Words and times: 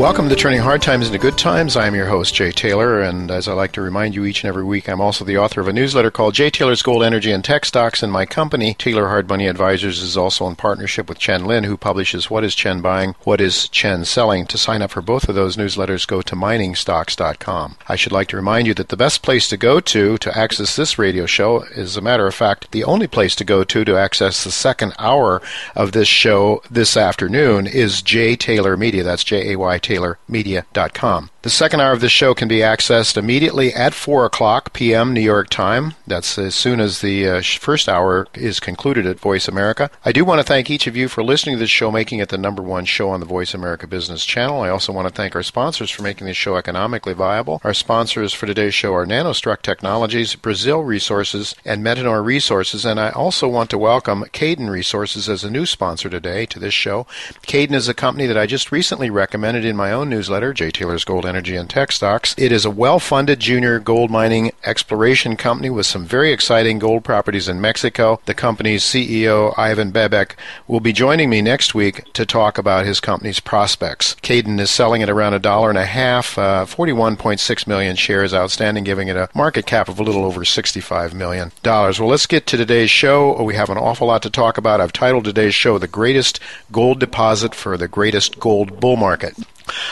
Welcome 0.00 0.30
to 0.30 0.34
Turning 0.34 0.60
Hard 0.62 0.80
Times 0.80 1.08
into 1.08 1.18
Good 1.18 1.36
Times. 1.36 1.76
I 1.76 1.86
am 1.86 1.94
your 1.94 2.06
host, 2.06 2.34
Jay 2.34 2.52
Taylor, 2.52 3.02
and 3.02 3.30
as 3.30 3.46
I 3.46 3.52
like 3.52 3.72
to 3.72 3.82
remind 3.82 4.14
you 4.14 4.24
each 4.24 4.42
and 4.42 4.48
every 4.48 4.64
week, 4.64 4.88
I'm 4.88 4.98
also 4.98 5.26
the 5.26 5.36
author 5.36 5.60
of 5.60 5.68
a 5.68 5.74
newsletter 5.74 6.10
called 6.10 6.32
Jay 6.32 6.48
Taylor's 6.48 6.80
Gold, 6.80 7.02
Energy, 7.02 7.30
and 7.30 7.44
Tech 7.44 7.66
Stocks, 7.66 8.02
and 8.02 8.10
my 8.10 8.24
company, 8.24 8.72
Taylor 8.72 9.08
Hard 9.08 9.28
Money 9.28 9.46
Advisors, 9.46 10.00
is 10.00 10.16
also 10.16 10.46
in 10.46 10.56
partnership 10.56 11.06
with 11.06 11.18
Chen 11.18 11.44
Lin, 11.44 11.64
who 11.64 11.76
publishes 11.76 12.30
What 12.30 12.44
is 12.44 12.54
Chen 12.54 12.80
Buying, 12.80 13.14
What 13.24 13.42
is 13.42 13.68
Chen 13.68 14.06
Selling. 14.06 14.46
To 14.46 14.56
sign 14.56 14.80
up 14.80 14.90
for 14.90 15.02
both 15.02 15.28
of 15.28 15.34
those 15.34 15.58
newsletters, 15.58 16.06
go 16.06 16.22
to 16.22 16.34
miningstocks.com. 16.34 17.76
I 17.86 17.96
should 17.96 18.12
like 18.12 18.28
to 18.28 18.36
remind 18.36 18.68
you 18.68 18.72
that 18.74 18.88
the 18.88 18.96
best 18.96 19.20
place 19.20 19.48
to 19.50 19.58
go 19.58 19.80
to 19.80 20.16
to 20.16 20.38
access 20.38 20.76
this 20.76 20.98
radio 20.98 21.26
show 21.26 21.64
is, 21.74 21.98
a 21.98 22.00
matter 22.00 22.26
of 22.26 22.34
fact, 22.34 22.72
the 22.72 22.84
only 22.84 23.06
place 23.06 23.36
to 23.36 23.44
go 23.44 23.64
to 23.64 23.84
to 23.84 23.98
access 23.98 24.44
the 24.44 24.50
second 24.50 24.94
hour 24.98 25.42
of 25.76 25.92
this 25.92 26.08
show 26.08 26.62
this 26.70 26.96
afternoon 26.96 27.66
is 27.66 28.00
Jay 28.00 28.34
Taylor 28.34 28.78
Media. 28.78 29.02
That's 29.02 29.24
J 29.24 29.52
A 29.52 29.58
Y 29.58 29.76
Taylor 29.76 29.89
taylormedia.com. 29.90 31.30
The 31.42 31.48
second 31.48 31.80
hour 31.80 31.92
of 31.92 32.02
this 32.02 32.12
show 32.12 32.34
can 32.34 32.48
be 32.48 32.58
accessed 32.58 33.16
immediately 33.16 33.72
at 33.72 33.94
4 33.94 34.26
o'clock 34.26 34.74
p.m. 34.74 35.14
New 35.14 35.22
York 35.22 35.48
time. 35.48 35.94
That's 36.06 36.36
as 36.36 36.54
soon 36.54 36.80
as 36.80 37.00
the 37.00 37.26
uh, 37.26 37.40
first 37.40 37.88
hour 37.88 38.26
is 38.34 38.60
concluded 38.60 39.06
at 39.06 39.18
Voice 39.18 39.48
America. 39.48 39.90
I 40.04 40.12
do 40.12 40.22
want 40.22 40.40
to 40.40 40.46
thank 40.46 40.68
each 40.68 40.86
of 40.86 40.98
you 40.98 41.08
for 41.08 41.24
listening 41.24 41.56
to 41.56 41.60
this 41.60 41.70
show, 41.70 41.90
making 41.90 42.18
it 42.18 42.28
the 42.28 42.36
number 42.36 42.62
one 42.62 42.84
show 42.84 43.08
on 43.08 43.20
the 43.20 43.26
Voice 43.26 43.54
America 43.54 43.86
Business 43.86 44.26
Channel. 44.26 44.60
I 44.60 44.68
also 44.68 44.92
want 44.92 45.08
to 45.08 45.14
thank 45.14 45.34
our 45.34 45.42
sponsors 45.42 45.90
for 45.90 46.02
making 46.02 46.26
this 46.26 46.36
show 46.36 46.56
economically 46.56 47.14
viable. 47.14 47.62
Our 47.64 47.72
sponsors 47.72 48.34
for 48.34 48.44
today's 48.44 48.74
show 48.74 48.92
are 48.92 49.06
Nanostruck 49.06 49.62
Technologies, 49.62 50.34
Brazil 50.34 50.82
Resources, 50.82 51.54
and 51.64 51.82
Metanor 51.82 52.22
Resources. 52.22 52.84
And 52.84 53.00
I 53.00 53.12
also 53.12 53.48
want 53.48 53.70
to 53.70 53.78
welcome 53.78 54.26
Cayden 54.32 54.68
Resources 54.68 55.26
as 55.26 55.42
a 55.42 55.50
new 55.50 55.64
sponsor 55.64 56.10
today 56.10 56.44
to 56.44 56.58
this 56.58 56.74
show. 56.74 57.06
Cayden 57.46 57.74
is 57.74 57.88
a 57.88 57.94
company 57.94 58.26
that 58.26 58.36
I 58.36 58.44
just 58.44 58.70
recently 58.70 59.08
recommended 59.08 59.64
in 59.70 59.76
my 59.76 59.92
own 59.92 60.10
newsletter, 60.10 60.52
Jay 60.52 60.70
Taylor's 60.70 61.04
Gold 61.04 61.24
Energy 61.24 61.56
and 61.56 61.70
Tech 61.70 61.92
Stocks. 61.92 62.34
It 62.36 62.52
is 62.52 62.64
a 62.64 62.70
well 62.70 62.98
funded 62.98 63.40
junior 63.40 63.78
gold 63.78 64.10
mining 64.10 64.52
exploration 64.64 65.36
company 65.36 65.70
with 65.70 65.86
some 65.86 66.04
very 66.04 66.32
exciting 66.32 66.78
gold 66.78 67.04
properties 67.04 67.48
in 67.48 67.60
Mexico. 67.60 68.20
The 68.26 68.34
company's 68.34 68.82
CEO, 68.82 69.56
Ivan 69.56 69.92
Bebek, 69.92 70.32
will 70.66 70.80
be 70.80 70.92
joining 70.92 71.30
me 71.30 71.40
next 71.40 71.74
week 71.74 72.12
to 72.12 72.26
talk 72.26 72.58
about 72.58 72.84
his 72.84 73.00
company's 73.00 73.40
prospects. 73.40 74.14
Cayden 74.20 74.58
is 74.60 74.70
selling 74.70 75.02
at 75.02 75.08
around 75.08 75.34
a 75.34 75.38
dollar 75.38 75.70
and 75.70 75.78
a 75.78 75.86
half, 75.86 76.36
uh, 76.36 76.66
41.6 76.66 77.66
million 77.66 77.96
shares 77.96 78.34
outstanding, 78.34 78.84
giving 78.84 79.08
it 79.08 79.16
a 79.16 79.28
market 79.34 79.64
cap 79.64 79.88
of 79.88 79.98
a 79.98 80.02
little 80.02 80.24
over 80.24 80.40
$65 80.40 81.14
million. 81.14 81.52
Well, 81.64 82.08
let's 82.08 82.26
get 82.26 82.46
to 82.48 82.56
today's 82.56 82.90
show. 82.90 83.40
We 83.42 83.54
have 83.54 83.70
an 83.70 83.78
awful 83.78 84.08
lot 84.08 84.22
to 84.22 84.30
talk 84.30 84.58
about. 84.58 84.80
I've 84.80 84.92
titled 84.92 85.24
today's 85.24 85.54
show 85.54 85.78
The 85.78 85.86
Greatest 85.86 86.40
Gold 86.72 86.98
Deposit 86.98 87.54
for 87.54 87.76
the 87.76 87.88
Greatest 87.88 88.40
Gold 88.40 88.80
Bull 88.80 88.96
Market. 88.96 89.36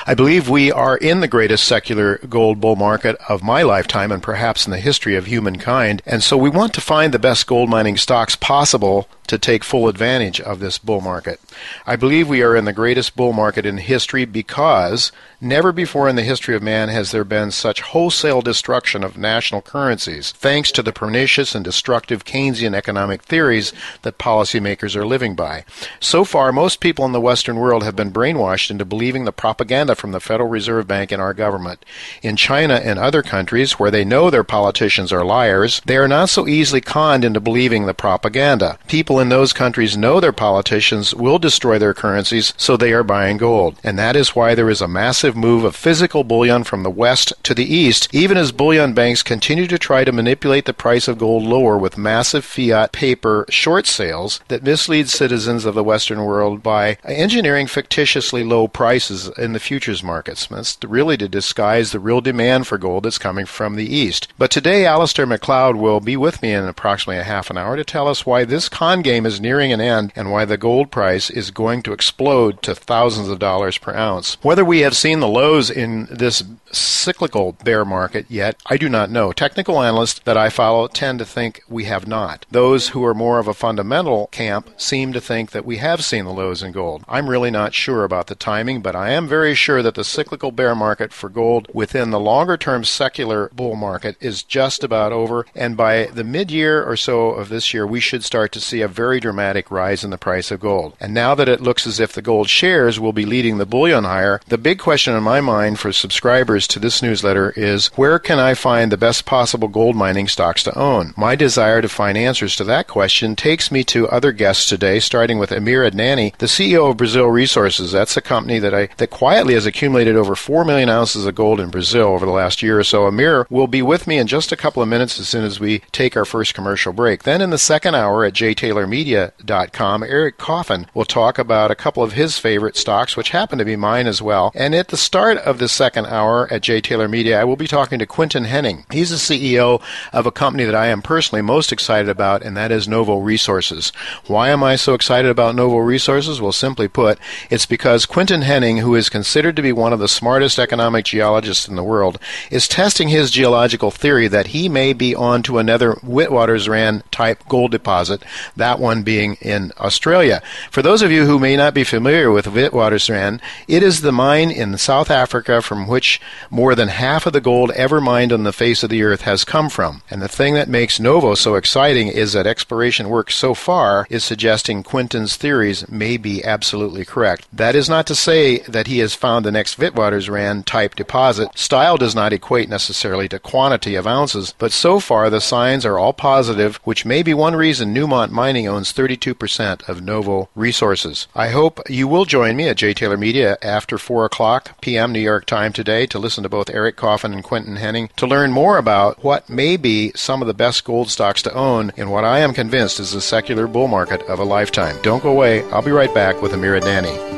I 0.06 0.14
believe 0.14 0.48
we 0.48 0.72
are 0.72 0.96
in 0.96 1.20
the 1.20 1.28
greatest 1.28 1.64
secular 1.64 2.18
gold 2.28 2.60
bull 2.60 2.76
market 2.76 3.16
of 3.28 3.42
my 3.42 3.62
lifetime 3.62 4.12
and 4.12 4.22
perhaps 4.22 4.66
in 4.66 4.72
the 4.72 4.80
history 4.80 5.16
of 5.16 5.26
humankind. 5.26 6.02
And 6.06 6.22
so 6.22 6.36
we 6.36 6.50
want 6.50 6.74
to 6.74 6.80
find 6.80 7.12
the 7.12 7.18
best 7.18 7.46
gold 7.46 7.68
mining 7.68 7.96
stocks 7.96 8.36
possible 8.36 9.08
to 9.28 9.38
take 9.38 9.62
full 9.62 9.88
advantage 9.88 10.40
of 10.40 10.58
this 10.58 10.78
bull 10.78 11.00
market. 11.00 11.40
I 11.86 11.96
believe 11.96 12.28
we 12.28 12.42
are 12.42 12.56
in 12.56 12.64
the 12.64 12.72
greatest 12.72 13.16
bull 13.16 13.32
market 13.32 13.64
in 13.64 13.78
history 13.78 14.24
because 14.24 15.12
never 15.40 15.70
before 15.70 16.08
in 16.08 16.16
the 16.16 16.22
history 16.22 16.56
of 16.56 16.62
man 16.62 16.88
has 16.88 17.12
there 17.12 17.24
been 17.24 17.50
such 17.50 17.80
wholesale 17.80 18.42
destruction 18.42 19.04
of 19.04 19.16
national 19.16 19.62
currencies, 19.62 20.32
thanks 20.32 20.72
to 20.72 20.82
the 20.82 20.92
pernicious 20.92 21.54
and 21.54 21.64
destructive 21.64 22.24
Keynesian 22.24 22.74
economic 22.74 23.22
theories 23.22 23.72
that 24.02 24.18
policymakers 24.18 24.96
are 24.96 25.06
living 25.06 25.34
by. 25.34 25.64
So 26.00 26.24
far, 26.24 26.50
most 26.52 26.80
people 26.80 27.04
in 27.04 27.12
the 27.12 27.20
Western 27.20 27.56
world 27.56 27.84
have 27.84 27.96
been 27.96 28.12
brainwashed 28.12 28.70
into 28.70 28.84
believing 28.84 29.24
the 29.24 29.32
propaganda 29.32 29.94
from 29.94 30.12
the 30.12 30.20
Federal 30.20 30.48
Reserve 30.48 30.86
Bank 30.88 31.12
and 31.12 31.22
our 31.22 31.34
government. 31.34 31.84
In 32.22 32.36
China 32.36 32.74
and 32.74 32.98
other 32.98 33.22
countries 33.22 33.72
where 33.72 33.90
they 33.90 34.04
know 34.04 34.30
their 34.30 34.44
politicians 34.44 35.12
are 35.12 35.24
liars, 35.24 35.82
they 35.84 35.96
are 35.96 36.08
not 36.08 36.30
so 36.30 36.46
easily 36.46 36.80
conned 36.80 37.24
into 37.24 37.40
believing 37.40 37.86
the 37.86 37.94
propaganda. 37.94 38.78
People 38.88 39.17
in 39.18 39.28
those 39.28 39.52
countries 39.52 39.96
know 39.96 40.20
their 40.20 40.32
politicians 40.32 41.14
will 41.14 41.38
destroy 41.38 41.78
their 41.78 41.94
currencies, 41.94 42.54
so 42.56 42.76
they 42.76 42.92
are 42.92 43.02
buying 43.02 43.36
gold. 43.36 43.78
And 43.82 43.98
that 43.98 44.16
is 44.16 44.36
why 44.36 44.54
there 44.54 44.70
is 44.70 44.80
a 44.80 44.88
massive 44.88 45.36
move 45.36 45.64
of 45.64 45.76
physical 45.76 46.24
bullion 46.24 46.64
from 46.64 46.82
the 46.82 46.90
west 46.90 47.32
to 47.44 47.54
the 47.54 47.64
east, 47.64 48.08
even 48.12 48.36
as 48.36 48.52
bullion 48.52 48.94
banks 48.94 49.22
continue 49.22 49.66
to 49.66 49.78
try 49.78 50.04
to 50.04 50.12
manipulate 50.12 50.64
the 50.64 50.72
price 50.72 51.08
of 51.08 51.18
gold 51.18 51.42
lower 51.42 51.78
with 51.78 51.98
massive 51.98 52.44
fiat 52.44 52.92
paper 52.92 53.44
short 53.48 53.86
sales 53.86 54.40
that 54.48 54.62
mislead 54.62 55.08
citizens 55.08 55.64
of 55.64 55.74
the 55.74 55.84
Western 55.84 56.24
world 56.24 56.62
by 56.62 56.96
engineering 57.04 57.66
fictitiously 57.66 58.44
low 58.44 58.68
prices 58.68 59.28
in 59.38 59.52
the 59.52 59.60
futures 59.60 60.02
markets. 60.02 60.46
That's 60.46 60.78
really 60.84 61.16
to 61.16 61.28
disguise 61.28 61.92
the 61.92 62.00
real 62.00 62.20
demand 62.20 62.66
for 62.66 62.78
gold 62.78 63.04
that's 63.04 63.18
coming 63.18 63.46
from 63.46 63.76
the 63.76 63.86
east. 63.86 64.28
But 64.38 64.50
today, 64.50 64.84
Alasdair 64.84 65.26
Macleod 65.26 65.76
will 65.76 66.00
be 66.00 66.16
with 66.16 66.42
me 66.42 66.52
in 66.52 66.64
approximately 66.64 67.20
a 67.20 67.24
half 67.24 67.50
an 67.50 67.58
hour 67.58 67.76
to 67.76 67.84
tell 67.84 68.08
us 68.08 68.26
why 68.26 68.44
this 68.44 68.68
con 68.68 69.02
game 69.08 69.24
is 69.24 69.40
nearing 69.40 69.72
an 69.72 69.80
end 69.80 70.12
and 70.14 70.30
why 70.30 70.44
the 70.44 70.58
gold 70.58 70.90
price 70.90 71.30
is 71.30 71.50
going 71.50 71.82
to 71.82 71.94
explode 71.94 72.60
to 72.60 72.74
thousands 72.74 73.28
of 73.28 73.38
dollars 73.38 73.78
per 73.78 73.94
ounce. 73.94 74.36
Whether 74.42 74.66
we 74.66 74.80
have 74.80 74.94
seen 74.94 75.20
the 75.20 75.26
lows 75.26 75.70
in 75.70 76.06
this 76.10 76.44
cyclical 76.70 77.52
bear 77.64 77.86
market 77.86 78.26
yet, 78.28 78.56
I 78.66 78.76
do 78.76 78.86
not 78.86 79.10
know. 79.10 79.32
Technical 79.32 79.82
analysts 79.82 80.20
that 80.20 80.36
I 80.36 80.50
follow 80.50 80.88
tend 80.88 81.20
to 81.20 81.24
think 81.24 81.62
we 81.70 81.84
have 81.84 82.06
not. 82.06 82.44
Those 82.50 82.90
who 82.90 83.02
are 83.02 83.14
more 83.14 83.38
of 83.38 83.48
a 83.48 83.54
fundamental 83.54 84.26
camp 84.26 84.68
seem 84.76 85.14
to 85.14 85.22
think 85.22 85.52
that 85.52 85.64
we 85.64 85.78
have 85.78 86.04
seen 86.04 86.26
the 86.26 86.30
lows 86.30 86.62
in 86.62 86.72
gold. 86.72 87.02
I'm 87.08 87.30
really 87.30 87.50
not 87.50 87.72
sure 87.72 88.04
about 88.04 88.26
the 88.26 88.34
timing, 88.34 88.82
but 88.82 88.94
I 88.94 89.08
am 89.12 89.26
very 89.26 89.54
sure 89.54 89.82
that 89.82 89.94
the 89.94 90.04
cyclical 90.04 90.52
bear 90.52 90.74
market 90.74 91.14
for 91.14 91.30
gold 91.30 91.68
within 91.72 92.10
the 92.10 92.20
longer 92.20 92.58
term 92.58 92.84
secular 92.84 93.48
bull 93.54 93.74
market 93.74 94.18
is 94.20 94.42
just 94.42 94.84
about 94.84 95.12
over, 95.12 95.46
and 95.54 95.78
by 95.78 96.06
the 96.12 96.24
mid 96.24 96.50
year 96.50 96.84
or 96.84 96.96
so 96.96 97.30
of 97.30 97.48
this 97.48 97.72
year, 97.72 97.86
we 97.86 98.00
should 98.00 98.22
start 98.22 98.52
to 98.52 98.60
see 98.60 98.82
a 98.82 98.88
very 98.98 99.20
dramatic 99.20 99.70
rise 99.70 100.02
in 100.02 100.10
the 100.10 100.18
price 100.18 100.50
of 100.50 100.58
gold. 100.58 100.92
And 100.98 101.14
now 101.14 101.36
that 101.36 101.48
it 101.48 101.60
looks 101.60 101.86
as 101.86 102.00
if 102.00 102.12
the 102.12 102.20
gold 102.20 102.48
shares 102.48 102.98
will 102.98 103.12
be 103.12 103.24
leading 103.24 103.58
the 103.58 103.64
bullion 103.64 104.02
higher, 104.02 104.40
the 104.48 104.58
big 104.58 104.80
question 104.80 105.14
in 105.14 105.22
my 105.22 105.40
mind 105.40 105.78
for 105.78 105.92
subscribers 105.92 106.66
to 106.66 106.80
this 106.80 107.00
newsletter 107.00 107.52
is 107.54 107.86
where 107.94 108.18
can 108.18 108.40
I 108.40 108.54
find 108.54 108.90
the 108.90 108.96
best 108.96 109.24
possible 109.24 109.68
gold 109.68 109.94
mining 109.94 110.26
stocks 110.26 110.64
to 110.64 110.76
own? 110.76 111.14
My 111.16 111.36
desire 111.36 111.80
to 111.80 111.88
find 111.88 112.18
answers 112.18 112.56
to 112.56 112.64
that 112.64 112.88
question 112.88 113.36
takes 113.36 113.70
me 113.70 113.84
to 113.84 114.08
other 114.08 114.32
guests 114.32 114.68
today, 114.68 114.98
starting 114.98 115.38
with 115.38 115.52
Amir 115.52 115.88
Adnani, 115.88 116.36
the 116.38 116.46
CEO 116.46 116.90
of 116.90 116.96
Brazil 116.96 117.28
Resources. 117.28 117.92
That's 117.92 118.16
a 118.16 118.20
company 118.20 118.58
that 118.58 118.74
I 118.74 118.88
that 118.96 119.10
quietly 119.10 119.54
has 119.54 119.64
accumulated 119.64 120.16
over 120.16 120.34
4 120.34 120.64
million 120.64 120.88
ounces 120.88 121.24
of 121.24 121.36
gold 121.36 121.60
in 121.60 121.70
Brazil 121.70 122.08
over 122.08 122.26
the 122.26 122.32
last 122.32 122.64
year 122.64 122.80
or 122.80 122.84
so. 122.84 123.06
Amir 123.06 123.46
will 123.48 123.68
be 123.68 123.80
with 123.80 124.08
me 124.08 124.18
in 124.18 124.26
just 124.26 124.50
a 124.50 124.56
couple 124.56 124.82
of 124.82 124.88
minutes 124.88 125.20
as 125.20 125.28
soon 125.28 125.44
as 125.44 125.60
we 125.60 125.82
take 125.92 126.16
our 126.16 126.24
first 126.24 126.52
commercial 126.52 126.92
break. 126.92 127.22
Then 127.22 127.40
in 127.40 127.50
the 127.50 127.58
second 127.58 127.94
hour 127.94 128.24
at 128.24 128.32
Jay 128.32 128.54
Taylor 128.54 128.87
jtaylormedia.com, 128.88 130.02
Eric 130.02 130.38
Coffin 130.38 130.86
will 130.94 131.04
talk 131.04 131.38
about 131.38 131.70
a 131.70 131.74
couple 131.74 132.02
of 132.02 132.12
his 132.12 132.38
favorite 132.38 132.76
stocks, 132.76 133.16
which 133.16 133.30
happen 133.30 133.58
to 133.58 133.64
be 133.64 133.76
mine 133.76 134.06
as 134.06 134.22
well. 134.22 134.52
And 134.54 134.74
at 134.74 134.88
the 134.88 134.96
start 134.96 135.38
of 135.38 135.58
the 135.58 135.68
second 135.68 136.06
hour 136.06 136.52
at 136.52 136.62
J. 136.62 136.80
Taylor 136.80 137.08
Media, 137.08 137.40
I 137.40 137.44
will 137.44 137.56
be 137.56 137.66
talking 137.66 137.98
to 137.98 138.06
Quinton 138.06 138.44
Hennigh. 138.44 138.90
He's 138.92 139.10
the 139.10 139.16
CEO 139.16 139.82
of 140.12 140.26
a 140.26 140.32
company 140.32 140.64
that 140.64 140.74
I 140.74 140.86
am 140.86 141.02
personally 141.02 141.42
most 141.42 141.72
excited 141.72 142.08
about, 142.08 142.42
and 142.42 142.56
that 142.56 142.72
is 142.72 142.88
Novo 142.88 143.18
Resources. 143.18 143.92
Why 144.26 144.50
am 144.50 144.62
I 144.62 144.76
so 144.76 144.94
excited 144.94 145.30
about 145.30 145.54
Novo 145.54 145.78
Resources? 145.78 146.40
Well, 146.40 146.52
simply 146.52 146.88
put, 146.88 147.18
it's 147.50 147.66
because 147.66 148.06
Quinton 148.06 148.42
Hennigh, 148.42 148.80
who 148.80 148.94
is 148.94 149.08
considered 149.08 149.56
to 149.56 149.62
be 149.62 149.72
one 149.72 149.92
of 149.92 149.98
the 149.98 150.08
smartest 150.08 150.58
economic 150.58 151.04
geologists 151.04 151.68
in 151.68 151.76
the 151.76 151.82
world, 151.82 152.18
is 152.50 152.68
testing 152.68 153.08
his 153.08 153.30
geological 153.30 153.90
theory 153.90 154.28
that 154.28 154.48
he 154.48 154.68
may 154.68 154.92
be 154.92 155.14
on 155.14 155.42
to 155.42 155.58
another 155.58 155.94
Witwatersrand 155.94 157.02
type 157.10 157.42
gold 157.48 157.70
deposit, 157.70 158.22
that 158.56 158.67
one 158.76 159.02
being 159.02 159.36
in 159.40 159.72
Australia. 159.78 160.42
For 160.70 160.82
those 160.82 161.02
of 161.02 161.12
you 161.12 161.26
who 161.26 161.38
may 161.38 161.56
not 161.56 161.74
be 161.74 161.84
familiar 161.84 162.30
with 162.30 162.46
Witwatersrand, 162.46 163.40
it 163.66 163.82
is 163.82 164.00
the 164.00 164.12
mine 164.12 164.50
in 164.50 164.76
South 164.78 165.10
Africa 165.10 165.62
from 165.62 165.86
which 165.86 166.20
more 166.50 166.74
than 166.74 166.88
half 166.88 167.26
of 167.26 167.32
the 167.32 167.40
gold 167.40 167.70
ever 167.72 168.00
mined 168.00 168.32
on 168.32 168.42
the 168.42 168.52
face 168.52 168.82
of 168.82 168.90
the 168.90 169.02
earth 169.02 169.22
has 169.22 169.44
come 169.44 169.68
from. 169.68 170.02
And 170.10 170.20
the 170.20 170.28
thing 170.28 170.54
that 170.54 170.68
makes 170.68 170.98
Novo 170.98 171.34
so 171.34 171.54
exciting 171.54 172.08
is 172.08 172.32
that 172.32 172.46
exploration 172.46 173.08
work 173.08 173.30
so 173.30 173.54
far 173.54 174.06
is 174.10 174.24
suggesting 174.24 174.82
Quinton's 174.82 175.36
theories 175.36 175.88
may 175.88 176.16
be 176.16 176.44
absolutely 176.44 177.04
correct. 177.04 177.46
That 177.52 177.76
is 177.76 177.88
not 177.88 178.06
to 178.08 178.14
say 178.14 178.58
that 178.60 178.86
he 178.86 178.98
has 178.98 179.14
found 179.14 179.44
the 179.44 179.52
next 179.52 179.78
Witwatersrand 179.78 180.64
type 180.64 180.94
deposit. 180.94 181.56
Style 181.56 181.96
does 181.96 182.14
not 182.14 182.32
equate 182.32 182.68
necessarily 182.68 183.28
to 183.28 183.38
quantity 183.38 183.94
of 183.94 184.06
ounces, 184.06 184.54
but 184.58 184.72
so 184.72 184.98
far 184.98 185.30
the 185.30 185.40
signs 185.40 185.86
are 185.86 185.98
all 185.98 186.12
positive, 186.12 186.76
which 186.84 187.04
may 187.04 187.22
be 187.22 187.34
one 187.34 187.54
reason 187.54 187.94
Newmont 187.94 188.30
Mining 188.30 188.57
owns 188.66 188.92
32% 188.92 189.88
of 189.88 190.02
Novo 190.02 190.48
Resources. 190.54 191.28
I 191.34 191.50
hope 191.50 191.80
you 191.88 192.08
will 192.08 192.24
join 192.24 192.56
me 192.56 192.68
at 192.68 192.78
J. 192.78 192.94
Taylor 192.94 193.16
Media 193.16 193.58
after 193.62 193.98
4 193.98 194.24
o'clock 194.24 194.80
p.m. 194.80 195.12
New 195.12 195.20
York 195.20 195.44
time 195.44 195.72
today 195.72 196.06
to 196.06 196.18
listen 196.18 196.42
to 196.42 196.48
both 196.48 196.70
Eric 196.70 196.96
Coffin 196.96 197.32
and 197.32 197.44
Quinton 197.44 197.76
Hennigh 197.76 198.10
to 198.16 198.26
learn 198.26 198.50
more 198.50 198.78
about 198.78 199.22
what 199.22 199.48
may 199.48 199.76
be 199.76 200.12
some 200.16 200.40
of 200.40 200.48
the 200.48 200.54
best 200.54 200.84
gold 200.84 201.10
stocks 201.10 201.42
to 201.42 201.54
own 201.54 201.92
in 201.96 202.10
what 202.10 202.24
I 202.24 202.40
am 202.40 202.54
convinced 202.54 202.98
is 202.98 203.12
the 203.12 203.20
secular 203.20 203.66
bull 203.66 203.88
market 203.88 204.22
of 204.22 204.38
a 204.38 204.44
lifetime. 204.44 204.96
Don't 205.02 205.22
go 205.22 205.30
away. 205.30 205.62
I'll 205.70 205.82
be 205.82 205.90
right 205.90 206.12
back 206.14 206.40
with 206.42 206.52
Amir 206.52 206.80
Adnani. 206.80 207.37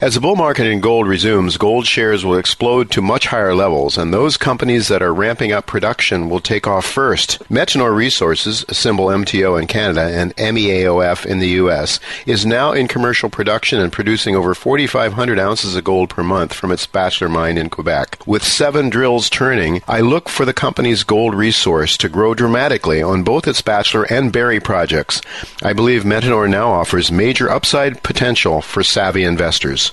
As 0.00 0.14
the 0.14 0.20
bull 0.20 0.36
market 0.36 0.64
in 0.64 0.78
gold 0.78 1.08
resumes, 1.08 1.56
gold 1.56 1.84
shares 1.84 2.24
will 2.24 2.38
explode 2.38 2.88
to 2.92 3.02
much 3.02 3.26
higher 3.26 3.52
levels, 3.52 3.98
and 3.98 4.14
those 4.14 4.36
companies 4.36 4.86
that 4.86 5.02
are 5.02 5.12
ramping 5.12 5.50
up 5.50 5.66
production 5.66 6.30
will 6.30 6.38
take 6.38 6.68
off 6.68 6.86
first. 6.86 7.40
Metanor 7.50 7.92
Resources, 7.92 8.64
a 8.68 8.74
symbol 8.74 9.06
MTO 9.06 9.60
in 9.60 9.66
Canada 9.66 10.02
and 10.02 10.36
MEAOF 10.36 11.26
in 11.26 11.40
the 11.40 11.48
U.S., 11.62 11.98
is 12.26 12.46
now 12.46 12.70
in 12.70 12.86
commercial 12.86 13.28
production 13.28 13.80
and 13.80 13.92
producing 13.92 14.36
over 14.36 14.54
4,500 14.54 15.36
ounces 15.36 15.74
of 15.74 15.82
gold 15.82 16.10
per 16.10 16.22
month 16.22 16.52
from 16.52 16.70
its 16.70 16.86
Bachelor 16.86 17.28
mine 17.28 17.58
in 17.58 17.68
Quebec. 17.68 18.22
With 18.24 18.44
seven 18.44 18.90
drills 18.90 19.28
turning, 19.28 19.82
I 19.88 20.00
look 20.00 20.28
for 20.28 20.44
the 20.44 20.52
company's 20.52 21.02
gold 21.02 21.34
resource 21.34 21.96
to 21.96 22.08
grow 22.08 22.34
dramatically 22.34 23.02
on 23.02 23.24
both 23.24 23.48
its 23.48 23.62
Bachelor 23.62 24.04
and 24.04 24.32
Barry 24.32 24.60
projects. 24.60 25.20
I 25.60 25.72
believe 25.72 26.04
Metanor 26.04 26.48
now 26.48 26.70
offers 26.70 27.10
major 27.10 27.50
upside 27.50 28.04
potential 28.04 28.62
for 28.62 28.84
savvy 28.84 29.24
investors. 29.24 29.87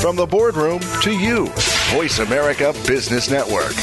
From 0.00 0.16
the 0.16 0.26
boardroom 0.26 0.80
to 1.02 1.10
you, 1.10 1.46
Voice 1.92 2.18
America 2.18 2.72
Business 2.86 3.30
Network. 3.30 3.74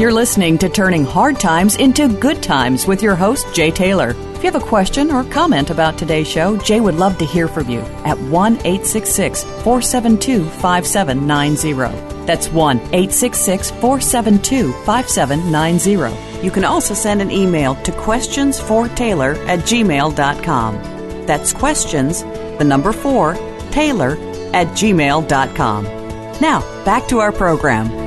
You're 0.00 0.12
listening 0.12 0.58
to 0.58 0.68
Turning 0.68 1.04
Hard 1.04 1.40
Times 1.40 1.76
into 1.76 2.08
Good 2.08 2.42
Times 2.42 2.86
with 2.86 3.02
your 3.02 3.14
host, 3.14 3.46
Jay 3.54 3.70
Taylor. 3.70 4.10
If 4.10 4.44
you 4.44 4.50
have 4.50 4.62
a 4.62 4.66
question 4.66 5.10
or 5.10 5.24
comment 5.24 5.70
about 5.70 5.96
today's 5.96 6.28
show, 6.28 6.58
Jay 6.58 6.78
would 6.78 6.96
love 6.96 7.16
to 7.18 7.24
hear 7.24 7.48
from 7.48 7.70
you 7.70 7.80
at 8.04 8.18
1 8.18 8.52
866 8.58 9.44
472 9.44 10.44
5790. 10.44 12.13
That's 12.26 12.48
1 12.48 12.78
866 12.78 13.70
472 13.70 14.72
5790. 14.84 16.44
You 16.44 16.50
can 16.50 16.64
also 16.64 16.94
send 16.94 17.22
an 17.22 17.30
email 17.30 17.74
to 17.76 17.92
questionsfortaylor 17.92 19.36
at 19.48 19.60
gmail.com. 19.60 21.26
That's 21.26 21.52
questions, 21.52 22.22
the 22.58 22.64
number 22.64 22.92
4, 22.92 23.34
Taylor 23.70 24.12
at 24.52 24.68
gmail.com. 24.68 25.84
Now, 26.40 26.84
back 26.84 27.08
to 27.08 27.20
our 27.20 27.32
program. 27.32 28.03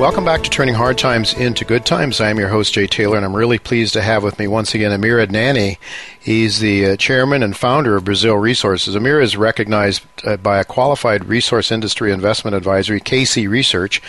Welcome 0.00 0.24
back 0.24 0.42
to 0.44 0.48
Turning 0.48 0.76
Hard 0.76 0.96
Times 0.96 1.34
into 1.34 1.62
Good 1.62 1.84
Times. 1.84 2.22
I 2.22 2.30
am 2.30 2.38
your 2.38 2.48
host, 2.48 2.72
Jay 2.72 2.86
Taylor, 2.86 3.18
and 3.18 3.24
I'm 3.24 3.36
really 3.36 3.58
pleased 3.58 3.92
to 3.92 4.00
have 4.00 4.22
with 4.22 4.38
me 4.38 4.48
once 4.48 4.74
again 4.74 4.92
Amir 4.92 5.18
Adnani. 5.18 5.76
He's 6.18 6.58
the 6.58 6.86
uh, 6.86 6.96
chairman 6.96 7.42
and 7.42 7.54
founder 7.54 7.96
of 7.96 8.06
Brazil 8.06 8.36
Resources. 8.36 8.94
Amir 8.94 9.20
is 9.20 9.36
recognized 9.36 10.02
uh, 10.24 10.38
by 10.38 10.58
a 10.58 10.64
qualified 10.64 11.26
resource 11.26 11.70
industry 11.70 12.12
investment 12.12 12.56
advisory, 12.56 12.98
Casey 12.98 13.46
Research, 13.46 14.00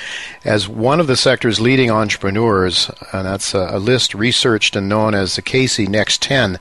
as 0.46 0.66
one 0.66 1.02
of 1.02 1.08
the 1.08 1.18
sector's 1.18 1.60
leading 1.60 1.92
entrepreneurs, 1.92 2.90
and 3.12 3.28
that's 3.28 3.54
a, 3.54 3.78
list 3.78 4.16
researched 4.16 4.78
and 4.78 4.88
known 4.88 5.14
as 5.14 5.36
the 5.36 5.42
Casey 5.42 5.88
Next 5.88 6.22
10. 6.22 6.58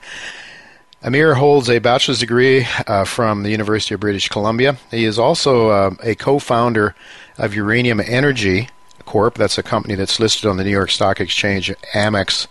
Amir 1.05 1.37
holds 1.37 1.71
a 1.71 1.79
bachelor's 1.79 2.19
degree 2.19 2.67
uh, 2.89 3.05
from 3.05 3.45
the 3.45 3.51
University 3.51 3.95
of 3.95 4.01
British 4.01 4.29
Columbia. 4.29 4.77
He 4.91 5.05
is 5.05 5.21
also 5.21 5.69
uh, 5.69 5.95
a 6.03 6.17
co 6.17 6.41
founder 6.41 6.97
of 7.39 7.55
Uranium 7.55 8.01
Energy, 8.01 8.69
Corp. 9.05 9.35
That's 9.35 9.59
a 9.59 9.63
company 9.63 9.95
that's 9.95 10.21
listed 10.21 10.47
on 10.47 10.57
the 10.57 10.65
New 10.65 10.71
York 10.71 10.91
Stock 10.91 11.21
Exchange, 11.21 11.73
Amex, 11.95 12.47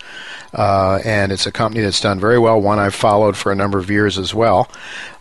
uh, 0.53 0.99
and 1.05 1.31
it's 1.31 1.45
a 1.45 1.51
company 1.51 1.83
that's 1.83 2.01
done 2.01 2.19
very 2.19 2.39
well. 2.39 2.59
One 2.61 2.79
I've 2.79 2.95
followed 2.95 3.37
for 3.37 3.51
a 3.51 3.55
number 3.55 3.77
of 3.77 3.89
years 3.89 4.17
as 4.17 4.33
well. 4.33 4.69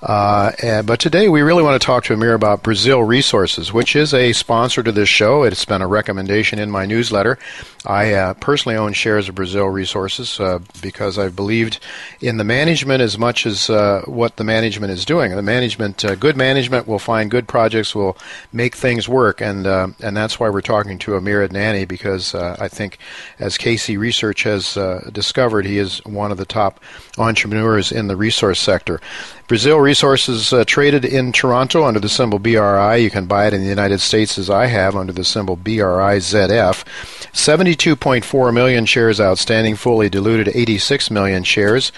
Uh, 0.00 0.52
and, 0.62 0.86
but 0.86 1.00
today 1.00 1.28
we 1.28 1.42
really 1.42 1.62
want 1.62 1.80
to 1.80 1.84
talk 1.84 2.04
to 2.04 2.12
Amir 2.12 2.34
about 2.34 2.62
Brazil 2.62 3.02
Resources, 3.02 3.72
which 3.72 3.96
is 3.96 4.14
a 4.14 4.32
sponsor 4.32 4.82
to 4.82 4.92
this 4.92 5.08
show. 5.08 5.42
It's 5.42 5.64
been 5.64 5.82
a 5.82 5.88
recommendation 5.88 6.60
in 6.60 6.70
my 6.70 6.86
newsletter. 6.86 7.36
I 7.84 8.12
uh, 8.12 8.34
personally 8.34 8.76
own 8.76 8.92
shares 8.92 9.28
of 9.28 9.34
Brazil 9.34 9.66
Resources 9.66 10.38
uh, 10.38 10.60
because 10.82 11.18
I've 11.18 11.34
believed 11.34 11.80
in 12.20 12.36
the 12.36 12.44
management 12.44 13.02
as 13.02 13.18
much 13.18 13.44
as 13.44 13.70
uh, 13.70 14.02
what 14.06 14.36
the 14.36 14.44
management 14.44 14.92
is 14.92 15.04
doing. 15.04 15.34
The 15.34 15.42
management, 15.42 16.04
uh, 16.04 16.14
good 16.14 16.36
management, 16.36 16.86
will 16.86 16.98
find 16.98 17.30
good 17.30 17.48
projects, 17.48 17.94
will 17.94 18.16
make 18.52 18.76
things 18.76 19.08
work, 19.08 19.40
and 19.40 19.66
and 19.66 20.16
that's 20.16 20.38
why 20.38 20.48
we're 20.48 20.60
talking 20.60 20.98
to 20.98 21.16
Amir 21.16 21.46
Adnani 21.46 21.86
because 21.86 22.34
I 22.34 22.68
think, 22.68 22.98
as 23.38 23.58
Casey 23.58 23.96
Research 23.96 24.42
has 24.42 24.76
discovered, 25.18 25.66
he 25.66 25.78
is 25.78 25.98
one 26.04 26.30
of 26.30 26.38
the 26.38 26.44
top 26.44 26.80
entrepreneurs 27.18 27.90
in 27.90 28.06
the 28.06 28.14
resource 28.14 28.60
sector. 28.60 29.00
Brazil 29.48 29.80
Resources 29.80 30.52
uh, 30.52 30.64
traded 30.64 31.04
in 31.04 31.32
Toronto 31.32 31.84
under 31.84 31.98
the 31.98 32.08
symbol 32.08 32.38
BRI. 32.38 32.98
You 32.98 33.10
can 33.10 33.26
buy 33.26 33.48
it 33.48 33.52
in 33.52 33.62
the 33.62 33.66
United 33.66 34.00
States 34.00 34.38
as 34.38 34.48
I 34.48 34.66
have 34.66 34.94
under 34.94 35.12
the 35.12 35.24
symbol 35.24 35.56
BRIZF. 35.56 36.84
72.4 37.32 38.54
million 38.54 38.86
shares 38.86 39.20
outstanding, 39.20 39.74
fully 39.74 40.08
diluted 40.08 40.54
86 40.54 41.10
million 41.10 41.42
shares. 41.42 41.90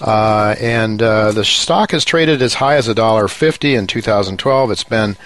Uh, 0.00 0.54
and 0.60 1.00
uh, 1.00 1.32
the 1.32 1.44
stock 1.44 1.92
has 1.92 2.04
traded 2.04 2.42
as 2.42 2.54
high 2.54 2.76
as 2.76 2.88
$1.50 2.88 3.78
in 3.78 3.86
2012. 3.86 4.70
It's 4.70 4.84
been 4.84 5.16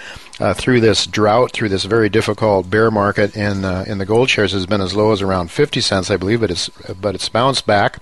uh, 0.41 0.53
through 0.53 0.81
this 0.81 1.05
drought, 1.05 1.51
through 1.51 1.69
this 1.69 1.85
very 1.85 2.09
difficult 2.09 2.69
bear 2.69 2.89
market 2.89 3.35
in 3.35 3.63
uh, 3.63 3.85
in 3.87 3.99
the 3.99 4.05
gold 4.05 4.29
shares 4.29 4.51
has 4.51 4.65
been 4.65 4.81
as 4.81 4.95
low 4.95 5.11
as 5.11 5.21
around 5.21 5.51
50 5.51 5.79
cents, 5.81 6.09
I 6.09 6.17
believe, 6.17 6.41
but 6.41 6.51
it's 6.51 6.69
but 6.99 7.15
it's 7.15 7.29
bounced 7.29 7.65
back. 7.65 7.99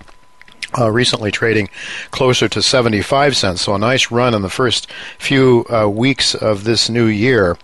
Uh, 0.78 0.88
recently 0.88 1.32
trading 1.32 1.68
closer 2.12 2.48
to 2.48 2.62
75 2.62 3.36
cents. 3.36 3.62
So 3.62 3.74
a 3.74 3.78
nice 3.78 4.12
run 4.12 4.34
in 4.34 4.42
the 4.42 4.48
first 4.48 4.88
few 5.18 5.66
uh, 5.68 5.88
weeks 5.88 6.32
of 6.32 6.62
this 6.62 6.88
new 6.88 7.06
year. 7.06 7.58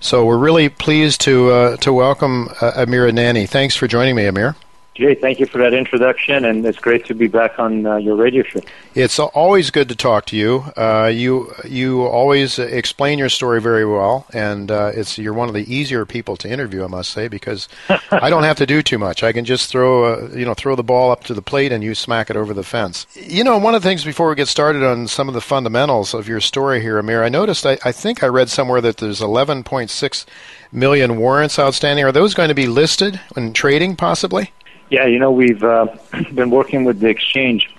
So 0.00 0.24
we're 0.24 0.38
really 0.38 0.68
pleased 0.68 1.20
to 1.20 1.50
uh, 1.50 1.76
to 1.76 1.92
welcome 1.92 2.48
uh, 2.60 2.72
Amir 2.74 3.08
Adnani. 3.08 3.48
Thanks 3.48 3.76
for 3.76 3.86
joining 3.86 4.16
me, 4.16 4.26
Amir. 4.26 4.56
Jay, 4.98 5.14
thank 5.14 5.38
you 5.38 5.46
for 5.46 5.58
that 5.58 5.74
introduction, 5.74 6.44
and 6.44 6.66
it's 6.66 6.80
great 6.80 7.04
to 7.04 7.14
be 7.14 7.28
back 7.28 7.56
on 7.60 7.86
uh, 7.86 7.98
your 7.98 8.16
radio 8.16 8.42
show. 8.42 8.60
It's 8.96 9.20
always 9.20 9.70
good 9.70 9.88
to 9.90 9.94
talk 9.94 10.26
to 10.26 10.36
you. 10.36 10.64
Uh, 10.76 11.06
you 11.14 11.54
you 11.64 12.04
always 12.04 12.58
explain 12.58 13.16
your 13.16 13.28
story 13.28 13.60
very 13.60 13.86
well, 13.86 14.26
and 14.32 14.72
uh, 14.72 14.90
it's 14.92 15.16
you're 15.16 15.34
one 15.34 15.46
of 15.46 15.54
the 15.54 15.72
easier 15.72 16.04
people 16.04 16.36
to 16.38 16.50
interview, 16.50 16.82
I 16.82 16.88
must 16.88 17.12
say, 17.12 17.28
because 17.28 17.68
I 18.10 18.28
don't 18.28 18.42
have 18.42 18.56
to 18.56 18.66
do 18.66 18.82
too 18.82 18.98
much. 18.98 19.22
I 19.22 19.30
can 19.30 19.44
just 19.44 19.70
throw 19.70 20.14
uh, 20.14 20.30
you 20.34 20.44
know 20.44 20.54
throw 20.54 20.74
the 20.74 20.82
ball 20.82 21.12
up 21.12 21.22
to 21.24 21.34
the 21.34 21.42
plate, 21.42 21.70
and 21.70 21.84
you 21.84 21.94
smack 21.94 22.28
it 22.28 22.34
over 22.34 22.52
the 22.52 22.64
fence. 22.64 23.06
You 23.14 23.44
know, 23.44 23.56
one 23.56 23.76
of 23.76 23.82
the 23.82 23.88
things 23.88 24.04
before 24.04 24.28
we 24.28 24.34
get 24.34 24.48
started 24.48 24.82
on 24.82 25.06
some 25.06 25.28
of 25.28 25.34
the 25.34 25.40
fundamentals 25.40 26.12
of 26.12 26.26
your 26.26 26.40
story 26.40 26.80
here, 26.80 26.98
Amir, 26.98 27.22
I 27.22 27.28
noticed 27.28 27.64
I, 27.64 27.78
I 27.84 27.92
think 27.92 28.24
I 28.24 28.26
read 28.26 28.50
somewhere 28.50 28.80
that 28.80 28.96
there's 28.96 29.20
11.6 29.20 30.26
million 30.72 31.18
warrants 31.18 31.56
outstanding. 31.56 32.04
Are 32.04 32.10
those 32.10 32.34
going 32.34 32.48
to 32.48 32.54
be 32.54 32.66
listed 32.66 33.20
in 33.36 33.52
trading, 33.52 33.94
possibly? 33.94 34.50
Yeah, 34.90 35.06
you 35.06 35.18
know, 35.18 35.30
we've 35.30 35.62
uh, 35.62 35.86
been 36.34 36.50
working 36.50 36.84
with 36.84 37.00
the 37.00 37.08
exchange 37.08 37.70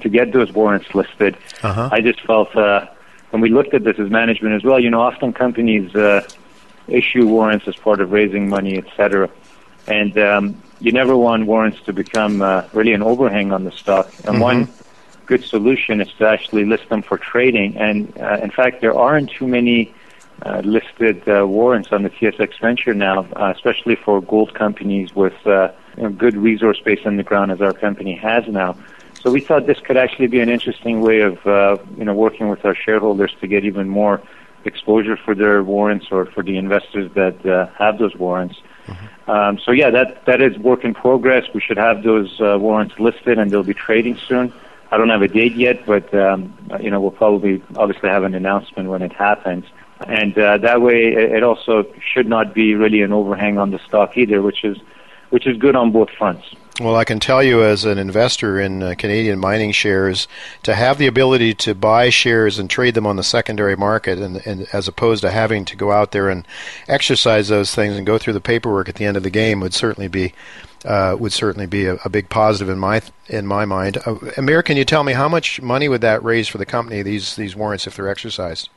to 0.00 0.08
get 0.08 0.32
those 0.32 0.52
warrants 0.52 0.94
listed. 0.94 1.36
Uh-huh. 1.62 1.88
I 1.90 2.00
just 2.00 2.20
felt 2.22 2.54
uh, 2.56 2.86
when 3.30 3.40
we 3.40 3.48
looked 3.48 3.74
at 3.74 3.84
this 3.84 3.98
as 3.98 4.10
management 4.10 4.54
as 4.54 4.64
well, 4.64 4.78
you 4.78 4.90
know, 4.90 5.00
often 5.00 5.32
companies 5.32 5.94
uh, 5.94 6.26
issue 6.88 7.26
warrants 7.26 7.66
as 7.66 7.76
part 7.76 8.00
of 8.00 8.12
raising 8.12 8.48
money, 8.48 8.76
et 8.76 8.86
cetera. 8.96 9.30
And 9.86 10.16
um, 10.18 10.62
you 10.80 10.92
never 10.92 11.16
want 11.16 11.46
warrants 11.46 11.80
to 11.82 11.92
become 11.92 12.42
uh, 12.42 12.68
really 12.72 12.92
an 12.92 13.02
overhang 13.02 13.52
on 13.52 13.64
the 13.64 13.72
stock. 13.72 14.06
And 14.18 14.36
mm-hmm. 14.36 14.40
one 14.40 14.68
good 15.26 15.44
solution 15.44 16.00
is 16.00 16.12
to 16.18 16.26
actually 16.26 16.64
list 16.64 16.88
them 16.88 17.02
for 17.02 17.18
trading. 17.18 17.76
And 17.76 18.16
uh, 18.18 18.38
in 18.42 18.50
fact, 18.50 18.80
there 18.80 18.96
aren't 18.96 19.30
too 19.30 19.46
many 19.46 19.94
uh, 20.42 20.60
listed 20.64 21.26
uh, 21.28 21.46
warrants 21.46 21.90
on 21.92 22.02
the 22.02 22.10
TSX 22.10 22.60
Venture 22.60 22.94
now, 22.94 23.26
uh, 23.36 23.52
especially 23.54 23.96
for 23.96 24.20
gold 24.20 24.54
companies 24.54 25.14
with 25.14 25.34
uh, 25.46 25.72
you 25.96 26.04
know, 26.04 26.10
good 26.10 26.36
resource 26.36 26.80
base 26.80 27.00
on 27.04 27.16
the 27.16 27.22
ground 27.22 27.52
as 27.52 27.60
our 27.60 27.72
company 27.72 28.14
has 28.14 28.46
now. 28.48 28.76
So 29.24 29.30
we 29.30 29.40
thought 29.40 29.66
this 29.66 29.80
could 29.80 29.96
actually 29.96 30.26
be 30.26 30.40
an 30.40 30.50
interesting 30.50 31.00
way 31.00 31.20
of 31.20 31.46
uh, 31.46 31.78
you 31.96 32.04
know 32.04 32.14
working 32.14 32.48
with 32.48 32.64
our 32.64 32.74
shareholders 32.74 33.34
to 33.40 33.46
get 33.46 33.64
even 33.64 33.88
more 33.88 34.20
exposure 34.66 35.16
for 35.16 35.34
their 35.34 35.62
warrants 35.62 36.06
or 36.10 36.26
for 36.26 36.42
the 36.42 36.56
investors 36.56 37.10
that 37.14 37.44
uh, 37.46 37.66
have 37.78 37.98
those 37.98 38.14
warrants. 38.16 38.56
Mm-hmm. 38.86 39.30
Um, 39.30 39.58
so 39.58 39.72
yeah, 39.72 39.90
that 39.90 40.26
that 40.26 40.42
is 40.42 40.58
work 40.58 40.84
in 40.84 40.92
progress. 40.92 41.44
We 41.54 41.60
should 41.60 41.78
have 41.78 42.02
those 42.02 42.38
uh, 42.40 42.58
warrants 42.60 42.98
listed 42.98 43.38
and 43.38 43.50
they'll 43.50 43.62
be 43.62 43.74
trading 43.74 44.16
soon. 44.16 44.52
I 44.90 44.98
don't 44.98 45.08
have 45.08 45.22
a 45.22 45.28
date 45.28 45.54
yet, 45.54 45.86
but 45.86 46.12
um, 46.14 46.52
you 46.80 46.90
know 46.90 47.00
we'll 47.00 47.10
probably 47.10 47.62
obviously 47.76 48.10
have 48.10 48.24
an 48.24 48.34
announcement 48.34 48.88
when 48.90 49.02
it 49.02 49.12
happens. 49.12 49.64
And 50.06 50.36
uh, 50.36 50.58
that 50.58 50.82
way, 50.82 51.14
it 51.14 51.42
also 51.42 51.86
should 52.00 52.28
not 52.28 52.52
be 52.52 52.74
really 52.74 53.00
an 53.00 53.12
overhang 53.12 53.58
on 53.58 53.70
the 53.70 53.78
stock 53.78 54.16
either, 54.18 54.42
which 54.42 54.64
is 54.64 54.76
which 55.30 55.46
is 55.46 55.56
good 55.56 55.76
on 55.76 55.92
both 55.92 56.10
fronts. 56.10 56.54
Well, 56.80 56.96
I 56.96 57.04
can 57.04 57.20
tell 57.20 57.40
you 57.40 57.62
as 57.62 57.84
an 57.84 57.98
investor 57.98 58.58
in 58.58 58.82
uh, 58.82 58.94
Canadian 58.98 59.38
mining 59.38 59.70
shares, 59.70 60.26
to 60.64 60.74
have 60.74 60.98
the 60.98 61.06
ability 61.06 61.54
to 61.54 61.74
buy 61.74 62.10
shares 62.10 62.58
and 62.58 62.68
trade 62.68 62.94
them 62.94 63.06
on 63.06 63.14
the 63.14 63.22
secondary 63.22 63.76
market, 63.76 64.18
and, 64.18 64.44
and, 64.44 64.66
as 64.72 64.88
opposed 64.88 65.22
to 65.22 65.30
having 65.30 65.64
to 65.66 65.76
go 65.76 65.92
out 65.92 66.10
there 66.10 66.28
and 66.28 66.44
exercise 66.88 67.46
those 67.46 67.72
things 67.72 67.96
and 67.96 68.04
go 68.04 68.18
through 68.18 68.32
the 68.32 68.40
paperwork 68.40 68.88
at 68.88 68.96
the 68.96 69.04
end 69.04 69.16
of 69.16 69.22
the 69.22 69.30
game, 69.30 69.60
would 69.60 69.72
certainly 69.72 70.08
be 70.08 70.34
uh, 70.84 71.16
would 71.18 71.32
certainly 71.32 71.66
be 71.66 71.86
a, 71.86 71.94
a, 72.04 72.08
big 72.08 72.28
positive 72.28 72.68
in 72.68 72.78
my 72.78 73.00
in 73.28 73.46
my 73.46 73.64
mind. 73.64 73.98
Uh, 74.04 74.16
Amir, 74.36 74.60
can 74.62 74.76
you 74.76 74.84
tell 74.84 75.04
me 75.04 75.12
how 75.12 75.28
much 75.28 75.62
money 75.62 75.88
would 75.88 76.00
that 76.00 76.24
raise 76.24 76.48
for 76.48 76.58
the 76.58 76.66
company 76.66 77.02
these 77.02 77.36
these 77.36 77.54
warrants 77.54 77.86
if 77.86 77.94
they're 77.94 78.08
exercised? 78.08 78.68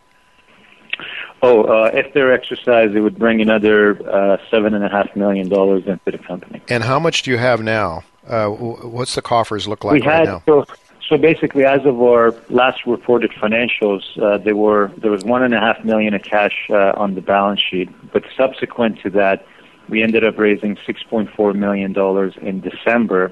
Oh, 1.43 1.63
uh, 1.63 1.91
if 1.93 2.13
they're 2.13 2.33
exercised, 2.33 2.95
it 2.95 3.01
would 3.01 3.19
bring 3.19 3.41
another 3.41 4.01
uh, 4.09 4.37
seven 4.49 4.73
and 4.73 4.83
a 4.83 4.89
half 4.89 5.15
million 5.15 5.49
dollars 5.49 5.83
into 5.85 6.11
the 6.11 6.17
company. 6.17 6.61
And 6.67 6.83
how 6.83 6.99
much 6.99 7.23
do 7.23 7.31
you 7.31 7.37
have 7.37 7.61
now? 7.61 8.03
Uh, 8.27 8.47
what's 8.49 9.15
the 9.15 9.21
coffers 9.21 9.67
look 9.67 9.83
like 9.83 10.01
we 10.01 10.07
right 10.07 10.19
had, 10.19 10.25
now? 10.25 10.43
So, 10.45 10.65
so 11.07 11.17
basically, 11.17 11.63
as 11.63 11.85
of 11.85 12.01
our 12.01 12.33
last 12.49 12.85
reported 12.85 13.31
financials, 13.31 14.01
uh, 14.21 14.37
there 14.39 14.55
were 14.55 14.91
there 14.97 15.11
was 15.11 15.23
one 15.23 15.43
and 15.43 15.53
a 15.53 15.59
half 15.59 15.83
million 15.85 16.13
of 16.13 16.23
cash 16.23 16.67
uh, 16.69 16.91
on 16.97 17.15
the 17.15 17.21
balance 17.21 17.61
sheet. 17.61 17.89
But 18.11 18.23
subsequent 18.35 18.99
to 19.03 19.09
that, 19.11 19.45
we 19.89 20.03
ended 20.03 20.25
up 20.25 20.37
raising 20.37 20.77
six 20.85 21.03
point 21.03 21.29
four 21.29 21.53
million 21.53 21.93
dollars 21.93 22.33
in 22.41 22.61
December, 22.61 23.31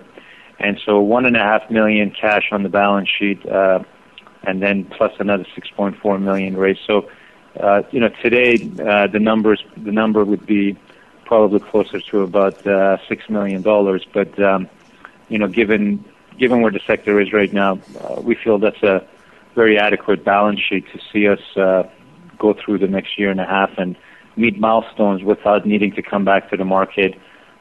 and 0.60 0.80
so 0.86 1.02
one 1.02 1.26
and 1.26 1.36
a 1.36 1.44
half 1.44 1.70
million 1.70 2.12
cash 2.12 2.50
on 2.52 2.64
the 2.64 2.70
balance 2.70 3.10
sheet, 3.10 3.46
uh, 3.48 3.80
and 4.44 4.62
then 4.62 4.86
plus 4.86 5.12
another 5.20 5.46
six 5.56 5.70
point 5.72 5.98
four 5.98 6.18
million 6.20 6.56
raised. 6.56 6.82
So 6.88 7.10
uh, 7.60 7.84
you 7.92 8.00
know, 8.00 8.10
today 8.22 8.70
uh, 8.80 9.08
the 9.08 9.20
numbers 9.20 9.64
the 9.78 9.92
number 9.92 10.24
would 10.24 10.46
be 10.46 10.78
probably 11.26 11.60
closer 11.60 12.00
to 12.00 12.22
about 12.22 12.66
uh, 12.68 12.98
six 13.08 13.30
million 13.30 13.62
dollars. 13.62 14.06
But 14.14 14.38
um, 14.42 14.70
you 15.30 15.40
know, 15.40 15.48
given 15.48 16.04
given 16.38 16.62
where 16.62 16.72
the 16.72 16.82
sector 16.86 17.20
is 17.20 17.34
right 17.34 17.52
now, 17.54 17.80
uh, 18.00 18.22
we 18.22 18.36
feel 18.36 18.58
that's 18.60 18.84
a 18.84 19.06
very 19.56 19.78
adequate 19.78 20.24
balance 20.24 20.60
sheet 20.60 20.86
to 20.92 21.00
see 21.12 21.28
us 21.28 21.40
uh, 21.56 21.84
go 22.38 22.54
through 22.54 22.80
the 22.80 22.88
next 22.88 23.18
year 23.18 23.32
and 23.32 23.40
a 23.40 23.46
half 23.46 23.72
and 23.78 23.96
meet 24.36 24.60
milestones 24.60 25.24
without 25.24 25.66
needing 25.66 25.94
to 25.94 26.02
come 26.02 26.26
back 26.26 26.50
to 26.50 26.58
the 26.58 26.66
market 26.66 27.16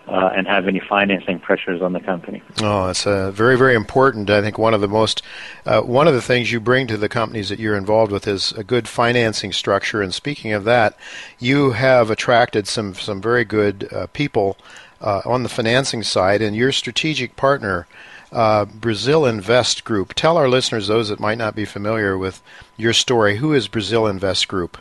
uh, 0.07 0.31
and 0.35 0.47
have 0.47 0.69
any 0.69 0.81
financing 0.81 1.39
pressures 1.39 1.81
on 1.81 1.93
the 1.93 2.01
company. 2.01 2.43
Oh, 2.63 2.89
it's 2.89 3.07
uh, 3.07 3.31
very, 3.31 3.57
very 3.57 3.75
important. 3.75 4.29
I 4.29 4.43
think 4.43 4.59
one 4.59 4.75
of 4.75 4.81
the 4.81 4.89
most, 4.89 5.23
uh, 5.65 5.81
one 5.81 6.07
of 6.07 6.15
the 6.15 6.23
things 6.23 6.53
you 6.53 6.61
bring 6.61 6.87
to 6.89 6.97
the 6.97 7.09
companies 7.09 7.49
that 7.49 7.59
you're 7.59 7.77
involved 7.77 8.13
with 8.13 8.27
is 8.27 8.53
a 8.53 8.65
good 8.65 8.87
financing 8.87 9.53
structure. 9.53 10.03
And 10.03 10.13
speaking 10.13 10.53
of 10.53 10.65
that, 10.65 10.97
you 11.39 11.73
have 11.73 12.11
attracted 12.11 12.69
some 12.69 12.95
some 12.95 13.21
very 13.21 13.45
good 13.45 13.89
uh, 13.93 14.07
people 14.13 14.59
uh, 15.01 15.23
on 15.25 15.43
the 15.43 15.49
financing 15.49 16.03
side, 16.03 16.43
and 16.43 16.55
your 16.55 16.73
strategic 16.73 17.37
partner. 17.37 17.87
Uh, 18.33 18.65
Brazil 18.65 19.25
Invest 19.25 19.85
Group. 19.85 20.13
Tell 20.15 20.37
our 20.37 20.49
listeners, 20.49 20.89
those 20.89 21.09
that 21.09 21.21
might 21.21 21.39
not 21.39 21.55
be 21.55 21.65
familiar 21.65 22.19
with 22.19 22.43
your 22.77 22.93
story, 22.93 23.37
who 23.37 23.53
is 23.53 23.69
Brazil 23.69 24.09
Invest 24.09 24.49
Group? 24.49 24.77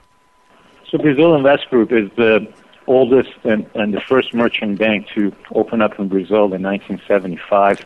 So, 0.90 0.98
Brazil 0.98 1.36
Invest 1.36 1.70
Group 1.70 1.92
is 1.92 2.10
the 2.16 2.52
oldest 2.88 3.34
and, 3.44 3.70
and 3.76 3.94
the 3.94 4.02
first 4.02 4.34
merchant 4.34 4.78
bank 4.78 5.08
to 5.16 5.34
open 5.52 5.82
up 5.82 6.00
in 6.00 6.08
Brazil 6.08 6.54
in 6.54 6.62
1975. 6.64 7.86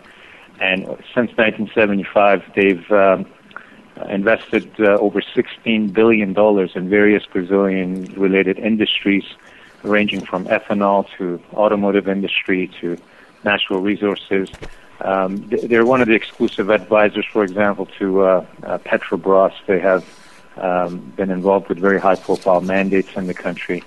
And 0.59 0.85
since 1.13 1.31
1975, 1.37 2.43
they've 2.55 2.91
um, 2.91 3.25
invested 4.09 4.69
uh, 4.79 4.97
over 4.99 5.21
$16 5.21 5.93
billion 5.93 6.37
in 6.75 6.89
various 6.89 7.25
Brazilian 7.25 8.05
related 8.13 8.57
industries, 8.59 9.23
ranging 9.83 10.21
from 10.21 10.45
ethanol 10.45 11.07
to 11.17 11.41
automotive 11.53 12.07
industry 12.07 12.71
to 12.81 12.97
natural 13.43 13.81
resources. 13.81 14.49
Um, 15.01 15.47
they're 15.49 15.85
one 15.85 16.01
of 16.01 16.07
the 16.07 16.15
exclusive 16.15 16.69
advisors, 16.69 17.25
for 17.31 17.43
example, 17.43 17.85
to 17.99 18.21
uh, 18.21 18.45
uh, 18.63 18.77
Petrobras. 18.79 19.53
They 19.67 19.79
have 19.79 20.03
um, 20.57 20.97
been 21.15 21.29
involved 21.29 21.69
with 21.69 21.77
very 21.77 21.99
high 21.99 22.15
profile 22.15 22.61
mandates 22.61 23.15
in 23.15 23.27
the 23.27 23.33
country. 23.33 23.83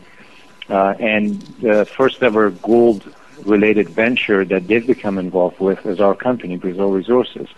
Uh, 0.70 0.94
and 1.00 1.40
the 1.60 1.84
first 1.96 2.22
ever 2.22 2.50
gold 2.50 3.12
related 3.44 3.88
venture 3.88 4.44
that 4.44 4.68
they've 4.68 4.86
become 4.86 5.18
involved 5.18 5.58
with 5.58 5.84
is 5.86 6.00
our 6.00 6.14
company, 6.14 6.56
Brazil 6.56 6.90
Resources. 6.90 7.48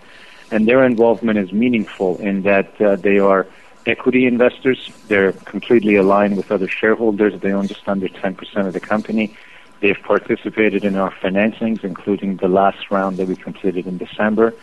And 0.51 0.67
their 0.67 0.85
involvement 0.85 1.39
is 1.39 1.53
meaningful 1.53 2.19
in 2.19 2.43
that 2.43 2.81
uh, 2.81 2.97
they 2.97 3.19
are 3.19 3.47
equity 3.87 4.27
investors. 4.27 4.91
They're 5.09 5.33
completely 5.33 5.97
aligned 5.97 6.37
with 6.37 6.51
other 6.51 6.69
shareholders. 6.69 7.41
They 7.41 7.53
own 7.53 7.69
just 7.69 7.89
under 7.89 8.09
10% 8.09 8.67
of 8.67 8.73
the 8.73 8.81
company. 8.81 9.37
They've 9.81 10.01
participated 10.01 10.85
in 10.85 10.97
our 10.97 11.11
financings, 11.11 11.83
including 11.83 12.37
the 12.37 12.49
last 12.49 12.91
round 12.91 13.17
that 13.17 13.27
we 13.27 13.35
completed 13.35 13.87
in 13.87 13.99
December. 13.99 14.55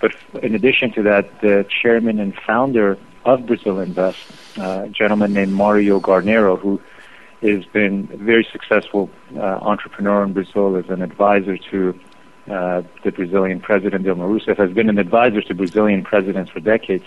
But 0.00 0.14
in 0.42 0.54
addition 0.54 0.92
to 0.92 1.02
that, 1.04 1.40
the 1.40 1.66
chairman 1.68 2.18
and 2.20 2.34
founder 2.34 2.98
of 3.24 3.46
Brazil 3.46 3.80
Invest, 3.80 4.18
uh, 4.58 4.84
a 4.84 4.88
gentleman 4.88 5.32
named 5.32 5.52
Mario 5.52 6.00
Garnero, 6.00 6.58
who 6.58 6.80
has 7.42 7.64
been 7.66 8.08
a 8.12 8.16
very 8.16 8.46
successful 8.50 9.10
uh, 9.36 9.40
entrepreneur 9.40 10.22
in 10.24 10.32
Brazil 10.32 10.76
as 10.76 10.88
an 10.90 11.02
advisor 11.02 11.56
to 11.56 11.98
uh, 12.48 12.82
the 13.04 13.12
Brazilian 13.12 13.60
president, 13.60 14.04
Dilma 14.04 14.28
Rousseff, 14.28 14.56
has 14.56 14.72
been 14.72 14.88
an 14.88 14.98
advisor 14.98 15.40
to 15.42 15.54
Brazilian 15.54 16.02
presidents 16.02 16.50
for 16.50 16.60
decades. 16.60 17.04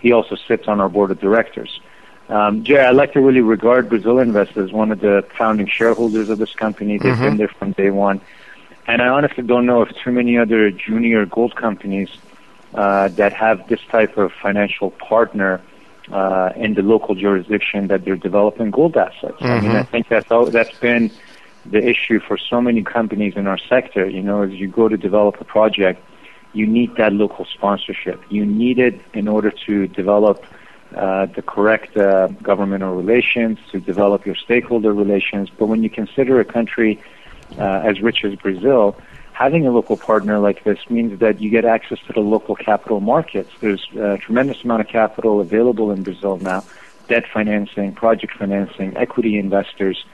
He 0.00 0.12
also 0.12 0.36
sits 0.36 0.68
on 0.68 0.80
our 0.80 0.88
board 0.88 1.10
of 1.10 1.20
directors. 1.20 1.80
Um, 2.28 2.64
Jay, 2.64 2.80
I'd 2.80 2.96
like 2.96 3.12
to 3.12 3.20
really 3.20 3.40
regard 3.40 3.88
Brazil 3.88 4.18
Invest 4.18 4.56
as 4.56 4.72
one 4.72 4.90
of 4.90 5.00
the 5.00 5.24
founding 5.36 5.68
shareholders 5.68 6.28
of 6.28 6.38
this 6.38 6.54
company. 6.54 6.98
They've 6.98 7.12
mm-hmm. 7.12 7.22
been 7.22 7.36
there 7.36 7.48
from 7.48 7.72
day 7.72 7.90
one. 7.90 8.20
And 8.88 9.02
I 9.02 9.08
honestly 9.08 9.42
don't 9.42 9.66
know 9.66 9.82
if 9.82 9.90
too 10.02 10.12
many 10.12 10.38
other 10.38 10.70
junior 10.70 11.26
gold 11.26 11.54
companies 11.56 12.08
uh, 12.74 13.08
that 13.08 13.32
have 13.32 13.68
this 13.68 13.80
type 13.90 14.16
of 14.16 14.32
financial 14.32 14.90
partner 14.90 15.60
uh, 16.12 16.52
in 16.56 16.74
the 16.74 16.82
local 16.82 17.14
jurisdiction 17.14 17.88
that 17.88 18.04
they're 18.04 18.16
developing 18.16 18.70
gold 18.70 18.96
assets. 18.96 19.36
I 19.40 19.60
mean. 19.60 19.70
I 19.72 19.82
think 19.82 20.08
that's 20.08 20.30
all, 20.30 20.46
that's 20.46 20.78
been 20.78 21.10
the 21.64 21.82
issue 21.84 22.20
for 22.20 22.38
so 22.38 22.60
many 22.60 22.82
companies 22.82 23.34
in 23.36 23.46
our 23.46 23.58
sector. 23.58 24.08
You 24.08 24.22
know, 24.22 24.42
as 24.42 24.52
you 24.52 24.68
go 24.68 24.88
to 24.88 24.96
develop 24.96 25.40
a 25.40 25.44
project, 25.44 26.02
you 26.52 26.66
need 26.66 26.96
that 26.96 27.12
local 27.12 27.44
sponsorship. 27.44 28.22
You 28.30 28.46
need 28.46 28.78
it 28.78 29.00
in 29.12 29.28
order 29.28 29.50
to 29.66 29.88
develop 29.88 30.44
uh, 30.94 31.26
the 31.26 31.42
correct 31.42 31.96
uh, 31.96 32.28
governmental 32.42 32.94
relations, 32.94 33.58
to 33.72 33.80
develop 33.80 34.24
your 34.24 34.36
stakeholder 34.36 34.92
relations. 34.94 35.50
But 35.50 35.66
when 35.66 35.82
you 35.82 35.90
consider 35.90 36.40
a 36.40 36.44
country 36.44 37.02
uh, 37.58 37.82
as 37.84 38.00
rich 38.00 38.24
as 38.24 38.36
Brazil, 38.36 38.96
having 39.36 39.66
a 39.66 39.70
local 39.70 39.98
partner 39.98 40.38
like 40.38 40.64
this 40.64 40.78
means 40.88 41.20
that 41.20 41.42
you 41.42 41.50
get 41.50 41.66
access 41.66 41.98
to 42.06 42.12
the 42.14 42.20
local 42.20 42.56
capital 42.56 43.00
markets. 43.00 43.50
There's 43.60 43.86
a 43.94 44.16
tremendous 44.16 44.64
amount 44.64 44.80
of 44.80 44.88
capital 44.88 45.40
available 45.40 45.90
in 45.90 46.02
Brazil 46.02 46.38
now 46.38 46.64
debt 47.08 47.24
financing, 47.32 47.92
project 47.92 48.32
financing, 48.32 48.96
equity 48.96 49.38
investors. 49.38 50.04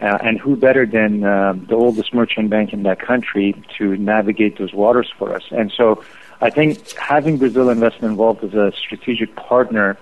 Uh, 0.00 0.16
and 0.22 0.38
who 0.38 0.54
better 0.54 0.86
than 0.86 1.24
uh, 1.24 1.54
the 1.70 1.74
oldest 1.74 2.14
merchant 2.14 2.48
bank 2.48 2.72
in 2.72 2.84
that 2.84 3.00
country 3.00 3.52
to 3.76 3.96
navigate 3.96 4.56
those 4.56 4.72
waters 4.72 5.12
for 5.18 5.34
us? 5.34 5.42
And 5.50 5.72
so 5.76 6.04
I 6.40 6.48
think 6.48 6.92
having 6.92 7.36
Brazil 7.36 7.68
Invest 7.68 7.98
involved 8.00 8.44
as 8.44 8.54
a 8.54 8.72
strategic 8.78 9.34
partner 9.34 9.98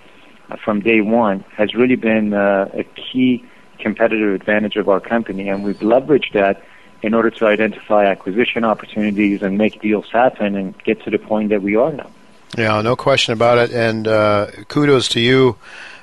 uh, 0.51 0.57
from 0.63 0.81
day 0.81 1.01
one 1.01 1.41
has 1.57 1.75
really 1.75 1.97
been 1.97 2.35
uh, 2.35 2.69
a 2.75 2.85
key 2.85 3.43
competitive 3.79 4.35
advantage 4.35 4.77
of 4.77 4.87
our 4.91 5.01
company, 5.01 5.49
and 5.49 5.65
we've 5.65 5.79
leveraged 5.79 6.35
that 6.35 6.63
in 7.07 7.15
order 7.15 7.31
to 7.31 7.47
identify 7.47 8.05
acquisition 8.05 8.65
opportunities 8.65 9.41
and 9.41 9.57
make 9.57 9.81
deals 9.81 10.11
happen 10.11 10.57
and 10.57 10.77
get 10.83 11.01
to 11.05 11.09
the 11.09 11.19
point 11.19 11.51
that 11.51 11.63
we 11.63 11.77
are 11.77 11.93
now. 11.93 12.11
Yeah, 12.59 12.83
no 12.83 12.97
question 12.97 13.33
about 13.33 13.59
it. 13.59 13.71
And 13.71 14.09
uh, 14.09 14.49
kudos 14.67 15.09
to 15.11 15.21
you, 15.21 15.57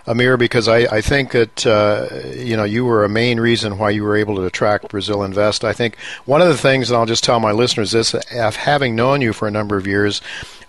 Amir, 0.08 0.38
because 0.38 0.70
I, 0.70 0.80
I 0.80 1.02
think 1.02 1.34
that 1.34 1.68
uh, 1.68 2.08
you 2.36 2.56
know 2.56 2.64
you 2.64 2.86
were 2.86 3.04
a 3.04 3.10
main 3.10 3.38
reason 3.40 3.78
why 3.78 3.90
you 3.90 4.04
were 4.04 4.16
able 4.16 4.36
to 4.38 4.46
attract 4.46 4.90
Brazil 4.90 5.24
Invest. 5.24 5.66
I 5.66 5.74
think 5.74 5.98
one 6.24 6.42
of 6.42 6.48
the 6.48 6.58
things, 6.58 6.90
and 6.90 6.98
I'll 6.98 7.06
just 7.06 7.24
tell 7.24 7.40
my 7.42 7.52
listeners 7.52 7.92
this: 7.92 8.16
having 8.32 8.96
known 8.96 9.22
you 9.22 9.34
for 9.34 9.48
a 9.48 9.52
number 9.52 9.76
of 9.76 9.86
years, 9.86 10.22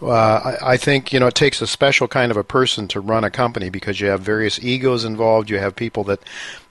uh, 0.06 0.56
I, 0.62 0.72
I 0.72 0.76
think 0.76 1.12
you 1.12 1.20
know 1.20 1.26
it 1.28 1.34
takes 1.34 1.60
a 1.60 1.66
special 1.66 2.08
kind 2.08 2.30
of 2.30 2.36
a 2.36 2.44
person 2.44 2.88
to 2.88 3.00
run 3.00 3.24
a 3.24 3.30
company 3.30 3.70
because 3.70 4.00
you 4.00 4.08
have 4.08 4.20
various 4.20 4.62
egos 4.62 5.04
involved. 5.04 5.50
You 5.50 5.58
have 5.58 5.76
people 5.76 6.04
that, 6.04 6.20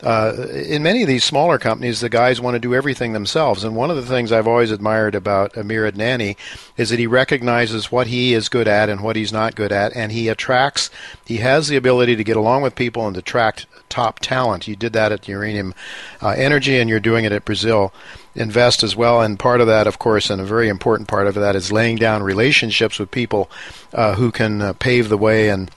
uh, 0.02 0.48
in 0.54 0.84
many 0.84 1.02
of 1.02 1.08
these 1.08 1.24
smaller 1.24 1.58
companies, 1.58 2.02
the 2.02 2.10
guys 2.10 2.42
want 2.42 2.56
to 2.56 2.60
do 2.60 2.76
everything 2.76 3.14
themselves. 3.14 3.64
And 3.64 3.76
one 3.76 3.90
of 3.90 3.96
the 3.96 4.06
things 4.06 4.32
I've 4.32 4.48
always 4.48 4.72
admired 4.72 5.16
about 5.16 5.58
Amir 5.58 5.92
Adnani 5.92 6.38
is 6.78 6.90
that 6.90 7.00
he 7.00 7.08
recognizes 7.08 7.92
what 7.92 8.08
he 8.08 8.34
is 8.34 8.50
good 8.50 8.68
at 8.68 8.90
and 8.90 9.02
what 9.02 9.16
he's 9.16 9.34
not 9.34 9.56
good 9.56 9.72
at, 9.72 9.96
and 9.96 10.12
he 10.12 10.28
attracts. 10.28 10.90
He 11.26 11.38
has 11.38 11.68
the 11.68 11.78
ability 11.78 12.16
to 12.16 12.24
get 12.24 12.38
along 12.38 12.62
with 12.62 12.76
people 12.76 13.08
and 13.08 13.16
attract 13.18 13.66
top 13.90 14.20
talent. 14.20 14.68
You 14.68 14.76
did 14.76 14.94
that 14.94 15.12
at 15.12 15.28
Uranium 15.28 15.74
uh, 16.22 16.30
Energy, 16.30 16.78
and 16.78 16.90
you're 16.90 17.00
doing 17.00 17.26
it 17.26 17.32
at 17.32 17.46
Brazil 17.46 17.94
Invest 18.36 18.84
as 18.84 18.96
well. 18.96 19.22
And 19.22 19.38
part 19.38 19.62
of 19.62 19.68
that, 19.68 19.88
of 19.88 20.00
course, 20.00 20.30
and 20.30 20.42
a 20.42 20.46
very 20.46 20.70
important 20.70 21.08
part 21.08 21.28
of 21.28 21.36
that, 21.36 21.56
is 21.56 21.72
laying 21.72 21.98
down 21.98 22.24
relationships 22.24 22.98
with 22.98 23.12
people 23.12 23.50
uh, 23.94 24.16
who 24.16 24.32
can 24.32 24.62
uh, 24.62 24.74
pave 24.74 25.10
the 25.10 25.18
way 25.18 25.50
and 25.50 25.70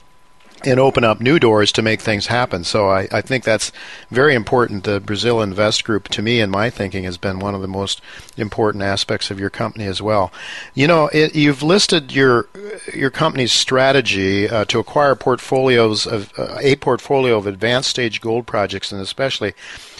and 0.65 0.79
open 0.79 1.03
up 1.03 1.21
new 1.21 1.39
doors 1.39 1.71
to 1.71 1.81
make 1.81 2.01
things 2.01 2.27
happen. 2.27 2.63
So 2.63 2.89
I, 2.89 3.07
I 3.11 3.21
think 3.21 3.43
that's 3.43 3.71
very 4.09 4.33
important. 4.33 4.83
The 4.83 4.99
Brazil 4.99 5.41
Invest 5.41 5.83
Group, 5.83 6.09
to 6.09 6.21
me, 6.21 6.39
in 6.39 6.49
my 6.49 6.69
thinking, 6.69 7.03
has 7.03 7.17
been 7.17 7.39
one 7.39 7.53
of 7.53 7.61
the 7.61 7.67
most 7.67 8.01
important 8.37 8.83
aspects 8.83 9.29
of 9.29 9.39
your 9.39 9.49
company 9.49 9.85
as 9.85 10.01
well. 10.01 10.31
You 10.73 10.87
know, 10.87 11.09
it, 11.13 11.35
you've 11.35 11.61
listed 11.61 12.11
your 12.11 12.49
your 12.93 13.11
company's 13.11 13.51
strategy 13.51 14.49
uh, 14.49 14.65
to 14.65 14.79
acquire 14.79 15.15
portfolios 15.15 16.07
of 16.07 16.33
uh, 16.37 16.57
a 16.59 16.75
portfolio 16.77 17.37
of 17.37 17.45
advanced 17.45 17.89
stage 17.89 18.21
gold 18.21 18.47
projects, 18.47 18.91
and 18.91 19.01
especially. 19.01 19.53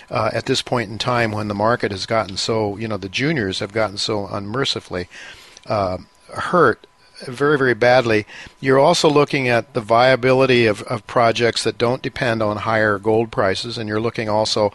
Uh, 0.10 0.30
at 0.32 0.46
this 0.46 0.62
point 0.62 0.90
in 0.90 0.98
time, 0.98 1.34
when 1.34 1.50
the 1.50 1.54
market 1.54 1.92
has 1.92 2.06
gotten 2.06 2.38
so, 2.38 2.78
you 2.78 2.88
know, 2.88 2.96
the 2.96 3.10
juniors 3.10 3.60
have 3.60 3.74
gotten 3.74 3.98
so 3.98 4.26
unmercifully 4.28 5.10
uh, 5.66 5.98
hurt, 6.34 6.88
very, 7.26 7.58
very 7.58 7.74
badly. 7.74 8.26
You're 8.62 8.80
also 8.80 9.10
looking 9.10 9.50
at 9.50 9.74
the 9.74 9.82
viability 9.82 10.66
of, 10.66 10.82
of 10.84 11.06
projects 11.08 11.64
that 11.64 11.78
don't 11.78 12.02
depend 12.02 12.42
on 12.42 12.58
higher 12.58 12.98
gold 12.98 13.32
prices, 13.32 13.78
and 13.78 13.90
you're 13.90 14.00
looking 14.00 14.30
also 14.30 14.72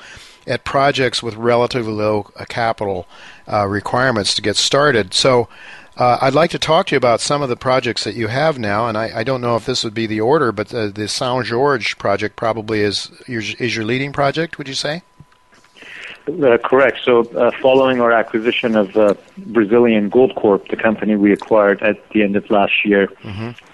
at 0.46 0.64
projects 0.64 1.22
with 1.22 1.34
relatively 1.36 1.92
low 1.92 2.30
uh, 2.36 2.44
capital 2.46 3.06
uh, 3.50 3.66
requirements 3.66 4.34
to 4.34 4.42
get 4.42 4.56
started. 4.56 5.14
So, 5.14 5.48
uh, 5.96 6.18
I'd 6.22 6.34
like 6.34 6.50
to 6.50 6.58
talk 6.58 6.86
to 6.86 6.94
you 6.94 6.96
about 6.96 7.20
some 7.20 7.42
of 7.42 7.50
the 7.50 7.56
projects 7.56 8.04
that 8.04 8.14
you 8.14 8.28
have 8.28 8.58
now, 8.58 8.88
and 8.88 8.96
I, 8.96 9.20
I 9.20 9.24
don't 9.24 9.42
know 9.42 9.56
if 9.56 9.66
this 9.66 9.84
would 9.84 9.92
be 9.92 10.06
the 10.06 10.22
order, 10.22 10.50
but 10.50 10.68
the, 10.68 10.88
the 10.88 11.06
Saint 11.06 11.44
George 11.44 11.98
project 11.98 12.34
probably 12.34 12.80
is 12.80 13.10
your, 13.28 13.42
is 13.58 13.76
your 13.76 13.84
leading 13.84 14.10
project. 14.10 14.56
Would 14.56 14.68
you 14.68 14.74
say? 14.74 15.02
Uh, 16.28 16.56
correct. 16.58 17.00
So, 17.04 17.20
uh, 17.36 17.50
following 17.60 18.00
our 18.00 18.12
acquisition 18.12 18.76
of 18.76 18.96
uh, 18.96 19.14
Brazilian 19.38 20.08
Gold 20.08 20.34
Corp, 20.36 20.68
the 20.68 20.76
company 20.76 21.16
we 21.16 21.32
acquired 21.32 21.82
at 21.82 22.08
the 22.10 22.22
end 22.22 22.36
of 22.36 22.48
last 22.48 22.84
year, 22.84 23.08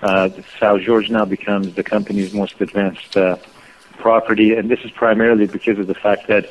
uh, 0.02 0.30
Sao 0.58 0.78
Jorge 0.78 1.08
now 1.08 1.26
becomes 1.26 1.74
the 1.74 1.82
company's 1.82 2.32
most 2.32 2.60
advanced 2.60 3.16
uh, 3.16 3.36
property, 3.98 4.54
and 4.54 4.70
this 4.70 4.80
is 4.80 4.90
primarily 4.90 5.46
because 5.46 5.78
of 5.78 5.88
the 5.88 5.94
fact 5.94 6.26
that 6.28 6.48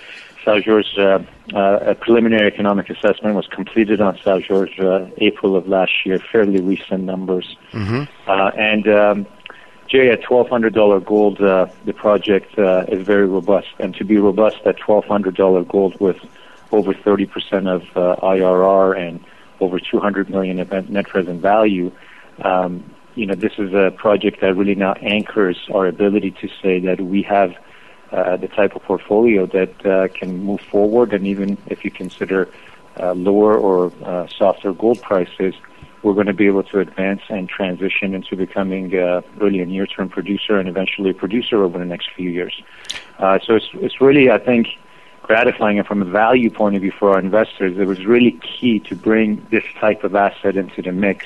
Sao 0.47 0.61
Jorge, 0.61 0.87
uh, 0.97 1.19
uh, 1.53 1.79
a 1.91 1.95
preliminary 1.95 2.47
economic 2.47 2.89
assessment 2.89 3.35
was 3.35 3.47
completed 3.47 3.99
on 3.99 4.17
Sao 4.23 4.39
Jorge 4.39 4.79
uh, 4.79 5.09
April 5.17 5.57
of 5.57 5.67
last 5.67 6.05
year, 6.05 6.19
fairly 6.19 6.61
recent 6.61 7.03
numbers. 7.03 7.57
Mm-hmm. 7.73 8.03
Uh, 8.29 8.51
and 8.55 8.87
um, 8.87 9.27
Jay, 9.87 10.09
at 10.09 10.21
twelve 10.21 10.49
hundred 10.49 10.73
dollar 10.73 10.99
gold, 10.99 11.41
uh, 11.41 11.67
the 11.85 11.93
project 11.93 12.57
uh, 12.59 12.85
is 12.89 13.05
very 13.05 13.25
robust, 13.25 13.67
and 13.79 13.95
to 13.95 14.03
be 14.03 14.17
robust 14.17 14.57
at 14.65 14.77
twelve 14.77 15.05
hundred 15.05 15.35
dollar 15.35 15.63
gold 15.63 15.99
with 15.99 16.17
over 16.71 16.93
thirty 16.93 17.25
percent 17.25 17.67
of 17.67 17.83
uh, 17.95 18.17
IRR 18.21 18.97
and 18.97 19.23
over 19.59 19.79
two 19.79 19.99
hundred 19.99 20.29
million 20.29 20.59
of 20.59 20.89
net 20.89 21.07
present 21.07 21.41
value, 21.41 21.91
um, 22.43 22.83
you 23.15 23.25
know, 23.25 23.33
this 23.33 23.53
is 23.57 23.73
a 23.73 23.91
project 23.97 24.41
that 24.41 24.55
really 24.55 24.75
now 24.75 24.93
anchors 25.01 25.57
our 25.73 25.87
ability 25.87 26.31
to 26.31 26.47
say 26.61 26.79
that 26.79 27.01
we 27.01 27.23
have 27.23 27.55
uh, 28.11 28.37
the 28.37 28.47
type 28.47 28.75
of 28.75 28.83
portfolio 28.83 29.45
that 29.47 29.85
uh, 29.85 30.07
can 30.09 30.43
move 30.43 30.61
forward, 30.61 31.13
and 31.13 31.25
even 31.25 31.57
if 31.67 31.83
you 31.83 31.91
consider 31.91 32.47
uh, 32.99 33.13
lower 33.13 33.57
or 33.57 33.91
uh, 34.03 34.27
softer 34.27 34.71
gold 34.71 35.01
prices, 35.01 35.55
we're 36.03 36.13
going 36.13 36.27
to 36.27 36.33
be 36.33 36.47
able 36.47 36.63
to 36.63 36.79
advance 36.79 37.21
and 37.29 37.49
transition 37.49 38.13
into 38.13 38.35
becoming 38.35 38.97
uh, 38.97 39.21
really 39.37 39.61
a 39.61 39.65
near-term 39.65 40.09
producer 40.09 40.57
and 40.59 40.69
eventually 40.69 41.09
a 41.09 41.13
producer 41.13 41.63
over 41.63 41.77
the 41.77 41.85
next 41.85 42.09
few 42.15 42.29
years. 42.29 42.61
Uh, 43.19 43.39
so 43.43 43.55
it's, 43.55 43.69
it's 43.73 43.99
really, 43.99 44.29
I 44.29 44.37
think, 44.37 44.67
gratifying 45.23 45.77
and 45.77 45.87
from 45.87 46.01
a 46.01 46.05
value 46.05 46.49
point 46.49 46.75
of 46.75 46.81
view 46.81 46.91
for 46.91 47.11
our 47.11 47.19
investors, 47.19 47.77
it 47.77 47.85
was 47.85 48.05
really 48.05 48.31
key 48.31 48.79
to 48.81 48.95
bring 48.95 49.45
this 49.49 49.63
type 49.79 50.03
of 50.03 50.15
asset 50.15 50.55
into 50.55 50.81
the 50.81 50.91
mix. 50.91 51.25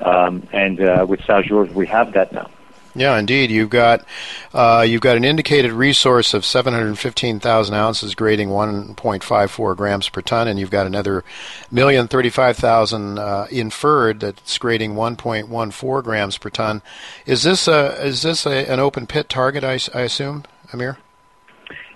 Um, 0.00 0.46
and 0.52 0.80
uh, 0.80 1.06
with 1.08 1.20
Jorge, 1.20 1.72
we 1.72 1.86
have 1.86 2.12
that 2.12 2.32
now. 2.32 2.50
Yeah, 2.98 3.16
indeed. 3.16 3.52
You've 3.52 3.70
got 3.70 4.04
uh, 4.52 4.84
you've 4.86 5.00
got 5.00 5.16
an 5.16 5.24
indicated 5.24 5.70
resource 5.70 6.34
of 6.34 6.44
715,000 6.44 7.74
ounces, 7.74 8.14
grading 8.16 8.48
1.54 8.48 9.76
grams 9.76 10.08
per 10.08 10.20
ton, 10.20 10.48
and 10.48 10.58
you've 10.58 10.72
got 10.72 10.86
another 10.86 11.22
million 11.70 12.08
thirty-five 12.08 12.56
thousand 12.56 13.20
uh, 13.20 13.46
inferred 13.52 14.18
that's 14.18 14.58
grading 14.58 14.94
1.14 14.94 16.02
grams 16.02 16.38
per 16.38 16.50
ton. 16.50 16.82
Is 17.24 17.44
this 17.44 17.68
a 17.68 18.04
is 18.04 18.22
this 18.22 18.44
a, 18.46 18.68
an 18.68 18.80
open 18.80 19.06
pit 19.06 19.28
target? 19.28 19.62
I, 19.62 19.78
I 19.94 20.02
assume, 20.02 20.44
Amir. 20.72 20.98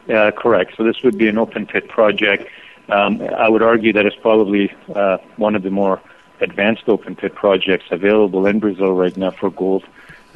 Uh, 0.08 0.30
correct. 0.30 0.74
So 0.76 0.84
this 0.84 1.02
would 1.02 1.18
be 1.18 1.28
an 1.28 1.36
open 1.36 1.66
pit 1.66 1.88
project. 1.88 2.48
Um, 2.88 3.20
I 3.22 3.48
would 3.48 3.62
argue 3.62 3.92
that 3.94 4.06
it's 4.06 4.16
probably 4.16 4.72
uh, 4.94 5.18
one 5.36 5.56
of 5.56 5.64
the 5.64 5.70
more 5.70 6.00
advanced 6.40 6.84
open 6.88 7.16
pit 7.16 7.34
projects 7.34 7.86
available 7.90 8.46
in 8.46 8.60
Brazil 8.60 8.92
right 8.92 9.16
now 9.16 9.30
for 9.32 9.50
gold. 9.50 9.84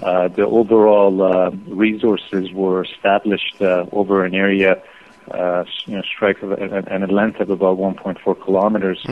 Uh, 0.03 0.29
the 0.29 0.47
overall 0.47 1.23
uh, 1.23 1.51
resources 1.69 2.53
were 2.53 2.85
established 2.85 3.61
uh, 3.63 3.87
over 3.93 4.25
an 4.25 4.35
area, 4.35 4.83
uh, 5.31 5.65
you 5.87 5.97
know, 5.97 6.03
strike 6.03 6.43
of 6.43 6.53
and 6.53 7.05
a 7.05 7.07
length 7.07 7.41
of 7.41 7.51
about 7.51 7.79
1.4 7.79 8.45
kilometers. 8.45 9.03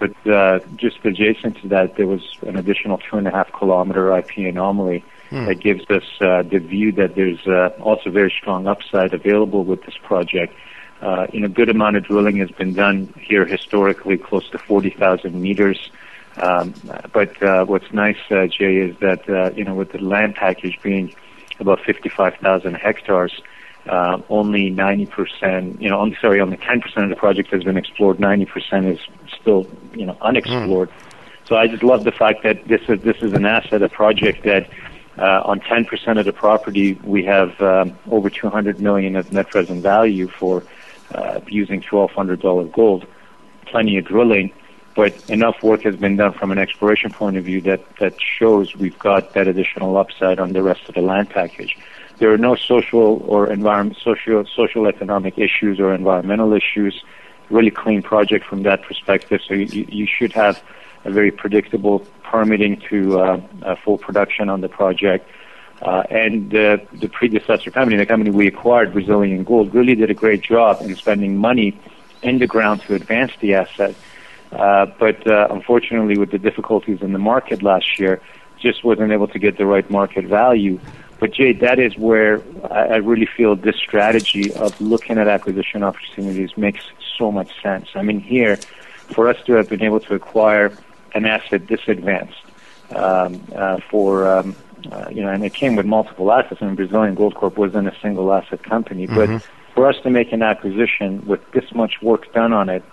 But 0.00 0.26
uh, 0.26 0.58
just 0.76 1.04
adjacent 1.04 1.58
to 1.62 1.68
that, 1.68 1.96
there 1.96 2.06
was 2.06 2.36
an 2.42 2.56
additional 2.56 2.98
two 2.98 3.16
and 3.16 3.28
a 3.28 3.30
half 3.30 3.52
kilometer 3.52 4.16
IP 4.16 4.38
anomaly 4.38 5.04
that 5.46 5.60
gives 5.60 5.88
us 5.90 6.04
uh, 6.20 6.42
the 6.42 6.58
view 6.58 6.92
that 6.92 7.14
there's 7.14 7.46
uh, 7.46 7.70
also 7.80 8.10
very 8.10 8.30
strong 8.30 8.66
upside 8.66 9.12
available 9.14 9.64
with 9.64 9.82
this 9.84 9.96
project. 10.02 10.54
Uh, 11.00 11.26
you 11.32 11.40
know, 11.40 11.48
good 11.48 11.68
amount 11.68 11.96
of 11.96 12.04
drilling 12.04 12.36
has 12.36 12.50
been 12.52 12.72
done 12.72 13.12
here 13.20 13.44
historically, 13.44 14.16
close 14.16 14.48
to 14.50 14.58
40,000 14.58 15.40
meters. 15.40 15.90
Um, 16.36 16.74
but 17.12 17.40
uh, 17.42 17.64
what's 17.64 17.92
nice, 17.92 18.18
uh, 18.30 18.46
Jay, 18.46 18.76
is 18.76 18.96
that 18.98 19.28
uh, 19.28 19.50
you 19.54 19.64
know 19.64 19.74
with 19.74 19.92
the 19.92 19.98
land 19.98 20.34
package 20.34 20.80
being 20.82 21.14
about 21.60 21.80
55,000 21.80 22.74
hectares, 22.74 23.40
uh, 23.88 24.20
only 24.28 24.72
90%, 24.72 25.80
you 25.80 25.88
know, 25.88 26.00
only, 26.00 26.16
sorry, 26.20 26.40
only 26.40 26.56
10% 26.56 26.96
of 26.96 27.08
the 27.10 27.14
project 27.14 27.50
has 27.50 27.62
been 27.62 27.76
explored. 27.76 28.18
90% 28.18 28.92
is 28.92 28.98
still, 29.40 29.64
you 29.94 30.04
know, 30.04 30.16
unexplored. 30.20 30.90
So 31.44 31.56
I 31.56 31.68
just 31.68 31.84
love 31.84 32.02
the 32.02 32.10
fact 32.10 32.42
that 32.42 32.66
this 32.66 32.80
is 32.88 33.02
this 33.02 33.18
is 33.22 33.34
an 33.34 33.44
asset, 33.46 33.82
a 33.82 33.88
project 33.88 34.42
that 34.44 34.68
Uh, 35.16 35.40
on 35.44 35.60
10% 35.60 36.18
of 36.18 36.24
the 36.24 36.32
property, 36.32 36.94
we 37.04 37.24
have 37.24 37.60
um, 37.60 37.96
over 38.10 38.28
200 38.28 38.80
million 38.80 39.14
of 39.14 39.32
net 39.32 39.48
present 39.48 39.80
value 39.80 40.26
for 40.26 40.64
uh, 41.14 41.40
using 41.46 41.80
$1,200 41.80 42.72
gold. 42.72 43.06
Plenty 43.66 43.96
of 43.96 44.06
drilling, 44.06 44.52
but 44.94 45.28
enough 45.28 45.62
work 45.62 45.82
has 45.82 45.96
been 45.96 46.16
done 46.16 46.32
from 46.32 46.52
an 46.52 46.58
exploration 46.58 47.10
point 47.10 47.36
of 47.36 47.44
view 47.44 47.60
that, 47.62 47.82
that 47.98 48.14
shows 48.20 48.76
we've 48.76 48.98
got 48.98 49.32
that 49.34 49.48
additional 49.48 49.96
upside 49.96 50.38
on 50.38 50.52
the 50.52 50.62
rest 50.62 50.88
of 50.88 50.94
the 50.94 51.00
land 51.00 51.30
package. 51.30 51.76
There 52.18 52.32
are 52.32 52.38
no 52.38 52.54
social 52.54 53.22
or 53.26 53.50
environment, 53.50 53.98
social, 54.00 54.44
social 54.46 54.86
economic 54.86 55.36
issues 55.36 55.80
or 55.80 55.92
environmental 55.92 56.52
issues. 56.52 57.02
Really 57.50 57.72
clean 57.72 58.02
project 58.02 58.46
from 58.46 58.62
that 58.62 58.82
perspective. 58.82 59.40
So 59.46 59.54
you, 59.54 59.86
you 59.88 60.06
should 60.06 60.32
have 60.32 60.62
a 61.04 61.10
very 61.10 61.30
predictable 61.30 62.00
permitting 62.22 62.80
to 62.88 63.18
uh, 63.18 63.40
uh, 63.62 63.76
full 63.84 63.98
production 63.98 64.48
on 64.48 64.60
the 64.60 64.68
project. 64.68 65.28
Uh, 65.82 66.02
and 66.08 66.50
the 66.50 67.10
predecessor 67.12 67.70
company, 67.70 67.96
the 67.96 68.06
company 68.06 68.30
we 68.30 68.46
acquired, 68.46 68.92
Brazilian 68.92 69.42
Gold, 69.42 69.74
really 69.74 69.94
did 69.94 70.08
a 70.08 70.14
great 70.14 70.40
job 70.40 70.80
in 70.80 70.94
spending 70.94 71.36
money 71.36 71.78
in 72.22 72.38
the 72.38 72.46
ground 72.46 72.80
to 72.82 72.94
advance 72.94 73.32
the 73.40 73.54
asset. 73.54 73.94
Uh, 74.54 74.86
but 74.98 75.26
uh, 75.26 75.48
unfortunately, 75.50 76.18
with 76.18 76.30
the 76.30 76.38
difficulties 76.38 77.02
in 77.02 77.12
the 77.12 77.18
market 77.18 77.62
last 77.62 77.98
year, 77.98 78.20
just 78.60 78.84
wasn't 78.84 79.12
able 79.12 79.28
to 79.28 79.38
get 79.38 79.58
the 79.58 79.66
right 79.66 79.88
market 79.90 80.24
value. 80.24 80.78
But 81.20 81.32
Jay, 81.32 81.52
that 81.52 81.78
is 81.78 81.96
where 81.96 82.42
I, 82.70 82.80
I 82.86 82.96
really 82.96 83.26
feel 83.26 83.56
this 83.56 83.76
strategy 83.76 84.52
of 84.54 84.78
looking 84.80 85.18
at 85.18 85.28
acquisition 85.28 85.82
opportunities 85.82 86.56
makes 86.56 86.84
so 87.18 87.30
much 87.30 87.50
sense. 87.62 87.88
I 87.94 88.02
mean, 88.02 88.20
here, 88.20 88.56
for 89.14 89.28
us 89.28 89.36
to 89.46 89.52
have 89.54 89.68
been 89.68 89.82
able 89.82 90.00
to 90.00 90.14
acquire 90.14 90.76
an 91.14 91.24
asset 91.24 91.68
this 91.68 91.80
advanced 91.86 92.44
um, 92.94 93.42
uh, 93.54 93.78
for 93.90 94.26
um, 94.26 94.56
uh, 94.90 95.08
you 95.10 95.22
know, 95.22 95.28
and 95.28 95.44
it 95.44 95.54
came 95.54 95.76
with 95.76 95.86
multiple 95.86 96.30
assets. 96.32 96.60
I 96.60 96.66
mean, 96.66 96.74
Brazilian 96.74 97.14
Gold 97.14 97.34
Corp 97.34 97.56
wasn't 97.56 97.88
a 97.88 97.96
single 98.00 98.32
asset 98.32 98.62
company, 98.62 99.06
mm-hmm. 99.06 99.36
but 99.36 99.48
for 99.74 99.88
us 99.88 99.96
to 100.02 100.10
make 100.10 100.32
an 100.32 100.42
acquisition 100.42 101.24
with 101.26 101.40
this 101.52 101.74
much 101.74 102.02
work 102.02 102.32
done 102.32 102.52
on 102.52 102.68
it, 102.68 102.84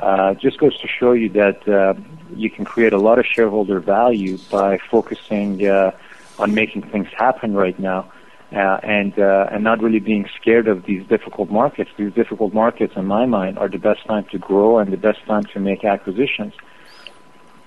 uh, 0.00 0.34
just 0.34 0.58
goes 0.58 0.78
to 0.80 0.88
show 0.88 1.12
you 1.12 1.28
that 1.30 1.66
uh, 1.68 1.94
you 2.34 2.50
can 2.50 2.64
create 2.64 2.92
a 2.92 2.98
lot 2.98 3.18
of 3.18 3.26
shareholder 3.26 3.80
value 3.80 4.38
by 4.50 4.78
focusing 4.90 5.66
uh, 5.66 5.92
on 6.38 6.54
making 6.54 6.82
things 6.82 7.08
happen 7.16 7.54
right 7.54 7.78
now. 7.78 8.10
Uh, 8.52 8.78
and 8.84 9.18
uh, 9.18 9.48
and 9.50 9.64
not 9.64 9.82
really 9.82 9.98
being 9.98 10.28
scared 10.40 10.68
of 10.68 10.84
these 10.84 11.04
difficult 11.08 11.50
markets. 11.50 11.90
These 11.96 12.12
difficult 12.12 12.54
markets, 12.54 12.92
in 12.94 13.04
my 13.04 13.26
mind, 13.26 13.58
are 13.58 13.68
the 13.68 13.78
best 13.78 14.04
time 14.04 14.26
to 14.26 14.38
grow 14.38 14.78
and 14.78 14.92
the 14.92 14.96
best 14.96 15.24
time 15.26 15.42
to 15.44 15.58
make 15.58 15.84
acquisitions. 15.84 16.52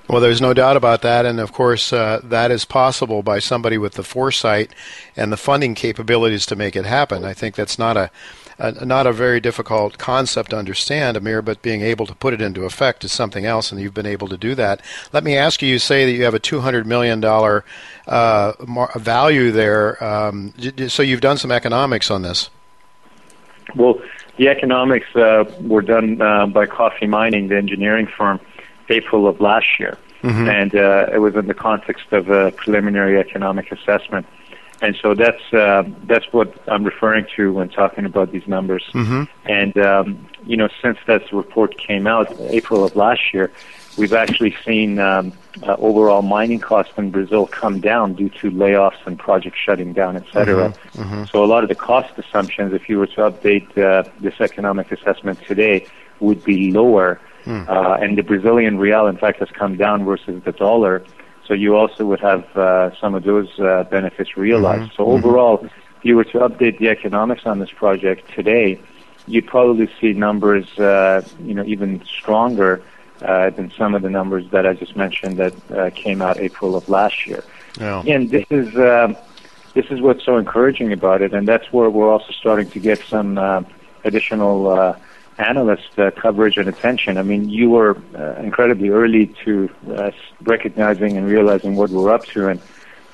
Well, 0.07 0.21
there's 0.21 0.39
no 0.39 0.53
doubt 0.53 0.77
about 0.77 1.01
that, 1.01 1.25
and 1.25 1.41
of 1.41 1.51
course, 1.51 1.91
uh, 1.91 2.21
that 2.23 2.51
is 2.51 2.63
possible 2.63 3.21
by 3.21 3.39
somebody 3.39 3.77
with 3.77 3.93
the 3.93 4.03
foresight 4.03 4.71
and 5.17 5.33
the 5.33 5.37
funding 5.37 5.75
capabilities 5.75 6.45
to 6.45 6.55
make 6.55 6.77
it 6.77 6.85
happen. 6.85 7.25
I 7.25 7.33
think 7.33 7.55
that's 7.55 7.77
not 7.77 7.97
a, 7.97 8.09
not 8.59 9.05
a 9.05 9.13
very 9.13 9.39
difficult 9.39 9.97
concept 9.97 10.49
to 10.49 10.57
understand, 10.57 11.15
Amir, 11.17 11.41
but 11.41 11.61
being 11.61 11.81
able 11.81 12.05
to 12.05 12.15
put 12.15 12.33
it 12.33 12.41
into 12.41 12.65
effect 12.65 13.03
is 13.03 13.11
something 13.11 13.45
else, 13.45 13.71
and 13.71 13.79
you've 13.79 13.93
been 13.93 14.05
able 14.05 14.27
to 14.27 14.37
do 14.37 14.55
that. 14.55 14.81
Let 15.13 15.23
me 15.23 15.37
ask 15.37 15.61
you: 15.61 15.69
you 15.69 15.79
say 15.79 16.05
that 16.05 16.11
you 16.11 16.23
have 16.23 16.33
a 16.33 16.39
two 16.39 16.59
hundred 16.59 16.87
million 16.87 17.19
dollar 17.19 17.63
uh, 18.07 18.53
value 18.95 19.51
there, 19.51 20.03
um, 20.03 20.53
so 20.87 21.03
you've 21.03 21.21
done 21.21 21.37
some 21.37 21.51
economics 21.51 22.09
on 22.09 22.21
this. 22.23 22.49
Well, 23.75 24.01
the 24.37 24.47
economics 24.47 25.15
uh, 25.15 25.43
were 25.61 25.81
done 25.81 26.21
uh, 26.21 26.47
by 26.47 26.65
Coffey 26.65 27.07
Mining, 27.07 27.49
the 27.49 27.57
engineering 27.57 28.07
firm 28.07 28.39
April 28.89 29.27
of 29.27 29.41
last 29.41 29.79
year, 29.79 29.97
mm-hmm. 30.23 30.47
and 30.47 30.75
uh, 30.75 31.09
it 31.13 31.19
was 31.19 31.35
in 31.35 31.47
the 31.47 31.53
context 31.53 32.11
of 32.11 32.29
a 32.29 32.51
preliminary 32.51 33.19
economic 33.19 33.71
assessment. 33.71 34.25
And 34.81 34.95
so 35.01 35.13
that's 35.13 35.41
uh, 35.53 35.83
that's 36.03 36.31
what 36.31 36.53
I'm 36.67 36.83
referring 36.83 37.25
to 37.35 37.53
when 37.53 37.69
talking 37.69 38.05
about 38.05 38.31
these 38.31 38.47
numbers. 38.47 38.83
Mm-hmm. 38.93 39.23
And 39.45 39.77
um, 39.77 40.27
you 40.45 40.57
know, 40.57 40.69
since 40.81 40.97
that 41.07 41.31
report 41.33 41.77
came 41.77 42.05
out, 42.07 42.31
April 42.39 42.83
of 42.83 42.95
last 42.95 43.33
year, 43.33 43.51
we've 43.97 44.13
actually 44.13 44.55
seen 44.63 44.99
um, 44.99 45.33
uh, 45.63 45.75
overall 45.79 46.21
mining 46.21 46.59
costs 46.59 46.93
in 46.97 47.09
Brazil 47.09 47.47
come 47.47 47.79
down 47.79 48.13
due 48.13 48.29
to 48.29 48.51
layoffs 48.51 49.05
and 49.05 49.17
projects 49.17 49.57
shutting 49.57 49.93
down, 49.93 50.15
et 50.15 50.25
cetera. 50.31 50.69
Mm-hmm. 50.69 51.01
Mm-hmm. 51.01 51.23
So 51.31 51.43
a 51.43 51.47
lot 51.47 51.63
of 51.63 51.69
the 51.69 51.75
cost 51.75 52.17
assumptions, 52.17 52.73
if 52.73 52.87
you 52.87 52.99
were 52.99 53.07
to 53.07 53.21
update 53.31 53.75
uh, 53.77 54.07
this 54.19 54.39
economic 54.39 54.91
assessment 54.91 55.41
today, 55.47 55.87
would 56.19 56.43
be 56.43 56.71
lower 56.71 57.19
Mm. 57.47 57.65
Uh, 57.69 57.97
and 58.01 58.17
the 58.17 58.23
Brazilian 58.23 58.77
real, 58.77 59.07
in 59.07 59.15
fact, 59.15 59.39
has 59.39 59.49
come 59.51 59.77
down 59.77 60.03
versus 60.03 60.43
the 60.43 60.51
dollar. 60.51 61.03
So 61.47 61.53
you 61.53 61.75
also 61.75 62.05
would 62.05 62.19
have 62.19 62.45
uh, 62.57 62.95
some 62.99 63.15
of 63.15 63.23
those 63.23 63.59
uh, 63.59 63.85
benefits 63.89 64.35
realized. 64.35 64.91
Mm-hmm. 64.91 64.95
So 64.95 65.05
overall, 65.05 65.57
mm-hmm. 65.57 65.67
if 65.67 66.05
you 66.05 66.15
were 66.15 66.25
to 66.25 66.39
update 66.39 66.77
the 66.77 66.89
economics 66.89 67.45
on 67.45 67.59
this 67.59 67.71
project 67.71 68.29
today, 68.33 68.79
you'd 69.27 69.47
probably 69.47 69.89
see 69.99 70.13
numbers, 70.13 70.77
uh, 70.77 71.25
you 71.41 71.53
know, 71.53 71.63
even 71.63 72.03
stronger 72.05 72.83
uh, 73.21 73.49
than 73.51 73.71
some 73.71 73.95
of 73.95 74.01
the 74.01 74.09
numbers 74.09 74.49
that 74.51 74.65
I 74.65 74.73
just 74.73 74.95
mentioned 74.95 75.37
that 75.37 75.71
uh, 75.71 75.89
came 75.91 76.21
out 76.21 76.37
April 76.37 76.75
of 76.75 76.87
last 76.89 77.25
year. 77.25 77.43
Yeah. 77.79 78.03
And 78.05 78.29
this 78.29 78.45
is 78.49 78.75
uh, 78.75 79.13
this 79.73 79.85
is 79.89 80.01
what's 80.01 80.25
so 80.25 80.37
encouraging 80.37 80.91
about 80.91 81.21
it, 81.21 81.33
and 81.33 81.47
that's 81.47 81.71
where 81.71 81.89
we're 81.89 82.11
also 82.11 82.31
starting 82.31 82.69
to 82.71 82.79
get 82.79 82.99
some 82.99 83.37
additional 84.03 84.67
uh, 84.67 84.97
analyst 85.39 85.97
uh, 85.97 86.11
coverage 86.11 86.57
and 86.57 86.67
attention. 86.67 87.17
I 87.17 87.23
mean, 87.23 87.49
you 87.49 87.69
were 87.69 87.97
uh, 88.15 88.41
incredibly 88.41 88.89
early 88.89 89.27
to 89.45 89.69
uh, 89.95 90.11
recognizing 90.41 91.17
and 91.17 91.27
realizing 91.27 91.75
what 91.75 91.89
we're 91.89 92.11
up 92.11 92.25
to 92.27 92.47
and 92.47 92.61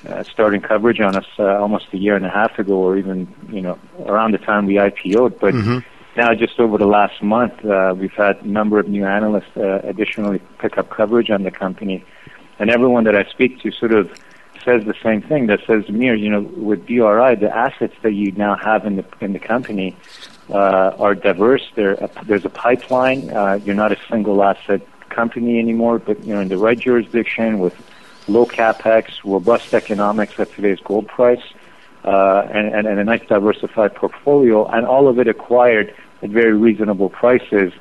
uh, 0.08 0.22
starting 0.24 0.60
coverage 0.60 1.00
on 1.00 1.16
us 1.16 1.26
uh, 1.38 1.44
almost 1.58 1.86
a 1.92 1.96
year 1.96 2.16
and 2.16 2.26
a 2.26 2.30
half 2.30 2.58
ago, 2.58 2.74
or 2.74 2.96
even 2.96 3.32
you 3.50 3.60
know 3.60 3.78
around 4.06 4.32
the 4.32 4.38
time 4.38 4.66
we 4.66 4.74
IPO'd. 4.74 5.38
But 5.38 5.54
mm-hmm. 5.54 5.78
now, 6.16 6.34
just 6.34 6.60
over 6.60 6.78
the 6.78 6.86
last 6.86 7.22
month, 7.22 7.64
uh, 7.64 7.94
we've 7.96 8.12
had 8.12 8.42
a 8.42 8.46
number 8.46 8.78
of 8.78 8.88
new 8.88 9.06
analysts 9.06 9.56
uh, 9.56 9.80
additionally 9.82 10.40
pick 10.58 10.78
up 10.78 10.90
coverage 10.90 11.30
on 11.30 11.42
the 11.42 11.50
company, 11.50 12.04
and 12.58 12.70
everyone 12.70 13.04
that 13.04 13.16
I 13.16 13.24
speak 13.24 13.60
to 13.60 13.70
sort 13.70 13.92
of 13.92 14.10
says 14.64 14.84
the 14.84 14.94
same 15.02 15.22
thing. 15.22 15.46
That 15.46 15.60
says, 15.66 15.88
Mir, 15.88 16.14
you 16.14 16.30
know, 16.30 16.40
with 16.40 16.86
BRI, 16.86 17.34
the 17.36 17.50
assets 17.54 17.94
that 18.02 18.12
you 18.12 18.32
now 18.32 18.56
have 18.56 18.86
in 18.86 18.96
the 18.96 19.04
in 19.20 19.32
the 19.32 19.38
company 19.38 19.96
uh, 20.50 20.94
are 20.98 21.14
diverse. 21.14 21.62
There, 21.74 22.02
uh, 22.02 22.08
there's 22.24 22.44
a 22.44 22.50
pipeline. 22.50 23.30
Uh, 23.30 23.60
you're 23.64 23.74
not 23.74 23.92
a 23.92 23.98
single 24.08 24.42
asset 24.42 24.82
company 25.08 25.58
anymore, 25.58 25.98
but 25.98 26.24
you're 26.24 26.40
in 26.40 26.48
the 26.48 26.58
right 26.58 26.78
jurisdiction 26.78 27.58
with 27.58 27.74
low 28.26 28.46
capex, 28.46 29.12
robust 29.24 29.74
economics 29.74 30.38
at 30.38 30.52
today's 30.52 30.80
gold 30.80 31.06
price, 31.06 31.42
uh, 32.04 32.46
and, 32.50 32.74
and, 32.74 32.86
and 32.86 32.98
a 32.98 33.04
nice 33.04 33.26
diversified 33.26 33.94
portfolio, 33.94 34.66
and 34.66 34.86
all 34.86 35.08
of 35.08 35.18
it 35.18 35.28
acquired 35.28 35.94
at 36.22 36.30
very 36.30 36.54
reasonable 36.54 37.08
prices. 37.08 37.72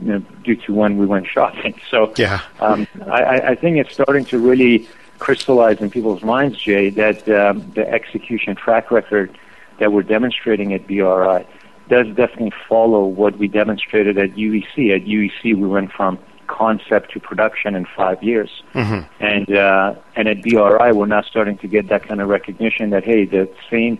You 0.00 0.14
know, 0.14 0.18
due 0.42 0.56
to 0.56 0.74
when 0.74 0.98
we 0.98 1.06
went 1.06 1.28
shopping. 1.28 1.80
So 1.88 2.12
yeah. 2.16 2.40
um, 2.58 2.88
I, 3.06 3.52
I 3.52 3.54
think 3.54 3.76
it's 3.76 3.92
starting 3.92 4.24
to 4.26 4.40
really 4.40 4.88
crystallize 5.20 5.80
in 5.80 5.88
people's 5.88 6.24
minds, 6.24 6.58
Jay, 6.58 6.90
that 6.90 7.28
um, 7.28 7.70
the 7.76 7.88
execution 7.88 8.56
track 8.56 8.90
record 8.90 9.38
that 9.78 9.92
we're 9.92 10.02
demonstrating 10.02 10.74
at 10.74 10.88
BRI 10.88 11.46
does 11.88 12.06
definitely 12.08 12.52
follow 12.68 13.04
what 13.04 13.38
we 13.38 13.48
demonstrated 13.48 14.18
at 14.18 14.30
UEC. 14.30 14.94
At 14.94 15.04
UEC, 15.04 15.56
we 15.56 15.66
went 15.66 15.92
from 15.92 16.18
concept 16.46 17.12
to 17.12 17.20
production 17.20 17.74
in 17.74 17.86
five 17.96 18.22
years, 18.22 18.62
mm-hmm. 18.74 19.00
and 19.22 19.56
uh, 19.56 19.94
and 20.16 20.28
at 20.28 20.42
BRI, 20.42 20.92
we're 20.92 21.06
now 21.06 21.22
starting 21.22 21.58
to 21.58 21.68
get 21.68 21.88
that 21.88 22.06
kind 22.06 22.20
of 22.20 22.28
recognition 22.28 22.90
that 22.90 23.04
hey, 23.04 23.24
the 23.24 23.48
same 23.70 23.98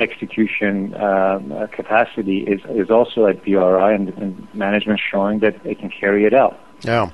execution 0.00 0.94
um, 0.96 1.68
capacity 1.68 2.40
is 2.40 2.60
is 2.70 2.90
also 2.90 3.26
at 3.26 3.42
BRI, 3.44 3.94
and, 3.94 4.08
and 4.10 4.54
management 4.54 5.00
showing 5.00 5.40
that 5.40 5.62
they 5.64 5.74
can 5.74 5.90
carry 5.90 6.24
it 6.24 6.34
out. 6.34 6.58
Yeah, 6.82 7.10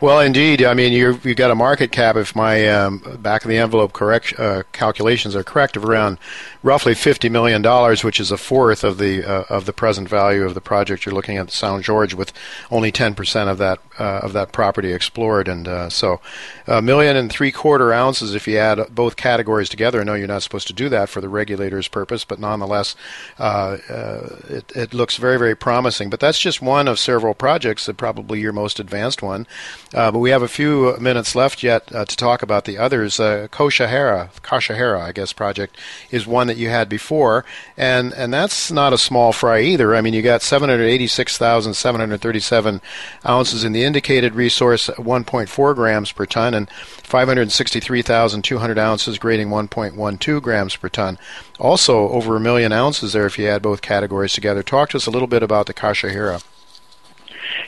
well, 0.00 0.20
indeed. 0.20 0.62
I 0.64 0.74
mean, 0.74 0.92
you 0.92 1.14
have 1.14 1.36
got 1.36 1.50
a 1.50 1.54
market 1.54 1.92
cap, 1.92 2.16
if 2.16 2.36
my 2.36 2.68
um, 2.68 2.98
back 3.20 3.44
of 3.44 3.48
the 3.48 3.56
envelope 3.56 3.92
correct 3.92 4.34
uh, 4.38 4.64
calculations 4.72 5.34
are 5.34 5.44
correct, 5.44 5.76
of 5.76 5.84
around 5.84 6.18
roughly 6.64 6.94
fifty 6.94 7.28
million 7.28 7.62
dollars, 7.62 8.02
which 8.02 8.18
is 8.18 8.32
a 8.32 8.36
fourth 8.36 8.82
of 8.82 8.98
the 8.98 9.22
uh, 9.22 9.44
of 9.48 9.66
the 9.66 9.72
present 9.72 10.08
value 10.08 10.42
of 10.42 10.54
the 10.54 10.60
project 10.60 11.04
you're 11.06 11.14
looking 11.14 11.36
at, 11.36 11.52
Sao 11.52 11.80
Jorge, 11.80 12.16
with 12.16 12.32
only 12.70 12.90
ten 12.90 13.14
percent 13.14 13.48
of 13.48 13.58
that 13.58 13.78
uh, 14.00 14.20
of 14.24 14.32
that 14.32 14.50
property 14.50 14.92
explored, 14.92 15.46
and 15.46 15.68
uh, 15.68 15.88
so 15.88 16.20
a 16.66 16.82
million 16.82 17.16
and 17.16 17.30
three 17.30 17.52
quarter 17.52 17.92
ounces 17.92 18.34
if 18.34 18.48
you 18.48 18.56
add 18.56 18.80
both 18.90 19.14
categories 19.14 19.68
together. 19.68 20.00
I 20.00 20.04
know 20.04 20.14
you're 20.14 20.26
not 20.26 20.42
supposed 20.42 20.66
to 20.66 20.72
do 20.72 20.88
that 20.88 21.08
for 21.08 21.20
the 21.20 21.28
regulator's 21.28 21.86
purpose, 21.86 22.24
but 22.24 22.40
nonetheless, 22.40 22.96
uh, 23.38 23.76
uh, 23.88 24.36
it, 24.48 24.72
it 24.74 24.94
looks 24.94 25.18
very 25.18 25.38
very 25.38 25.54
promising. 25.54 26.10
But 26.10 26.20
that's 26.20 26.40
just 26.40 26.62
one 26.62 26.88
of 26.88 26.98
several 26.98 27.34
projects 27.34 27.86
that 27.86 27.98
probably 27.98 28.40
your 28.40 28.52
most 28.52 28.80
advanced 28.80 29.22
one. 29.22 29.46
Uh, 29.92 30.10
but 30.10 30.18
we 30.18 30.30
have 30.30 30.42
a 30.42 30.48
few 30.48 30.96
minutes 30.98 31.36
left 31.36 31.62
yet 31.62 31.94
uh, 31.94 32.06
to 32.06 32.16
talk 32.16 32.42
about 32.42 32.64
the 32.64 32.78
others. 32.78 33.20
Uh, 33.20 33.48
Cochachara, 33.50 34.30
Cochachara, 34.40 35.00
I 35.00 35.12
guess, 35.12 35.32
project 35.32 35.76
is 36.10 36.26
one 36.26 36.46
that 36.46 36.53
that 36.54 36.60
you 36.60 36.68
had 36.68 36.88
before, 36.88 37.44
and 37.76 38.14
and 38.14 38.32
that's 38.32 38.70
not 38.70 38.92
a 38.92 38.98
small 38.98 39.32
fry 39.32 39.58
either. 39.60 39.96
I 39.96 40.00
mean, 40.00 40.14
you 40.14 40.22
got 40.22 40.42
786,737 40.42 42.80
ounces 43.26 43.64
in 43.64 43.72
the 43.72 43.82
indicated 43.84 44.34
resource, 44.34 44.88
1.4 44.88 45.74
grams 45.74 46.12
per 46.12 46.26
ton, 46.26 46.54
and 46.54 46.70
563,200 46.70 48.78
ounces, 48.78 49.18
grading 49.18 49.48
1.12 49.48 50.42
grams 50.42 50.76
per 50.76 50.88
ton. 50.88 51.18
Also, 51.58 52.08
over 52.10 52.36
a 52.36 52.40
million 52.40 52.70
ounces 52.72 53.12
there 53.12 53.26
if 53.26 53.36
you 53.38 53.48
add 53.48 53.62
both 53.62 53.82
categories 53.82 54.32
together. 54.32 54.62
Talk 54.62 54.90
to 54.90 54.96
us 54.96 55.06
a 55.06 55.10
little 55.10 55.28
bit 55.28 55.42
about 55.42 55.66
the 55.66 55.74
Cachorrera. 55.74 56.44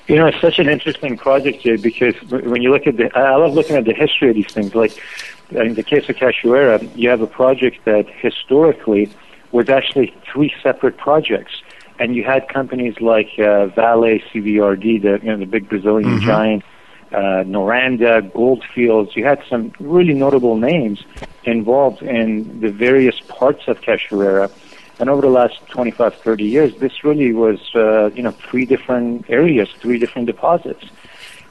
You 0.07 0.17
know, 0.17 0.27
it's 0.27 0.41
such 0.41 0.61
an 0.61 0.69
interesting 0.69 1.17
project, 1.17 1.63
Jay, 1.63 1.77
because 1.77 2.15
when 2.31 2.63
you 2.63 2.71
look 2.71 2.87
at 2.87 2.97
the, 2.97 3.11
I 3.17 3.35
love 3.35 3.55
looking 3.55 3.75
at 3.75 3.85
the 3.85 3.93
history 3.93 4.29
of 4.29 4.37
these 4.37 4.53
things. 4.53 4.73
Like 4.75 5.03
in 5.51 5.75
the 5.75 5.83
case 5.83 6.09
of 6.09 6.17
Cachoeira, 6.17 6.97
you 6.97 7.09
have 7.09 7.21
a 7.21 7.27
project 7.27 7.85
that 7.85 8.09
historically 8.09 9.11
was 9.53 9.69
actually 9.69 10.15
three 10.31 10.53
separate 10.63 10.97
projects, 10.97 11.63
and 11.99 12.15
you 12.15 12.25
had 12.25 12.49
companies 12.49 13.01
like 13.01 13.31
uh, 13.39 13.67
Vale, 13.67 14.19
CVRD, 14.31 15.03
the 15.03 15.21
you 15.23 15.31
know 15.31 15.37
the 15.37 15.47
big 15.47 15.69
Brazilian 15.69 16.11
mm-hmm. 16.11 16.27
giant, 16.27 16.65
uh, 17.13 17.45
Noranda, 17.45 18.33
Goldfields. 18.33 19.17
You 19.17 19.25
had 19.25 19.43
some 19.49 19.73
really 19.79 20.15
notable 20.15 20.57
names 20.57 21.05
involved 21.45 22.03
in 22.03 22.61
the 22.61 22.71
various 22.71 23.21
parts 23.21 23.69
of 23.69 23.81
Cachoeira 23.81 24.51
and 24.99 25.11
over 25.11 25.21
the 25.21 25.29
last 25.29 25.67
25, 25.69 26.15
30 26.15 26.45
years, 26.45 26.75
this 26.77 27.05
really 27.05 27.33
was, 27.33 27.61
uh, 27.75 28.11
you 28.15 28.23
know, 28.23 28.31
three 28.31 28.65
different 28.65 29.27
areas, 29.29 29.69
three 29.79 29.99
different 29.99 30.27
deposits. 30.27 30.87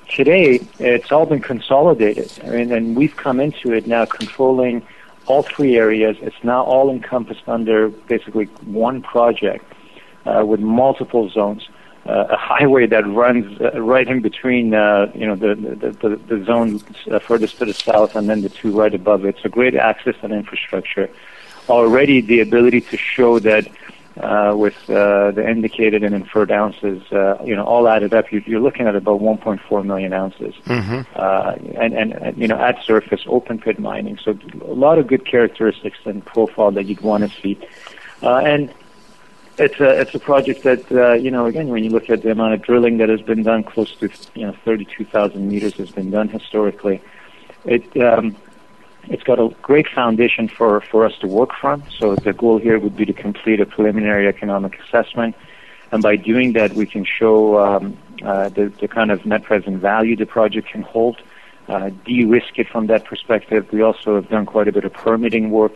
Today, 0.09 0.59
it's 0.79 1.11
all 1.11 1.25
been 1.25 1.41
consolidated, 1.41 2.31
I 2.43 2.49
mean, 2.49 2.71
and 2.71 2.95
we've 2.95 3.15
come 3.15 3.39
into 3.39 3.73
it 3.73 3.87
now 3.87 4.05
controlling 4.05 4.85
all 5.25 5.41
three 5.41 5.77
areas. 5.77 6.15
It's 6.21 6.43
now 6.43 6.63
all 6.63 6.89
encompassed 6.89 7.47
under 7.47 7.89
basically 7.89 8.45
one 8.65 9.01
project 9.01 9.65
uh, 10.25 10.45
with 10.45 10.59
multiple 10.59 11.29
zones. 11.29 11.67
Uh, 12.05 12.27
a 12.29 12.37
highway 12.37 12.85
that 12.85 13.05
runs 13.07 13.59
uh, 13.59 13.81
right 13.81 14.07
in 14.07 14.21
between, 14.21 14.75
uh, 14.75 15.11
you 15.15 15.25
know, 15.25 15.35
the 15.35 15.55
the, 15.55 15.89
the, 15.91 16.15
the 16.17 16.45
zone 16.45 16.79
uh, 17.09 17.17
furthest 17.17 17.57
to 17.57 17.65
the 17.65 17.73
south 17.73 18.15
and 18.15 18.29
then 18.29 18.41
the 18.41 18.49
two 18.49 18.71
right 18.71 18.93
above 18.93 19.25
it. 19.25 19.35
So 19.41 19.49
great 19.49 19.75
access 19.75 20.15
and 20.21 20.31
infrastructure 20.31 21.09
already 21.67 22.21
the 22.21 22.41
ability 22.41 22.81
to 22.81 22.97
show 22.97 23.39
that 23.39 23.67
uh, 24.19 24.53
with 24.55 24.89
uh, 24.89 25.31
the 25.31 25.47
indicated 25.47 26.03
and 26.03 26.15
inferred 26.15 26.51
ounces, 26.51 27.03
uh, 27.11 27.37
you 27.43 27.55
know, 27.55 27.63
all 27.63 27.87
added 27.87 28.13
up, 28.13 28.31
you're, 28.31 28.41
you're 28.43 28.61
looking 28.61 28.87
at 28.87 28.95
about 28.95 29.19
1.4 29.19 29.85
million 29.85 30.13
ounces, 30.13 30.55
mm-hmm. 30.65 31.01
uh, 31.15 31.55
and, 31.81 31.93
and, 31.93 32.13
and 32.13 32.37
you 32.37 32.47
know, 32.47 32.57
at 32.57 32.81
surface, 32.83 33.23
open 33.27 33.59
pit 33.59 33.77
mining. 33.77 34.17
So 34.17 34.37
a 34.61 34.73
lot 34.73 34.97
of 34.97 35.07
good 35.07 35.25
characteristics 35.25 35.97
and 36.05 36.25
profile 36.25 36.71
that 36.71 36.85
you'd 36.85 37.01
want 37.01 37.29
to 37.29 37.41
see, 37.41 37.59
uh, 38.23 38.37
and 38.37 38.73
it's 39.57 39.79
a 39.79 40.01
it's 40.01 40.15
a 40.15 40.19
project 40.19 40.63
that 40.63 40.91
uh, 40.91 41.13
you 41.13 41.31
know, 41.31 41.45
again, 41.45 41.67
when 41.67 41.83
you 41.83 41.89
look 41.89 42.09
at 42.09 42.21
the 42.21 42.31
amount 42.31 42.53
of 42.53 42.61
drilling 42.61 42.97
that 42.97 43.09
has 43.09 43.21
been 43.21 43.43
done, 43.43 43.63
close 43.63 43.95
to 43.95 44.09
you 44.33 44.47
know 44.47 44.55
32,000 44.63 45.47
meters 45.47 45.73
has 45.75 45.91
been 45.91 46.11
done 46.11 46.29
historically. 46.29 47.01
It 47.65 47.85
um, 47.97 48.35
it's 49.07 49.23
got 49.23 49.39
a 49.39 49.49
great 49.61 49.87
foundation 49.87 50.47
for, 50.47 50.81
for 50.81 51.05
us 51.05 51.17
to 51.19 51.27
work 51.27 51.51
from. 51.59 51.83
So 51.99 52.15
the 52.15 52.33
goal 52.33 52.57
here 52.57 52.79
would 52.79 52.95
be 52.95 53.05
to 53.05 53.13
complete 53.13 53.59
a 53.59 53.65
preliminary 53.65 54.27
economic 54.27 54.79
assessment. 54.79 55.35
And 55.91 56.01
by 56.01 56.15
doing 56.15 56.53
that, 56.53 56.73
we 56.73 56.85
can 56.85 57.05
show 57.05 57.59
um, 57.59 57.97
uh, 58.23 58.49
the, 58.49 58.71
the 58.81 58.87
kind 58.87 59.11
of 59.11 59.25
net 59.25 59.43
present 59.43 59.77
value 59.77 60.15
the 60.15 60.25
project 60.25 60.69
can 60.69 60.81
hold, 60.81 61.21
uh, 61.67 61.89
de-risk 62.05 62.57
it 62.57 62.67
from 62.67 62.87
that 62.87 63.05
perspective. 63.05 63.71
We 63.71 63.81
also 63.81 64.15
have 64.15 64.29
done 64.29 64.45
quite 64.45 64.67
a 64.67 64.71
bit 64.71 64.85
of 64.85 64.93
permitting 64.93 65.51
work 65.51 65.73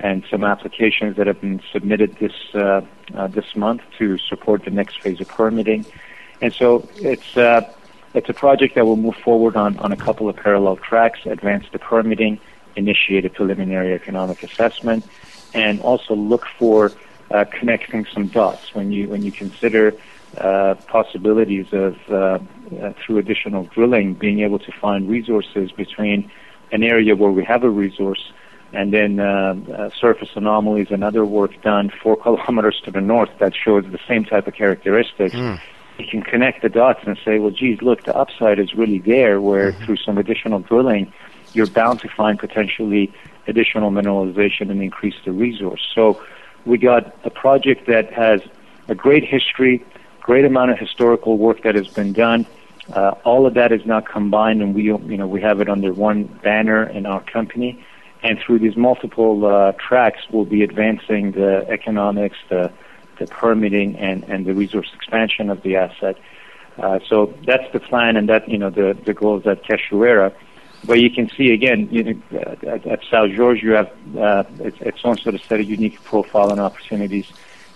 and 0.00 0.24
some 0.30 0.44
applications 0.44 1.16
that 1.16 1.26
have 1.26 1.40
been 1.40 1.60
submitted 1.72 2.16
this 2.18 2.54
uh, 2.54 2.82
uh, 3.14 3.26
this 3.26 3.56
month 3.56 3.82
to 3.98 4.16
support 4.18 4.64
the 4.64 4.70
next 4.70 5.00
phase 5.02 5.20
of 5.20 5.28
permitting. 5.28 5.84
And 6.40 6.52
so 6.52 6.88
it's 6.96 7.36
uh, 7.36 7.68
it's 8.14 8.28
a 8.28 8.34
project 8.34 8.74
that 8.76 8.86
will 8.86 8.96
move 8.96 9.16
forward 9.16 9.56
on, 9.56 9.76
on 9.78 9.92
a 9.92 9.96
couple 9.96 10.28
of 10.28 10.36
parallel 10.36 10.76
tracks, 10.76 11.20
advance 11.26 11.66
the 11.72 11.78
permitting, 11.78 12.40
initiate 12.82 13.24
a 13.24 13.30
preliminary 13.30 13.92
economic 13.92 14.42
assessment, 14.42 15.04
and 15.54 15.80
also 15.80 16.14
look 16.14 16.44
for 16.58 16.92
uh, 17.30 17.44
connecting 17.58 18.06
some 18.14 18.26
dots 18.28 18.74
when 18.74 18.90
you 18.90 19.08
when 19.08 19.22
you 19.22 19.32
consider 19.32 19.84
uh, 20.38 20.74
possibilities 20.86 21.66
of 21.72 21.96
uh, 22.10 22.16
uh 22.16 22.92
through 23.00 23.18
additional 23.18 23.62
drilling 23.74 24.14
being 24.14 24.40
able 24.40 24.58
to 24.58 24.72
find 24.72 25.08
resources 25.08 25.66
between 25.72 26.30
an 26.72 26.82
area 26.82 27.12
where 27.20 27.30
we 27.38 27.44
have 27.44 27.62
a 27.64 27.70
resource 27.70 28.32
and 28.72 28.92
then 28.92 29.18
uh, 29.18 29.54
uh, 29.72 29.90
surface 29.98 30.30
anomalies 30.34 30.88
and 30.90 31.02
other 31.02 31.24
work 31.24 31.60
done 31.62 31.90
four 32.02 32.16
kilometers 32.22 32.80
to 32.84 32.90
the 32.90 33.00
north 33.00 33.30
that 33.38 33.54
shows 33.54 33.84
the 33.90 34.00
same 34.06 34.24
type 34.24 34.46
of 34.46 34.54
characteristics. 34.54 35.34
Mm. 35.34 35.60
You 35.98 36.06
can 36.06 36.22
connect 36.22 36.62
the 36.62 36.68
dots 36.68 37.00
and 37.06 37.18
say, 37.24 37.38
well, 37.40 37.50
geez, 37.50 37.82
look, 37.82 38.04
the 38.04 38.16
upside 38.16 38.58
is 38.60 38.74
really 38.74 38.98
there. 38.98 39.40
Where 39.40 39.72
mm-hmm. 39.72 39.84
through 39.84 39.96
some 39.96 40.16
additional 40.16 40.60
drilling, 40.60 41.12
you're 41.58 41.66
bound 41.66 42.00
to 42.00 42.08
find 42.08 42.38
potentially 42.38 43.12
additional 43.46 43.90
mineralization 43.90 44.70
and 44.70 44.80
increase 44.82 45.16
the 45.24 45.32
resource. 45.32 45.82
So 45.94 46.22
we 46.64 46.78
got 46.78 47.14
a 47.24 47.30
project 47.30 47.86
that 47.88 48.12
has 48.12 48.40
a 48.88 48.94
great 48.94 49.24
history, 49.24 49.84
great 50.20 50.44
amount 50.44 50.70
of 50.70 50.78
historical 50.78 51.36
work 51.36 51.62
that 51.64 51.74
has 51.74 51.88
been 51.88 52.12
done. 52.12 52.46
Uh, 52.92 53.14
all 53.24 53.44
of 53.44 53.54
that 53.54 53.72
is 53.72 53.84
now 53.84 54.00
combined, 54.00 54.62
and 54.62 54.74
we, 54.74 54.84
you 54.84 55.16
know, 55.20 55.26
we 55.26 55.40
have 55.42 55.60
it 55.60 55.68
under 55.68 55.92
one 55.92 56.24
banner 56.24 56.84
in 56.84 57.04
our 57.04 57.20
company. 57.20 57.84
And 58.22 58.38
through 58.38 58.60
these 58.60 58.76
multiple 58.76 59.44
uh, 59.44 59.72
tracks, 59.72 60.20
we'll 60.30 60.44
be 60.44 60.62
advancing 60.62 61.32
the 61.32 61.66
economics, 61.68 62.38
the, 62.48 62.72
the 63.18 63.26
permitting, 63.26 63.96
and, 63.96 64.24
and 64.24 64.46
the 64.46 64.54
resource 64.54 64.90
expansion 64.94 65.50
of 65.50 65.62
the 65.62 65.76
asset. 65.76 66.16
Uh, 66.78 67.00
so 67.08 67.34
that's 67.44 67.70
the 67.72 67.80
plan, 67.80 68.16
and 68.16 68.28
that 68.28 68.48
you 68.48 68.56
know 68.56 68.70
the 68.70 68.96
the 69.04 69.12
goals 69.12 69.44
at 69.46 69.64
Cachoeira. 69.64 70.32
But 70.84 71.00
you 71.00 71.10
can 71.10 71.28
see 71.30 71.52
again 71.52 71.88
you 71.90 72.04
know, 72.04 72.22
at, 72.32 72.86
at 72.86 73.00
Sao 73.10 73.28
Jorge, 73.28 73.60
you 73.60 73.72
have 73.72 73.90
uh, 74.16 74.44
its, 74.60 74.78
its 74.80 74.98
own 75.04 75.16
sort 75.18 75.34
of 75.34 75.42
set 75.42 75.60
of 75.60 75.68
unique 75.68 76.02
profile 76.04 76.50
and 76.50 76.60
opportunities. 76.60 77.26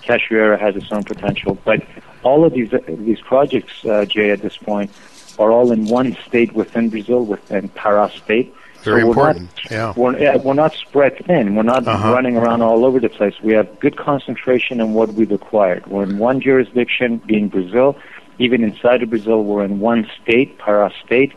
Cachoeira 0.03 0.59
has 0.59 0.77
its 0.77 0.91
own 0.91 1.05
potential, 1.05 1.57
but 1.65 1.85
all 2.23 2.45
of 2.45 2.53
these 2.53 2.73
uh, 2.73 2.79
these 2.89 3.21
projects, 3.21 3.85
uh, 3.85 4.05
Jay, 4.05 4.31
at 4.31 4.43
this 4.43 4.57
point, 4.57 4.91
are 5.39 5.51
all 5.53 5.73
in 5.73 5.87
one 5.87 6.17
state 6.27 6.53
within 6.53 6.89
Brazil, 6.89 7.25
within 7.25 7.69
Pará 7.71 8.11
state. 8.11 8.55
Very 8.83 9.03
so 9.03 9.09
important. 9.09 9.51
Not, 9.65 9.71
yeah. 9.71 9.93
We're, 9.97 10.19
yeah, 10.19 10.37
we're 10.39 10.55
not 10.55 10.75
spread 10.75 11.25
thin. 11.25 11.55
We're 11.55 11.63
not 11.63 11.87
uh-huh. 11.87 12.13
running 12.13 12.37
around 12.37 12.63
all 12.63 12.85
over 12.85 12.99
the 12.99 13.09
place. 13.09 13.35
We 13.41 13.53
have 13.53 13.79
good 13.79 13.97
concentration 13.97 14.81
in 14.81 14.93
what 14.93 15.15
we've 15.15 15.31
acquired. 15.31 15.87
We're 15.87 16.03
in 16.03 16.19
one 16.19 16.41
jurisdiction, 16.41 17.19
being 17.19 17.49
Brazil. 17.49 17.97
Even 18.41 18.65
inside 18.65 19.05
of 19.05 19.11
Brazil, 19.11 19.45
we're 19.45 19.65
in 19.65 19.79
one 19.79 20.11
state, 20.21 20.59
Pará 20.59 20.93
state 21.05 21.33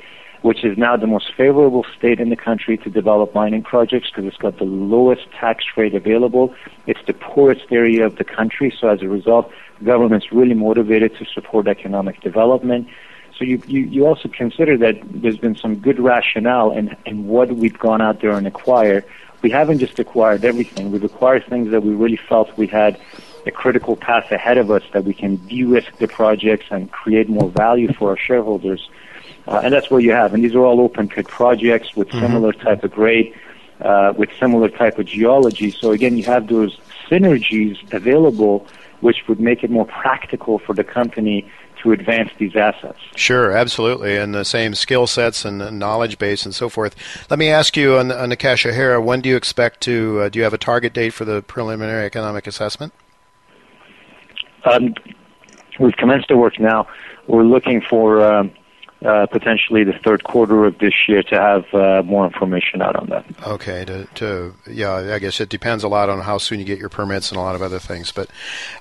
which 0.45 0.63
is 0.63 0.77
now 0.77 0.95
the 0.95 1.07
most 1.07 1.33
favorable 1.33 1.83
state 1.97 2.19
in 2.19 2.29
the 2.29 2.35
country 2.35 2.77
to 2.77 2.87
develop 2.87 3.33
mining 3.33 3.63
projects 3.63 4.11
because 4.11 4.25
it's 4.25 4.37
got 4.37 4.59
the 4.59 4.63
lowest 4.63 5.25
tax 5.31 5.65
rate 5.75 5.95
available. 5.95 6.53
It's 6.85 6.99
the 7.07 7.13
poorest 7.13 7.65
area 7.71 8.05
of 8.05 8.17
the 8.17 8.23
country, 8.23 8.71
so 8.79 8.89
as 8.89 9.01
a 9.01 9.09
result, 9.09 9.51
government's 9.83 10.31
really 10.31 10.53
motivated 10.53 11.17
to 11.17 11.25
support 11.25 11.67
economic 11.67 12.21
development. 12.21 12.87
So 13.35 13.43
you, 13.43 13.59
you, 13.65 13.81
you 13.95 14.05
also 14.05 14.29
consider 14.29 14.77
that 14.77 14.99
there's 15.03 15.39
been 15.39 15.55
some 15.55 15.77
good 15.77 15.99
rationale 15.99 16.71
in, 16.73 16.95
in 17.07 17.27
what 17.27 17.49
we've 17.51 17.79
gone 17.79 18.03
out 18.03 18.21
there 18.21 18.37
and 18.37 18.45
acquired. 18.45 19.03
We 19.41 19.49
haven't 19.49 19.79
just 19.79 19.97
acquired 19.97 20.45
everything. 20.45 20.91
We've 20.91 21.03
acquired 21.03 21.47
things 21.47 21.71
that 21.71 21.81
we 21.81 21.95
really 21.95 22.19
felt 22.29 22.55
we 22.55 22.67
had 22.67 23.01
a 23.47 23.51
critical 23.51 23.95
path 23.95 24.31
ahead 24.31 24.59
of 24.59 24.69
us 24.69 24.83
that 24.93 25.05
we 25.05 25.15
can 25.15 25.37
de-risk 25.47 25.97
the 25.97 26.07
projects 26.07 26.67
and 26.69 26.91
create 26.91 27.29
more 27.29 27.49
value 27.49 27.91
for 27.93 28.11
our 28.11 28.17
shareholders. 28.17 28.89
Uh, 29.47 29.61
and 29.63 29.73
that's 29.73 29.89
what 29.91 30.03
you 30.03 30.11
have. 30.11 30.33
And 30.33 30.43
these 30.43 30.55
are 30.55 30.65
all 30.65 30.79
open 30.79 31.07
pit 31.07 31.27
projects 31.27 31.95
with 31.95 32.09
mm-hmm. 32.09 32.19
similar 32.19 32.53
type 32.53 32.83
of 32.83 32.91
grade, 32.91 33.33
uh, 33.81 34.13
with 34.17 34.29
similar 34.39 34.69
type 34.69 34.97
of 34.97 35.05
geology. 35.05 35.71
So 35.71 35.91
again, 35.91 36.17
you 36.17 36.23
have 36.23 36.47
those 36.47 36.77
synergies 37.07 37.77
available, 37.93 38.65
which 39.01 39.27
would 39.27 39.39
make 39.39 39.63
it 39.63 39.69
more 39.69 39.85
practical 39.85 40.57
for 40.57 40.73
the 40.73 40.83
company 40.83 41.49
to 41.83 41.91
advance 41.91 42.31
these 42.39 42.55
assets. 42.55 42.97
Sure, 43.15 43.51
absolutely, 43.51 44.17
and 44.17 44.33
the 44.33 44.43
same 44.43 44.73
skill 44.73 45.05
sets 45.05 45.45
and 45.45 45.77
knowledge 45.77 46.17
base 46.17 46.43
and 46.43 46.55
so 46.55 46.67
forth. 46.67 46.95
Let 47.29 47.37
me 47.37 47.49
ask 47.49 47.77
you 47.77 47.97
on, 47.97 48.11
on 48.11 48.29
the 48.29 48.37
Cachoeira, 48.37 49.03
when 49.03 49.21
do 49.21 49.29
you 49.29 49.35
expect 49.35 49.81
to? 49.81 50.21
Uh, 50.21 50.29
do 50.29 50.39
you 50.39 50.43
have 50.43 50.53
a 50.53 50.57
target 50.57 50.93
date 50.93 51.11
for 51.11 51.25
the 51.25 51.43
preliminary 51.43 52.05
economic 52.05 52.47
assessment? 52.47 52.93
Um, 54.63 54.95
we've 55.79 55.95
commenced 55.97 56.29
the 56.29 56.37
work 56.37 56.59
now. 56.59 56.87
We're 57.27 57.43
looking 57.43 57.81
for. 57.81 58.23
Um, 58.23 58.51
uh, 59.05 59.25
potentially 59.27 59.83
the 59.83 59.93
third 59.93 60.23
quarter 60.23 60.65
of 60.65 60.77
this 60.79 60.93
year 61.07 61.21
to 61.23 61.39
have 61.39 61.73
uh, 61.73 62.01
more 62.03 62.25
information 62.25 62.81
out 62.81 62.95
on 62.95 63.07
that. 63.07 63.25
Okay, 63.45 63.85
to, 63.85 64.05
to 64.15 64.53
yeah, 64.69 64.93
I 64.93 65.19
guess 65.19 65.39
it 65.39 65.49
depends 65.49 65.83
a 65.83 65.87
lot 65.87 66.09
on 66.09 66.21
how 66.21 66.37
soon 66.37 66.59
you 66.59 66.65
get 66.65 66.79
your 66.79 66.89
permits 66.89 67.31
and 67.31 67.37
a 67.37 67.41
lot 67.41 67.55
of 67.55 67.61
other 67.61 67.79
things. 67.79 68.11
But 68.11 68.29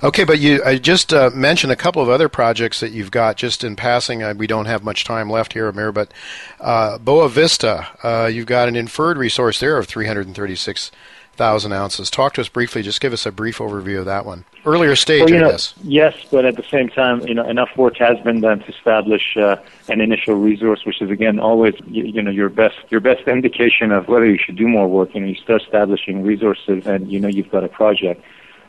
okay, 0.03 0.25
but 0.25 0.39
you 0.39 0.63
I 0.65 0.79
just 0.79 1.13
uh, 1.13 1.31
mentioned 1.35 1.73
a 1.73 1.77
couple 1.77 2.03
of 2.03 2.09
other 2.09 2.29
projects 2.29 2.81
that 2.81 2.93
you've 2.93 3.11
got 3.11 3.37
just 3.37 3.65
in 3.65 3.77
passing. 3.77 4.23
Uh, 4.23 4.35
we 4.37 4.47
don't 4.47 4.67
have 4.67 4.83
much 4.83 5.05
time 5.05 5.29
left 5.31 5.53
here, 5.53 5.69
Amir, 5.69 5.93
but 5.93 6.13
uh, 6.61 6.99
Boa 6.99 7.29
Vista, 7.29 8.29
you've 8.33 8.47
got 8.47 8.69
an 8.69 8.77
inferred 8.77 9.19
resource 9.19 9.61
there 9.61 9.77
of 9.77 9.87
336 9.87 10.91
thousand 11.35 11.73
ounces. 11.73 12.11
Talk 12.11 12.35
to 12.35 12.41
us 12.41 12.49
briefly. 12.49 12.83
Just 12.83 13.01
give 13.01 13.13
us 13.13 13.27
a 13.27 13.33
brief 13.33 13.59
overview 13.59 13.99
of 13.99 14.07
that 14.07 14.25
one. 14.25 14.45
Earlier 14.65 14.97
stage, 14.97 15.21
well, 15.21 15.31
you 15.31 15.39
know, 15.39 15.51
guess. 15.51 15.75
Yes, 15.83 16.15
but 16.31 16.45
at 16.45 16.57
the 16.57 16.63
same 16.65 16.89
time, 16.89 17.21
you 17.27 17.35
know, 17.35 17.47
enough 17.47 17.71
work 17.77 17.97
has 17.99 18.19
been 18.21 18.41
done 18.41 18.61
to 18.61 18.69
establish 18.69 19.37
uh, 19.37 19.57
an 19.89 20.01
initial 20.01 20.35
resource, 20.37 20.85
which 20.85 21.03
is 21.03 21.11
again 21.11 21.39
always 21.39 21.75
you, 21.87 22.05
you 22.05 22.23
know 22.23 22.31
your 22.31 22.49
best 22.49 22.77
your 22.91 23.01
best 23.01 23.29
indication 23.29 23.93
of 23.93 24.09
whether 24.09 24.27
you 24.27 24.39
should 24.39 24.57
do 24.57 24.67
more 24.67 24.89
work. 24.89 25.15
You 25.15 25.21
know, 25.21 25.27
you 25.27 25.35
start 25.35 25.63
establishing 25.63 26.23
resources, 26.23 26.87
and 26.87 27.11
you 27.11 27.21
know 27.21 27.29
you've 27.29 27.51
got 27.51 27.65
a 27.65 27.69
project. 27.69 28.23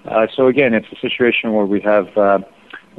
Uh, 0.05 0.27
so 0.33 0.47
again, 0.47 0.73
it's 0.73 0.91
a 0.91 0.99
situation 0.99 1.53
where 1.53 1.65
we 1.65 1.81
have 1.81 2.15
uh, 2.17 2.39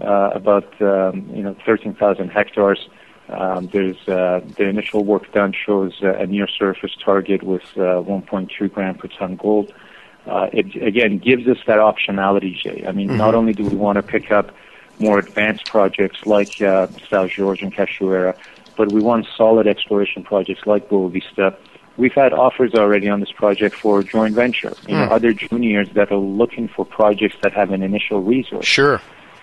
uh, 0.02 0.30
about 0.34 0.80
um, 0.82 1.28
you 1.34 1.42
know 1.42 1.56
13,000 1.64 2.28
hectares. 2.28 2.88
Um, 3.28 3.68
there's 3.72 3.96
uh, 4.08 4.40
the 4.56 4.68
initial 4.68 5.04
work 5.04 5.32
done 5.32 5.52
shows 5.52 5.94
uh, 6.02 6.14
a 6.14 6.26
near 6.26 6.46
surface 6.46 6.96
target 7.04 7.42
with 7.42 7.64
uh, 7.76 8.02
1.2 8.02 8.72
gram 8.72 8.94
per 8.94 9.08
ton 9.08 9.36
gold. 9.36 9.72
Uh, 10.26 10.48
it 10.52 10.76
again 10.76 11.18
gives 11.18 11.46
us 11.48 11.58
that 11.66 11.78
optionality, 11.78 12.56
Jay. 12.56 12.84
I 12.86 12.92
mean, 12.92 13.08
mm-hmm. 13.08 13.18
not 13.18 13.34
only 13.34 13.52
do 13.52 13.64
we 13.64 13.76
want 13.76 13.96
to 13.96 14.02
pick 14.02 14.30
up 14.30 14.54
more 14.98 15.18
advanced 15.18 15.66
projects 15.66 16.24
like 16.24 16.60
uh, 16.62 16.86
Sao 17.08 17.28
Jorge 17.28 17.62
and 17.62 17.74
Cachoeira, 17.74 18.36
but 18.76 18.92
we 18.92 19.02
want 19.02 19.26
solid 19.36 19.66
exploration 19.66 20.22
projects 20.22 20.66
like 20.66 20.88
Boa 20.88 21.10
Vista. 21.10 21.56
We've 21.96 22.12
had 22.12 22.32
offers 22.32 22.74
already 22.74 23.08
on 23.08 23.20
this 23.20 23.32
project 23.32 23.74
for 23.74 24.02
joint 24.02 24.34
venture. 24.34 24.74
You 24.86 24.94
mm. 24.94 25.08
know, 25.08 25.14
other 25.14 25.32
juniors 25.32 25.88
that 25.94 26.12
are 26.12 26.16
looking 26.16 26.68
for 26.68 26.84
projects 26.84 27.36
that 27.42 27.52
have 27.54 27.70
an 27.70 27.82
initial 27.82 28.22
resource. 28.22 28.66
Sure 28.66 29.00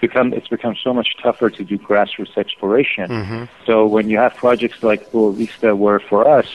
become 0.08 0.28
it's 0.38 0.52
become 0.58 0.76
so 0.88 0.92
much 1.00 1.10
tougher 1.26 1.50
to 1.58 1.62
do 1.72 1.76
grassroots 1.88 2.36
exploration. 2.44 3.08
Mm-hmm. 3.10 3.44
So 3.68 3.74
when 3.96 4.06
you 4.12 4.18
have 4.24 4.34
projects 4.46 4.80
like 4.89 5.02
Boa 5.12 5.32
Vista, 5.39 5.70
where 5.84 6.02
for 6.12 6.22
us 6.38 6.48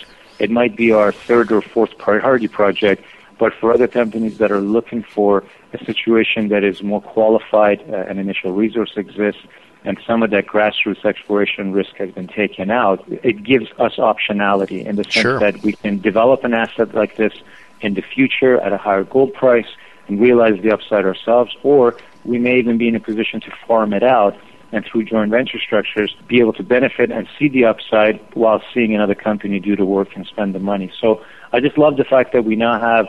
it 0.44 0.50
might 0.60 0.74
be 0.82 0.88
our 1.00 1.10
third 1.26 1.46
or 1.56 1.62
fourth 1.74 1.92
priority 2.06 2.48
project, 2.60 3.00
but 3.42 3.50
for 3.58 3.68
other 3.76 3.88
companies 4.00 4.36
that 4.40 4.50
are 4.56 4.64
looking 4.76 5.02
for 5.16 5.32
a 5.76 5.78
situation 5.90 6.40
that 6.52 6.62
is 6.70 6.76
more 6.92 7.02
qualified, 7.14 7.78
uh, 7.88 8.10
an 8.10 8.16
initial 8.26 8.52
resource 8.64 8.92
exists, 9.04 9.44
and 9.86 9.94
some 10.08 10.20
of 10.24 10.30
that 10.34 10.44
grassroots 10.52 11.04
exploration 11.12 11.64
risk 11.80 11.92
has 12.02 12.10
been 12.18 12.30
taken 12.42 12.66
out, 12.70 12.98
it 13.30 13.36
gives 13.52 13.68
us 13.86 13.94
optionality 14.12 14.80
in 14.88 14.94
the 15.00 15.04
sense 15.04 15.28
sure. 15.28 15.40
that 15.44 15.54
we 15.66 15.72
can 15.82 15.94
develop 16.10 16.38
an 16.48 16.54
asset 16.64 16.88
like 17.00 17.12
this 17.22 17.34
in 17.86 17.90
the 17.98 18.04
future 18.14 18.54
at 18.66 18.72
a 18.78 18.80
higher 18.86 19.04
gold 19.14 19.32
price 19.42 19.70
and 20.06 20.14
realize 20.28 20.56
the 20.64 20.72
upside 20.76 21.04
ourselves, 21.04 21.52
or 21.62 21.84
we 22.24 22.38
may 22.38 22.58
even 22.58 22.78
be 22.78 22.88
in 22.88 22.94
a 22.94 23.00
position 23.00 23.40
to 23.40 23.52
farm 23.66 23.92
it 23.92 24.02
out 24.02 24.36
and 24.72 24.84
through 24.84 25.04
joint 25.04 25.30
venture 25.30 25.58
structures 25.58 26.14
be 26.26 26.40
able 26.40 26.52
to 26.52 26.62
benefit 26.62 27.10
and 27.10 27.26
see 27.38 27.48
the 27.48 27.64
upside 27.64 28.20
while 28.34 28.62
seeing 28.74 28.94
another 28.94 29.14
company 29.14 29.58
do 29.58 29.74
the 29.76 29.84
work 29.84 30.14
and 30.14 30.26
spend 30.26 30.54
the 30.54 30.58
money. 30.58 30.92
So 31.00 31.24
I 31.52 31.60
just 31.60 31.78
love 31.78 31.96
the 31.96 32.04
fact 32.04 32.32
that 32.32 32.44
we 32.44 32.56
now 32.56 32.78
have 32.78 33.06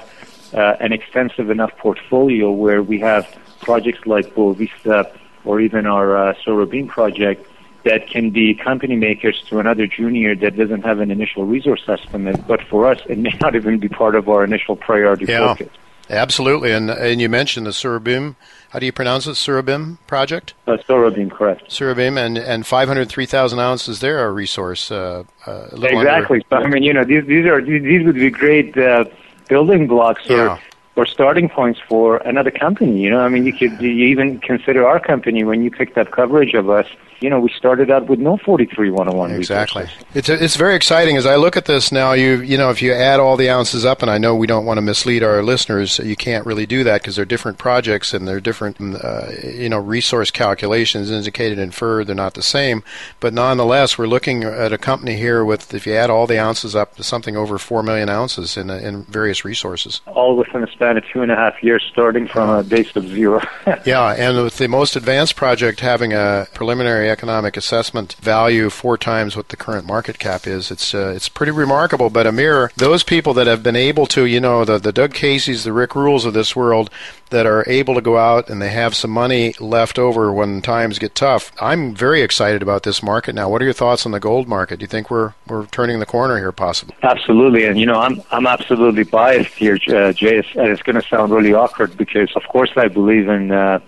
uh, 0.54 0.78
an 0.80 0.94
extensive 0.94 1.50
enough 1.50 1.76
portfolio 1.78 2.52
where 2.52 2.82
we 2.82 3.00
have 3.00 3.28
projects 3.62 4.06
like 4.06 4.34
Boa 4.34 4.54
Vista 4.54 5.12
or 5.44 5.60
even 5.60 5.86
our 5.86 6.18
uh, 6.18 6.34
Surubim 6.46 6.88
project 6.88 7.46
that 7.84 8.10
can 8.10 8.30
be 8.30 8.54
company 8.54 8.96
makers 8.96 9.42
to 9.48 9.60
another 9.60 9.88
junior 9.88 10.36
that 10.36 10.58
doesn't 10.58 10.84
have 10.84 11.00
an 11.00 11.12
initial 11.12 11.46
resource 11.46 11.84
estimate, 11.88 12.46
but 12.46 12.62
for 12.64 12.90
us, 12.90 13.00
it 13.08 13.18
may 13.18 13.36
not 13.42 13.56
even 13.56 13.80
be 13.80 13.90
part 13.90 14.16
of 14.16 14.28
our 14.30 14.44
initial 14.44 14.76
priority 14.76 15.26
yeah. 15.26 15.54
focus. 15.54 15.70
Absolutely, 16.10 16.72
and 16.72 16.90
and 16.90 17.22
you 17.22 17.30
mentioned 17.30 17.68
the 17.68 17.72
Surubim. 17.72 18.36
How 18.70 18.78
do 18.78 18.86
you 18.86 18.92
pronounce 18.92 19.26
it? 19.26 19.32
Surubim 19.32 19.98
project. 20.06 20.54
Uh, 20.68 20.78
Surubim, 20.78 21.32
correct. 21.32 21.70
Surubim, 21.70 22.24
and 22.24 22.38
and 22.38 22.66
five 22.66 22.88
hundred 22.88 23.10
three 23.10 23.26
thousand 23.26 23.60
ounces. 23.60 24.00
There, 24.00 24.26
a 24.26 24.32
resource. 24.32 24.92
Uh, 24.92 25.24
uh, 25.48 25.70
exactly. 25.74 26.46
Under, 26.52 26.68
I 26.68 26.70
mean, 26.70 26.84
you 26.84 26.94
know, 26.94 27.04
these 27.04 27.26
these 27.26 27.46
are 27.48 27.62
these 27.62 28.06
would 28.06 28.16
be 28.16 28.30
great 28.30 28.78
uh, 28.78 29.06
building 29.48 29.88
blocks 29.88 30.30
or 30.30 30.38
yeah. 30.38 30.60
or 30.96 31.08
starting 31.08 31.50
points 31.50 31.80
for 31.90 32.18
another 32.18 32.52
company. 32.52 33.02
You 33.02 33.10
know, 33.10 33.22
I 33.22 33.30
mean, 33.30 33.46
you 33.46 33.54
could 33.54 33.82
you 33.82 33.90
even 33.90 34.40
consider 34.40 34.86
our 34.88 35.00
company 35.00 35.44
when 35.44 35.64
you 35.64 35.72
picked 35.72 35.98
up 35.98 36.12
coverage 36.12 36.54
of 36.54 36.70
us 36.70 36.86
you 37.22 37.30
know, 37.30 37.40
we 37.40 37.52
started 37.58 37.92
out 37.92 38.08
with 38.08 38.20
no 38.20 38.38
43101 38.38 39.32
Exactly. 39.32 39.84
Resources. 39.84 40.06
It's 40.14 40.30
it's 40.30 40.56
very 40.56 40.76
exciting 40.76 41.18
as 41.18 41.26
I 41.26 41.36
look 41.36 41.58
at 41.58 41.66
this 41.66 41.92
now. 41.92 42.14
You 42.14 42.42
you 42.42 42.58
know, 42.58 42.70
if 42.70 42.82
you 42.82 42.94
add 42.94 43.20
all 43.20 43.38
the 43.38 43.50
ounces 43.50 43.86
up, 43.86 44.02
and 44.02 44.10
I 44.10 44.18
know 44.18 44.36
we 44.36 44.48
don't 44.48 44.66
want 44.66 44.78
to 44.78 44.82
mislead 44.82 45.24
our 45.24 45.44
listeners, 45.44 46.00
you 46.00 46.16
can't 46.16 46.46
really 46.46 46.66
do 46.66 46.84
that 46.84 47.02
because 47.02 47.16
they're 47.16 47.26
different 47.26 47.58
projects 47.58 48.14
and 48.14 48.28
they're 48.28 48.40
different, 48.40 48.78
uh, 48.80 49.28
you 49.44 49.70
know, 49.70 49.80
resource 49.80 50.32
calculations 50.32 51.12
indicated 51.12 51.60
and 51.60 51.66
inferred. 51.66 52.08
They're 52.08 52.16
not 52.16 52.34
the 52.34 52.42
same, 52.42 52.84
but 53.20 53.34
nonetheless, 53.34 53.98
we're 53.98 54.08
looking 54.08 54.44
at 54.44 54.72
a 54.72 54.78
company 54.78 55.16
here 55.18 55.44
with 55.44 55.74
if 55.74 55.86
you 55.86 55.94
add 55.94 56.10
all 56.10 56.28
the 56.28 56.40
ounces 56.40 56.76
up 56.76 56.96
to 56.96 57.04
something 57.04 57.36
over 57.36 57.58
four 57.58 57.84
million 57.84 58.10
ounces 58.10 58.58
in 58.58 58.70
in 58.70 59.04
various 59.04 59.44
resources. 59.44 60.02
All 60.08 60.38
within 60.38 60.64
a 60.64 60.72
span 60.72 60.98
of 60.98 61.04
two 61.12 61.22
and 61.22 61.32
a 61.32 61.36
half 61.36 61.62
years, 61.62 61.84
starting 61.92 62.28
from 62.28 62.50
a 62.50 62.64
base 62.64 62.96
of 62.96 63.08
zero. 63.08 63.42
yeah, 63.86 64.16
and 64.18 64.42
with 64.44 64.58
the 64.58 64.68
most 64.68 64.96
advanced 64.96 65.36
project 65.36 65.80
having 65.80 66.14
a 66.14 66.48
preliminary 66.54 67.09
economic 67.10 67.58
assessment 67.58 68.14
value 68.16 68.70
four 68.70 68.98
times 68.98 69.36
what 69.36 69.50
the 69.50 69.58
current 69.58 69.86
market 69.86 70.20
cap 70.20 70.48
is. 70.48 70.72
It's 70.72 70.94
uh, 70.94 71.14
it's 71.16 71.30
pretty 71.30 71.52
remarkable. 71.52 72.10
But 72.10 72.26
Admir, 72.26 72.72
those 72.74 73.04
people 73.04 73.34
that 73.36 73.48
have 73.48 73.64
been 73.64 73.76
able 73.76 74.06
to, 74.08 74.26
you 74.26 74.40
know, 74.40 74.66
the 74.66 74.78
the 74.78 74.92
Doug 74.92 75.14
Caseys, 75.14 75.64
the 75.64 75.74
Rick 75.74 75.96
Rules 75.96 76.26
of 76.26 76.34
this 76.34 76.56
world, 76.56 76.90
that 77.30 77.46
are 77.46 77.64
able 77.68 77.96
to 77.96 78.02
go 78.02 78.18
out 78.18 78.50
and 78.50 78.62
they 78.62 78.70
have 78.70 78.96
some 78.96 79.12
money 79.12 79.54
left 79.60 80.00
over 80.00 80.32
when 80.32 80.62
times 80.62 81.00
get 81.00 81.16
tough. 81.16 81.52
I'm 81.62 81.96
very 81.96 82.22
excited 82.22 82.62
about 82.62 82.84
this 82.84 83.04
market 83.04 83.36
now. 83.36 83.50
What 83.50 83.62
are 83.62 83.66
your 83.66 83.74
thoughts 83.74 84.06
on 84.06 84.12
the 84.12 84.20
gold 84.20 84.48
market? 84.48 84.80
Do 84.80 84.84
you 84.84 84.88
think 84.88 85.10
we're 85.10 85.34
we're 85.48 85.66
turning 85.68 86.00
the 86.00 86.06
corner 86.06 86.38
here, 86.38 86.52
possibly? 86.52 86.96
Absolutely, 87.04 87.66
and 87.66 87.80
you 87.80 87.86
know, 87.86 88.00
I'm 88.00 88.22
I'm 88.32 88.48
absolutely 88.48 89.04
biased 89.04 89.54
here, 89.56 89.80
uh, 89.90 90.14
Jay, 90.14 90.38
and 90.38 90.70
it's 90.70 90.82
going 90.82 91.00
to 91.02 91.08
sound 91.08 91.32
really 91.32 91.54
awkward 91.54 91.98
because, 91.98 92.32
of 92.36 92.44
course, 92.48 92.72
I 92.76 92.88
believe 92.88 93.28
in. 93.28 93.52
Uh, 93.52 93.80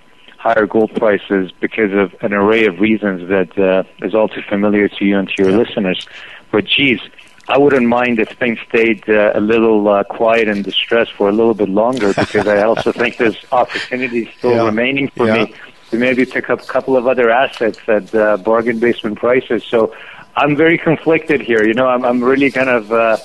higher 0.42 0.66
gold 0.66 0.92
prices 0.96 1.52
because 1.60 1.94
of 1.94 2.16
an 2.22 2.34
array 2.34 2.66
of 2.66 2.80
reasons 2.80 3.30
that 3.30 3.56
uh, 3.60 3.84
is 4.04 4.16
all 4.16 4.28
too 4.28 4.42
familiar 4.50 4.88
to 4.90 5.06
you 5.06 5.20
and 5.20 5.28
to 5.30 5.36
your 5.38 5.52
yeah. 5.52 5.58
listeners. 5.58 6.08
But 6.52 6.66
geez, 6.66 7.00
I 7.48 7.60
wouldn't 7.60 7.86
mind 7.86 8.18
if 8.18 8.30
things 8.30 8.58
stayed 8.68 9.08
uh, 9.08 9.34
a 9.36 9.40
little 9.40 9.88
uh, 9.88 10.04
quiet 10.04 10.48
and 10.48 10.64
distressed 10.64 11.12
for 11.14 11.30
a 11.30 11.32
little 11.32 11.54
bit 11.54 11.70
longer 11.70 12.14
because 12.24 12.48
I 12.48 12.64
also 12.64 12.92
think 12.92 13.18
there's 13.18 13.38
opportunities 13.52 14.30
still 14.38 14.56
yeah. 14.56 14.66
remaining 14.66 15.10
for 15.10 15.28
yeah. 15.28 15.46
me 15.46 15.56
to 15.92 15.98
maybe 15.98 16.26
pick 16.26 16.50
up 16.50 16.62
a 16.64 16.66
couple 16.66 16.98
of 16.98 17.06
other 17.06 17.30
assets 17.30 17.80
at 17.88 18.16
uh, 18.16 18.38
bargain 18.38 18.80
basement 18.80 19.20
prices. 19.20 19.64
So 19.64 19.96
I'm 20.36 20.56
very 20.56 20.80
conflicted 20.80 21.42
here. 21.42 21.64
You 21.64 21.76
know, 21.76 21.88
I'm, 21.88 22.04
I'm 22.04 22.24
really 22.24 22.50
kind 22.50 22.70
of 22.70 22.92
uh, 22.92 23.18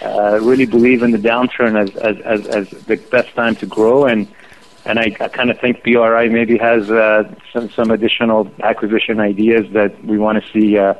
uh, 0.00 0.38
really 0.40 0.64
believe 0.64 1.02
in 1.02 1.10
the 1.10 1.18
downturn 1.18 1.76
as, 1.76 1.94
as, 1.96 2.16
as, 2.20 2.46
as 2.46 2.70
the 2.86 2.96
best 2.96 3.34
time 3.34 3.54
to 3.56 3.66
grow 3.66 4.06
and 4.06 4.26
and 4.84 4.98
I, 4.98 5.14
I 5.20 5.28
kind 5.28 5.50
of 5.50 5.58
think 5.58 5.82
BRI 5.82 6.28
maybe 6.28 6.58
has 6.58 6.90
uh, 6.90 7.32
some 7.52 7.70
some 7.70 7.90
additional 7.90 8.50
acquisition 8.62 9.20
ideas 9.20 9.70
that 9.72 10.04
we 10.04 10.18
want 10.18 10.42
to 10.42 10.50
see 10.52 10.78
uh, 10.78 10.94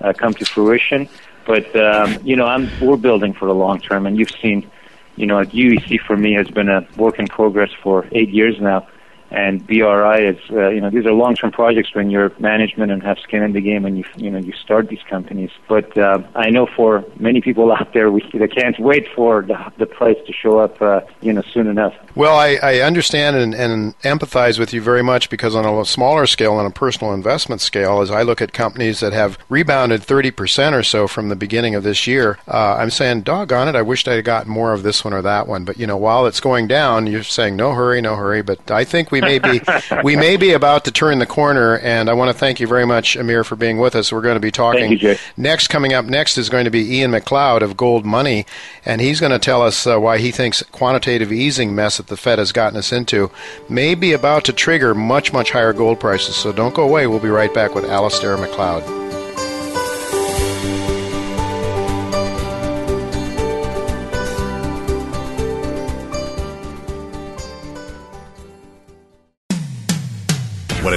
uh, 0.00 0.12
come 0.12 0.34
to 0.34 0.44
fruition. 0.44 1.08
But 1.46 1.74
um, 1.76 2.18
you 2.24 2.36
know, 2.36 2.46
I'm 2.46 2.68
we're 2.80 2.96
building 2.96 3.32
for 3.32 3.46
the 3.46 3.54
long 3.54 3.80
term, 3.80 4.06
and 4.06 4.18
you've 4.18 4.36
seen, 4.42 4.68
you 5.16 5.26
know, 5.26 5.42
UEC 5.42 6.00
for 6.00 6.16
me 6.16 6.32
has 6.34 6.48
been 6.48 6.68
a 6.68 6.86
work 6.96 7.18
in 7.18 7.26
progress 7.26 7.70
for 7.82 8.06
eight 8.12 8.30
years 8.30 8.60
now 8.60 8.86
and 9.30 9.66
BRI 9.66 10.26
is 10.26 10.38
uh, 10.50 10.68
you 10.68 10.80
know 10.80 10.90
these 10.90 11.06
are 11.06 11.12
long 11.12 11.34
term 11.34 11.52
projects 11.52 11.94
when 11.94 12.10
you're 12.10 12.32
management 12.38 12.90
and 12.90 13.02
have 13.02 13.18
skin 13.18 13.42
in 13.42 13.52
the 13.52 13.60
game 13.60 13.84
and 13.84 13.98
you 13.98 14.04
you 14.16 14.30
know 14.30 14.38
you 14.38 14.52
start 14.52 14.88
these 14.88 15.02
companies. 15.08 15.50
But 15.68 15.96
uh, 15.98 16.22
I 16.34 16.50
know 16.50 16.66
for 16.66 17.04
many 17.18 17.40
people 17.40 17.70
out 17.78 17.92
there, 17.92 18.10
we 18.10 18.28
they 18.32 18.48
can't 18.48 18.78
wait 18.78 19.06
for 19.14 19.42
the, 19.42 19.72
the 19.78 19.86
price 19.86 20.18
to 20.26 20.32
show 20.32 20.58
up 20.58 20.80
uh, 20.80 21.00
you 21.20 21.32
know 21.32 21.42
soon 21.42 21.66
enough. 21.66 21.94
Well, 22.14 22.36
I, 22.36 22.58
I 22.62 22.80
understand 22.80 23.36
and, 23.36 23.54
and 23.54 23.98
empathize 24.00 24.58
with 24.58 24.72
you 24.72 24.80
very 24.82 25.02
much 25.02 25.30
because 25.30 25.54
on 25.54 25.64
a 25.64 25.84
smaller 25.84 26.26
scale, 26.26 26.54
on 26.54 26.66
a 26.66 26.70
personal 26.70 27.12
investment 27.12 27.60
scale, 27.60 28.00
as 28.00 28.10
I 28.10 28.22
look 28.22 28.42
at 28.42 28.52
companies 28.52 29.00
that 29.00 29.12
have 29.12 29.38
rebounded 29.48 30.00
30% 30.02 30.72
or 30.72 30.82
so 30.82 31.06
from 31.06 31.28
the 31.28 31.36
beginning 31.36 31.74
of 31.74 31.84
this 31.84 32.06
year, 32.06 32.38
uh, 32.48 32.76
I'm 32.76 32.90
saying, 32.90 33.22
doggone 33.22 33.68
it, 33.68 33.76
I 33.76 33.82
wished 33.82 34.08
I'd 34.08 34.24
gotten 34.24 34.50
more 34.50 34.72
of 34.72 34.82
this 34.82 35.04
one 35.04 35.12
or 35.12 35.22
that 35.22 35.46
one. 35.46 35.64
But 35.64 35.78
you 35.78 35.86
know, 35.86 35.96
while 35.96 36.26
it's 36.26 36.40
going 36.40 36.66
down, 36.66 37.06
you're 37.06 37.22
saying 37.22 37.56
no 37.56 37.72
hurry, 37.72 38.00
no 38.00 38.16
hurry. 38.16 38.42
But 38.42 38.70
I 38.70 38.84
think 38.84 39.12
we 39.12 39.17
we 39.20 39.26
may 39.26 39.38
be 39.38 39.60
we 40.02 40.16
may 40.16 40.36
be 40.36 40.52
about 40.52 40.84
to 40.84 40.92
turn 40.92 41.18
the 41.18 41.26
corner, 41.26 41.78
and 41.78 42.08
I 42.08 42.12
want 42.14 42.30
to 42.30 42.36
thank 42.36 42.60
you 42.60 42.66
very 42.66 42.86
much, 42.86 43.16
Admir, 43.16 43.44
for 43.44 43.56
being 43.56 43.78
with 43.78 43.94
us. 43.94 44.12
We're 44.12 44.22
going 44.22 44.36
to 44.36 44.40
be 44.40 44.50
talking 44.50 44.98
you, 44.98 45.16
next. 45.36 45.68
Coming 45.68 45.92
up 45.92 46.04
next 46.04 46.38
is 46.38 46.48
going 46.48 46.64
to 46.64 46.70
be 46.70 46.96
Ian 46.96 47.12
McLeod 47.12 47.62
of 47.62 47.76
Gold 47.76 48.04
Money, 48.04 48.46
and 48.84 49.00
he's 49.00 49.20
going 49.20 49.32
to 49.32 49.38
tell 49.38 49.62
us 49.62 49.86
uh, 49.86 49.98
why 49.98 50.18
he 50.18 50.30
thinks 50.30 50.62
quantitative 50.72 51.32
easing 51.32 51.74
mess 51.74 51.96
that 51.96 52.06
the 52.06 52.16
Fed 52.16 52.38
has 52.38 52.52
gotten 52.52 52.78
us 52.78 52.92
into 52.92 53.30
may 53.68 53.94
be 53.94 54.12
about 54.12 54.44
to 54.44 54.52
trigger 54.52 54.94
much 54.94 55.32
much 55.32 55.50
higher 55.50 55.72
gold 55.72 56.00
prices. 56.00 56.36
So 56.36 56.52
don't 56.52 56.74
go 56.74 56.82
away. 56.82 57.06
We'll 57.06 57.18
be 57.18 57.28
right 57.28 57.52
back 57.52 57.74
with 57.74 57.84
Alastair 57.84 58.36
McLeod. 58.36 59.07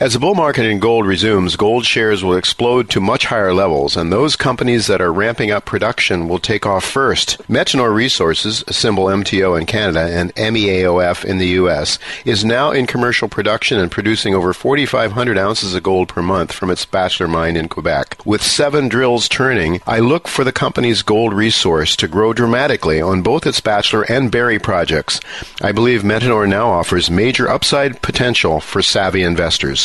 As 0.00 0.14
the 0.14 0.18
bull 0.18 0.34
market 0.34 0.64
in 0.64 0.80
gold 0.80 1.06
resumes, 1.06 1.54
gold 1.54 1.86
shares 1.86 2.24
will 2.24 2.36
explode 2.36 2.90
to 2.90 3.00
much 3.00 3.26
higher 3.26 3.54
levels, 3.54 3.96
and 3.96 4.12
those 4.12 4.34
companies 4.34 4.88
that 4.88 5.00
are 5.00 5.12
ramping 5.12 5.52
up 5.52 5.66
production 5.66 6.26
will 6.26 6.40
take 6.40 6.66
off 6.66 6.84
first. 6.84 7.38
Metanor 7.46 7.94
Resources, 7.94 8.64
symbol 8.68 9.04
MTO 9.04 9.56
in 9.56 9.66
Canada 9.66 10.00
and 10.00 10.34
MEAOF 10.34 11.24
in 11.24 11.38
the 11.38 11.46
U.S., 11.62 12.00
is 12.24 12.44
now 12.44 12.72
in 12.72 12.88
commercial 12.88 13.28
production 13.28 13.78
and 13.78 13.88
producing 13.88 14.34
over 14.34 14.52
4,500 14.52 15.38
ounces 15.38 15.76
of 15.76 15.84
gold 15.84 16.08
per 16.08 16.22
month 16.22 16.50
from 16.50 16.70
its 16.70 16.84
Bachelor 16.84 17.28
mine 17.28 17.56
in 17.56 17.68
Quebec. 17.68 18.16
With 18.24 18.42
seven 18.42 18.88
drills 18.88 19.28
turning, 19.28 19.80
I 19.86 20.00
look 20.00 20.26
for 20.26 20.42
the 20.42 20.50
company's 20.50 21.02
gold 21.02 21.32
resource 21.32 21.94
to 21.98 22.08
grow 22.08 22.32
dramatically 22.32 23.00
on 23.00 23.22
both 23.22 23.46
its 23.46 23.60
Bachelor 23.60 24.02
and 24.10 24.28
Barry 24.28 24.58
projects. 24.58 25.20
I 25.62 25.70
believe 25.70 26.02
Metanor 26.02 26.48
now 26.48 26.68
offers 26.68 27.12
major 27.12 27.48
upside 27.48 28.02
potential 28.02 28.58
for 28.58 28.82
savvy 28.82 29.22
investors. 29.22 29.84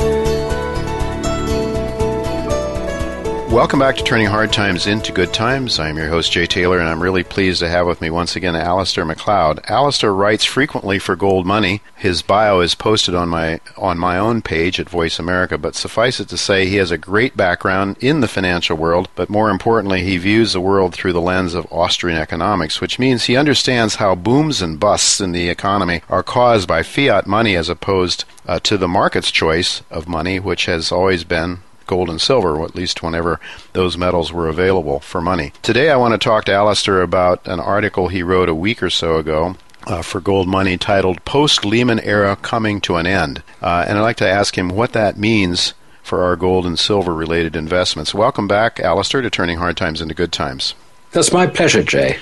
Welcome 3.51 3.79
back 3.79 3.97
to 3.97 4.03
Turning 4.03 4.27
Hard 4.27 4.53
Times 4.53 4.87
into 4.87 5.11
Good 5.11 5.33
Times. 5.33 5.77
I'm 5.77 5.97
your 5.97 6.07
host, 6.07 6.31
Jay 6.31 6.45
Taylor, 6.45 6.79
and 6.79 6.87
I'm 6.87 7.03
really 7.03 7.25
pleased 7.25 7.59
to 7.59 7.67
have 7.67 7.85
with 7.85 7.99
me 7.99 8.09
once 8.09 8.37
again 8.37 8.55
Alistair 8.55 9.03
McLeod. 9.03 9.69
Alistair 9.69 10.13
writes 10.13 10.45
frequently 10.45 10.99
for 10.99 11.17
Gold 11.17 11.45
Money. 11.45 11.81
His 11.97 12.21
bio 12.21 12.61
is 12.61 12.75
posted 12.75 13.13
on 13.13 13.27
my 13.27 13.59
on 13.75 13.97
my 13.97 14.17
own 14.17 14.41
page 14.41 14.79
at 14.79 14.89
Voice 14.89 15.19
America, 15.19 15.57
but 15.57 15.75
suffice 15.75 16.21
it 16.21 16.29
to 16.29 16.37
say 16.37 16.65
he 16.65 16.77
has 16.77 16.91
a 16.91 16.97
great 16.97 17.35
background 17.35 17.97
in 17.99 18.21
the 18.21 18.29
financial 18.29 18.77
world, 18.77 19.09
but 19.15 19.29
more 19.29 19.49
importantly, 19.49 20.01
he 20.01 20.15
views 20.15 20.53
the 20.53 20.61
world 20.61 20.93
through 20.93 21.11
the 21.11 21.19
lens 21.19 21.53
of 21.53 21.67
Austrian 21.71 22.17
economics, 22.17 22.79
which 22.79 22.99
means 22.99 23.25
he 23.25 23.35
understands 23.35 23.95
how 23.95 24.15
booms 24.15 24.61
and 24.61 24.79
busts 24.79 25.19
in 25.19 25.33
the 25.33 25.49
economy 25.49 26.01
are 26.07 26.23
caused 26.23 26.69
by 26.69 26.83
fiat 26.83 27.27
money 27.27 27.57
as 27.57 27.67
opposed 27.67 28.23
uh, 28.47 28.59
to 28.61 28.77
the 28.77 28.87
market's 28.87 29.29
choice 29.29 29.81
of 29.91 30.07
money, 30.07 30.39
which 30.39 30.67
has 30.67 30.89
always 30.89 31.25
been 31.25 31.59
gold 31.87 32.09
and 32.09 32.21
silver, 32.21 32.63
at 32.63 32.75
least 32.75 33.03
whenever 33.03 33.39
those 33.73 33.97
metals 33.97 34.31
were 34.31 34.47
available 34.47 34.99
for 34.99 35.21
money. 35.21 35.53
Today 35.61 35.89
I 35.89 35.97
want 35.97 36.13
to 36.13 36.17
talk 36.17 36.45
to 36.45 36.53
Alistair 36.53 37.01
about 37.01 37.45
an 37.47 37.59
article 37.59 38.07
he 38.07 38.23
wrote 38.23 38.49
a 38.49 38.55
week 38.55 38.81
or 38.81 38.89
so 38.89 39.17
ago 39.17 39.55
uh, 39.87 40.01
for 40.01 40.19
Gold 40.19 40.47
Money 40.47 40.77
titled 40.77 41.23
Post 41.25 41.65
Lehman 41.65 41.99
Era 41.99 42.35
Coming 42.35 42.81
to 42.81 42.95
an 42.95 43.07
End. 43.07 43.43
Uh, 43.61 43.85
and 43.87 43.97
I'd 43.97 44.01
like 44.01 44.17
to 44.17 44.29
ask 44.29 44.57
him 44.57 44.69
what 44.69 44.93
that 44.93 45.17
means 45.17 45.73
for 46.03 46.23
our 46.23 46.35
gold 46.35 46.65
and 46.65 46.77
silver 46.77 47.13
related 47.13 47.55
investments. 47.55 48.13
Welcome 48.13 48.47
back, 48.47 48.79
Alistair, 48.79 49.21
to 49.21 49.29
Turning 49.29 49.57
Hard 49.57 49.77
Times 49.77 50.01
into 50.01 50.13
Good 50.13 50.31
Times. 50.31 50.73
That's 51.11 51.33
my 51.33 51.45
pleasure, 51.45 51.83
Jay. 51.83 52.17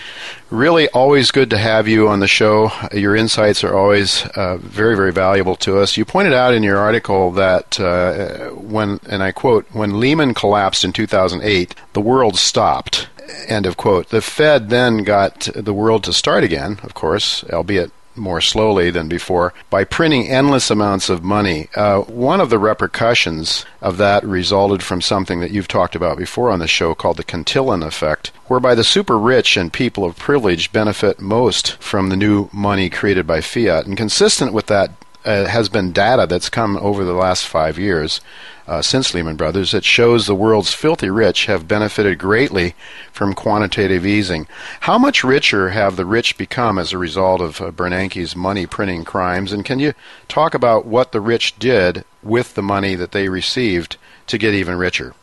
Really, 0.50 0.90
always 0.90 1.30
good 1.30 1.52
to 1.52 1.60
have 1.60 1.88
you 1.88 2.08
on 2.08 2.22
the 2.22 2.28
show. 2.28 2.72
Your 2.92 3.16
insights 3.16 3.64
are 3.64 3.78
always 3.78 4.26
uh, 4.36 4.58
very, 4.58 4.96
very 4.96 5.12
valuable 5.12 5.56
to 5.58 5.78
us. 5.78 5.96
You 5.96 6.06
pointed 6.06 6.34
out 6.34 6.56
in 6.56 6.64
your 6.64 6.78
article 6.78 7.30
that 7.32 7.80
uh, 7.80 8.50
when, 8.50 9.00
and 9.08 9.22
I 9.22 9.32
quote, 9.32 9.68
when 9.74 10.00
Lehman 10.00 10.34
collapsed 10.34 10.84
in 10.84 10.92
2008, 10.92 11.76
the 11.94 12.02
world 12.02 12.36
stopped. 12.36 13.08
End 13.48 13.68
of 13.68 13.78
quote. 13.78 14.10
The 14.10 14.22
Fed 14.22 14.70
then 14.70 15.04
got 15.04 15.48
the 15.54 15.74
world 15.74 16.04
to 16.06 16.14
start 16.14 16.44
again, 16.44 16.80
of 16.82 16.96
course, 16.96 17.44
albeit 17.54 17.92
more 18.16 18.42
slowly 18.42 18.92
than 18.92 19.08
before 19.08 19.54
by 19.70 19.84
printing 19.84 20.28
endless 20.28 20.70
amounts 20.70 21.10
of 21.10 21.24
money. 21.24 21.68
Uh, 21.76 22.02
one 22.02 22.42
of 22.42 22.50
the 22.50 22.60
repercussions 22.60 23.66
of 23.82 23.98
that 23.98 24.24
resulted 24.24 24.84
from 24.84 25.02
something 25.02 25.40
that 25.40 25.52
you've 25.52 25.68
talked 25.68 25.96
about 25.96 26.18
before 26.18 26.50
on 26.50 26.60
the 26.60 26.68
show 26.68 26.94
called 26.94 27.18
the 27.18 27.24
Cantillon 27.24 27.84
effect, 27.84 28.32
whereby 28.48 28.76
the 28.76 28.84
super 28.84 29.18
rich 29.18 29.58
and 29.58 29.72
people 29.72 30.04
of 30.04 30.18
privilege 30.18 30.72
benefit 30.72 31.20
most 31.20 31.78
from 31.78 32.10
the 32.10 32.18
new 32.18 32.50
money 32.52 32.90
created 32.90 33.26
by 33.26 33.42
fiat. 33.42 33.86
And 33.86 33.98
consistent 33.98 34.54
with 34.54 34.68
that 34.68 34.92
uh, 35.26 35.46
has 35.46 35.70
been 35.70 35.92
data 35.92 36.26
that's 36.28 36.50
come 36.50 36.78
over 36.78 37.04
the 37.04 37.14
last 37.14 37.48
five 37.48 37.78
years 37.78 38.22
uh, 38.68 38.82
since 38.82 39.14
Lehman 39.14 39.36
Brothers 39.36 39.72
that 39.72 39.84
shows 39.84 40.28
the 40.28 40.36
world's 40.36 40.74
filthy 40.74 41.10
rich 41.10 41.48
have 41.48 41.68
benefited 41.68 42.20
greatly 42.20 42.76
from 43.12 43.34
quantitative 43.34 44.06
easing. 44.06 44.48
How 44.82 44.98
much 44.98 45.24
richer 45.24 45.70
have 45.70 45.96
the 45.96 46.06
rich 46.06 46.38
become 46.38 46.78
as 46.78 46.94
a 46.94 46.98
result 46.98 47.42
of 47.42 47.60
uh, 47.60 47.72
Bernanke's 47.72 48.36
money 48.36 48.68
printing 48.68 49.04
crimes? 49.04 49.52
And 49.52 49.66
can 49.66 49.80
you 49.80 49.94
talk 50.28 50.54
about 50.54 50.86
what 50.86 51.12
the 51.12 51.22
rich 51.22 51.58
did 51.58 52.06
with 52.22 52.54
the 52.54 52.62
money 52.62 52.94
that 52.96 53.12
they 53.12 53.28
received 53.28 53.98
to 54.28 54.38
get 54.38 54.54
even 54.54 54.78
richer? 54.78 55.16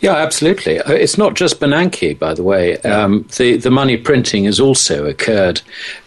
Yeah, 0.00 0.14
absolutely. 0.14 0.78
Uh, 0.80 0.92
it's 0.92 1.18
not 1.18 1.34
just 1.34 1.60
Bernanke, 1.60 2.18
by 2.18 2.34
the 2.34 2.42
way. 2.42 2.76
Um, 2.78 3.26
the 3.36 3.56
the 3.56 3.70
money 3.70 3.96
printing 3.96 4.44
has 4.44 4.60
also 4.60 5.06
occurred 5.06 5.60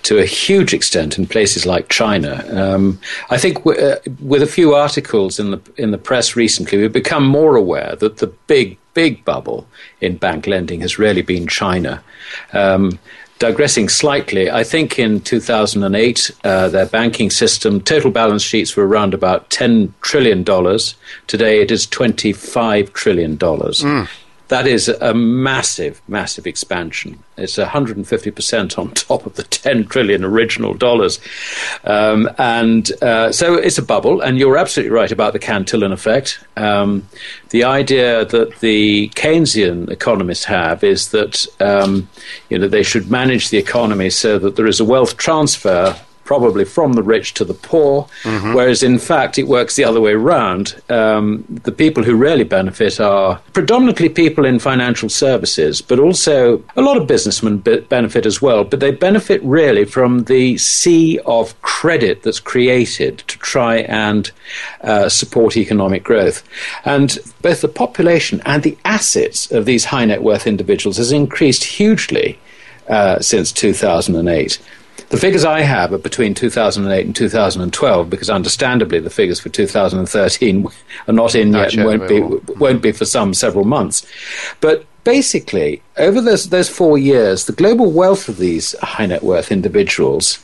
to 0.03 0.17
a 0.19 0.25
huge 0.25 0.73
extent 0.73 1.17
in 1.17 1.25
places 1.27 1.65
like 1.65 1.89
China. 1.89 2.45
Um, 2.51 2.99
I 3.29 3.37
think 3.37 3.57
w- 3.63 3.79
uh, 3.79 3.97
with 4.21 4.41
a 4.41 4.47
few 4.47 4.73
articles 4.75 5.39
in 5.39 5.51
the 5.51 5.61
in 5.77 5.91
the 5.91 5.97
press 5.97 6.35
recently, 6.35 6.77
we've 6.77 6.93
become 6.93 7.25
more 7.25 7.55
aware 7.55 7.95
that 7.97 8.17
the 8.17 8.27
big 8.47 8.77
big 8.93 9.23
bubble 9.23 9.67
in 10.01 10.17
bank 10.17 10.47
lending 10.47 10.81
has 10.81 10.99
really 10.99 11.21
been 11.21 11.47
China. 11.47 12.03
Um, 12.53 12.99
digressing 13.39 13.89
slightly, 13.89 14.51
I 14.51 14.63
think 14.63 14.99
in 14.99 15.21
2008, 15.21 16.31
uh, 16.43 16.69
their 16.69 16.85
banking 16.85 17.29
system 17.29 17.81
total 17.81 18.11
balance 18.11 18.43
sheets 18.43 18.75
were 18.75 18.87
around 18.87 19.13
about 19.13 19.49
$10 19.49 19.91
trillion. 20.01 20.43
Today 21.27 21.61
it 21.61 21.71
is 21.71 21.87
$25 21.87 22.93
trillion. 22.93 23.37
Mm. 23.37 24.09
That 24.49 24.65
is 24.65 24.89
a 24.89 25.13
massive, 25.13 26.01
massive 26.07 26.47
expansion. 26.47 27.23
It's 27.37 27.57
150% 27.57 28.79
on 28.79 28.91
top 28.93 29.25
of 29.25 29.35
the 29.35 29.43
10 29.43 29.85
trillion 29.85 30.23
original 30.23 30.73
dollars. 30.73 31.19
Um, 31.83 32.29
and 32.37 32.91
uh, 33.01 33.31
so 33.31 33.55
it's 33.55 33.77
a 33.77 33.83
bubble, 33.83 34.21
and 34.21 34.37
you're 34.37 34.57
absolutely 34.57 34.91
right 34.91 35.11
about 35.11 35.33
the 35.33 35.39
Cantillon 35.39 35.91
effect. 35.91 36.43
Um, 36.57 37.07
the 37.51 37.63
idea 37.63 38.25
that 38.25 38.59
the 38.59 39.09
Keynesian 39.09 39.89
economists 39.89 40.45
have 40.45 40.83
is 40.83 41.09
that 41.09 41.45
um, 41.59 42.09
you 42.49 42.57
know, 42.57 42.67
they 42.67 42.83
should 42.83 43.09
manage 43.09 43.49
the 43.49 43.57
economy 43.57 44.09
so 44.09 44.39
that 44.39 44.55
there 44.55 44.67
is 44.67 44.79
a 44.79 44.85
wealth 44.85 45.17
transfer 45.17 45.95
probably 46.29 46.63
from 46.63 46.93
the 46.93 47.01
rich 47.01 47.33
to 47.33 47.43
the 47.43 47.55
poor, 47.55 48.07
mm-hmm. 48.21 48.53
whereas 48.53 48.83
in 48.83 48.99
fact 48.99 49.39
it 49.39 49.47
works 49.47 49.75
the 49.75 49.83
other 49.83 49.99
way 49.99 50.11
around. 50.11 50.79
Um, 50.87 51.43
the 51.63 51.71
people 51.71 52.03
who 52.03 52.15
really 52.15 52.43
benefit 52.43 52.99
are 52.99 53.41
predominantly 53.53 54.09
people 54.09 54.45
in 54.45 54.59
financial 54.59 55.09
services, 55.09 55.81
but 55.81 55.97
also 55.97 56.63
a 56.75 56.83
lot 56.83 56.97
of 56.97 57.07
businessmen 57.07 57.57
benefit 57.89 58.27
as 58.27 58.43
well. 58.43 58.63
But 58.63 58.79
they 58.79 58.91
benefit 58.91 59.41
really 59.41 59.85
from 59.85 60.25
the 60.25 60.59
sea 60.59 61.19
of 61.25 61.59
credit 61.63 62.21
that's 62.21 62.39
created 62.39 63.17
to 63.29 63.39
try 63.39 63.77
and 63.77 64.29
uh, 64.81 65.09
support 65.09 65.57
economic 65.57 66.03
growth. 66.03 66.47
And 66.85 67.17
both 67.41 67.61
the 67.61 67.67
population 67.67 68.39
and 68.45 68.61
the 68.61 68.77
assets 68.85 69.51
of 69.51 69.65
these 69.65 69.85
high 69.85 70.05
net 70.05 70.21
worth 70.21 70.45
individuals 70.45 70.97
has 70.97 71.11
increased 71.11 71.63
hugely 71.63 72.37
uh, 72.87 73.19
since 73.19 73.51
2008. 73.51 74.59
The 75.09 75.17
figures 75.17 75.43
I 75.43 75.61
have 75.61 75.91
are 75.91 75.97
between 75.97 76.35
2008 76.35 77.05
and 77.05 77.15
2012, 77.15 78.09
because 78.09 78.29
understandably 78.29 78.99
the 78.99 79.09
figures 79.09 79.39
for 79.39 79.49
2013 79.49 80.67
are 81.07 81.13
not 81.13 81.33
in 81.33 81.51
not 81.51 81.73
yet 81.73 81.73
and 81.73 81.85
won't 81.85 82.07
be, 82.07 82.21
won't 82.53 82.81
be 82.81 82.91
for 82.91 83.05
some 83.05 83.33
several 83.33 83.65
months. 83.65 84.05
But 84.61 84.85
basically, 85.03 85.81
over 85.97 86.21
those, 86.21 86.49
those 86.49 86.69
four 86.69 86.99
years, 86.99 87.45
the 87.45 87.53
global 87.53 87.91
wealth 87.91 88.29
of 88.29 88.37
these 88.37 88.77
high 88.79 89.07
net 89.07 89.23
worth 89.23 89.51
individuals, 89.51 90.35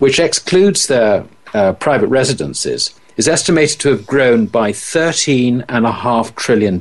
which 0.00 0.18
excludes 0.18 0.88
their 0.88 1.24
uh, 1.54 1.74
private 1.74 2.08
residences, 2.08 2.98
is 3.18 3.28
estimated 3.28 3.80
to 3.80 3.90
have 3.90 4.06
grown 4.06 4.46
by 4.46 4.72
$13.5 4.72 6.34
trillion. 6.36 6.80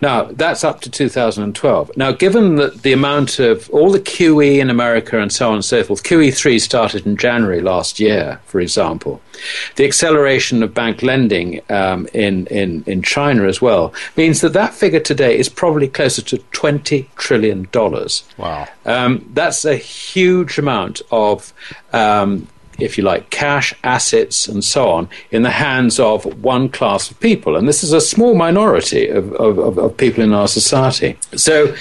Now, 0.00 0.24
that's 0.24 0.64
up 0.64 0.80
to 0.82 0.90
2012. 0.90 1.96
Now, 1.96 2.12
given 2.12 2.56
that 2.56 2.82
the 2.82 2.92
amount 2.92 3.38
of 3.38 3.68
all 3.70 3.90
the 3.90 4.00
QE 4.00 4.58
in 4.58 4.70
America 4.70 5.20
and 5.20 5.32
so 5.32 5.48
on 5.48 5.56
and 5.56 5.64
so 5.64 5.82
forth, 5.82 6.02
QE3 6.04 6.60
started 6.60 7.06
in 7.06 7.16
January 7.16 7.60
last 7.60 8.00
year, 8.00 8.40
for 8.46 8.60
example. 8.60 9.20
The 9.76 9.84
acceleration 9.84 10.62
of 10.62 10.72
bank 10.72 11.02
lending 11.02 11.60
um, 11.68 12.08
in, 12.14 12.46
in, 12.46 12.82
in 12.86 13.02
China 13.02 13.44
as 13.44 13.60
well 13.60 13.92
means 14.16 14.40
that 14.40 14.52
that 14.54 14.72
figure 14.72 15.00
today 15.00 15.38
is 15.38 15.48
probably 15.48 15.88
closer 15.88 16.22
to 16.22 16.38
$20 16.38 17.06
trillion. 17.16 17.68
Wow. 18.38 18.68
Um, 18.86 19.28
that's 19.34 19.64
a 19.64 19.76
huge 19.76 20.58
amount 20.58 21.02
of 21.10 21.52
um, 21.92 22.48
if 22.78 22.96
you 22.96 23.04
like, 23.04 23.30
cash, 23.30 23.74
assets, 23.84 24.48
and 24.48 24.64
so 24.64 24.88
on 24.88 25.08
in 25.30 25.42
the 25.42 25.50
hands 25.50 25.98
of 25.98 26.24
one 26.42 26.68
class 26.68 27.10
of 27.10 27.18
people. 27.20 27.56
And 27.56 27.68
this 27.68 27.82
is 27.82 27.92
a 27.92 28.00
small 28.00 28.34
minority 28.34 29.08
of, 29.08 29.32
of, 29.34 29.78
of 29.78 29.96
people 29.96 30.22
in 30.22 30.32
our 30.32 30.48
society. 30.48 31.16
So, 31.36 31.74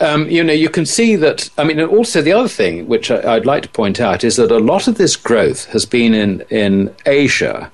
um, 0.00 0.28
you 0.30 0.44
know, 0.44 0.52
you 0.52 0.68
can 0.68 0.86
see 0.86 1.16
that. 1.16 1.50
I 1.58 1.64
mean, 1.64 1.80
also 1.80 2.22
the 2.22 2.32
other 2.32 2.48
thing 2.48 2.86
which 2.86 3.10
I, 3.10 3.34
would 3.34 3.46
like 3.46 3.64
to 3.64 3.68
point 3.68 4.00
out 4.00 4.24
is 4.24 4.36
that 4.36 4.50
a 4.50 4.58
lot 4.58 4.88
of 4.88 4.96
this 4.96 5.16
growth 5.16 5.66
has 5.66 5.84
been 5.84 6.14
in, 6.14 6.42
in 6.50 6.94
Asia 7.06 7.70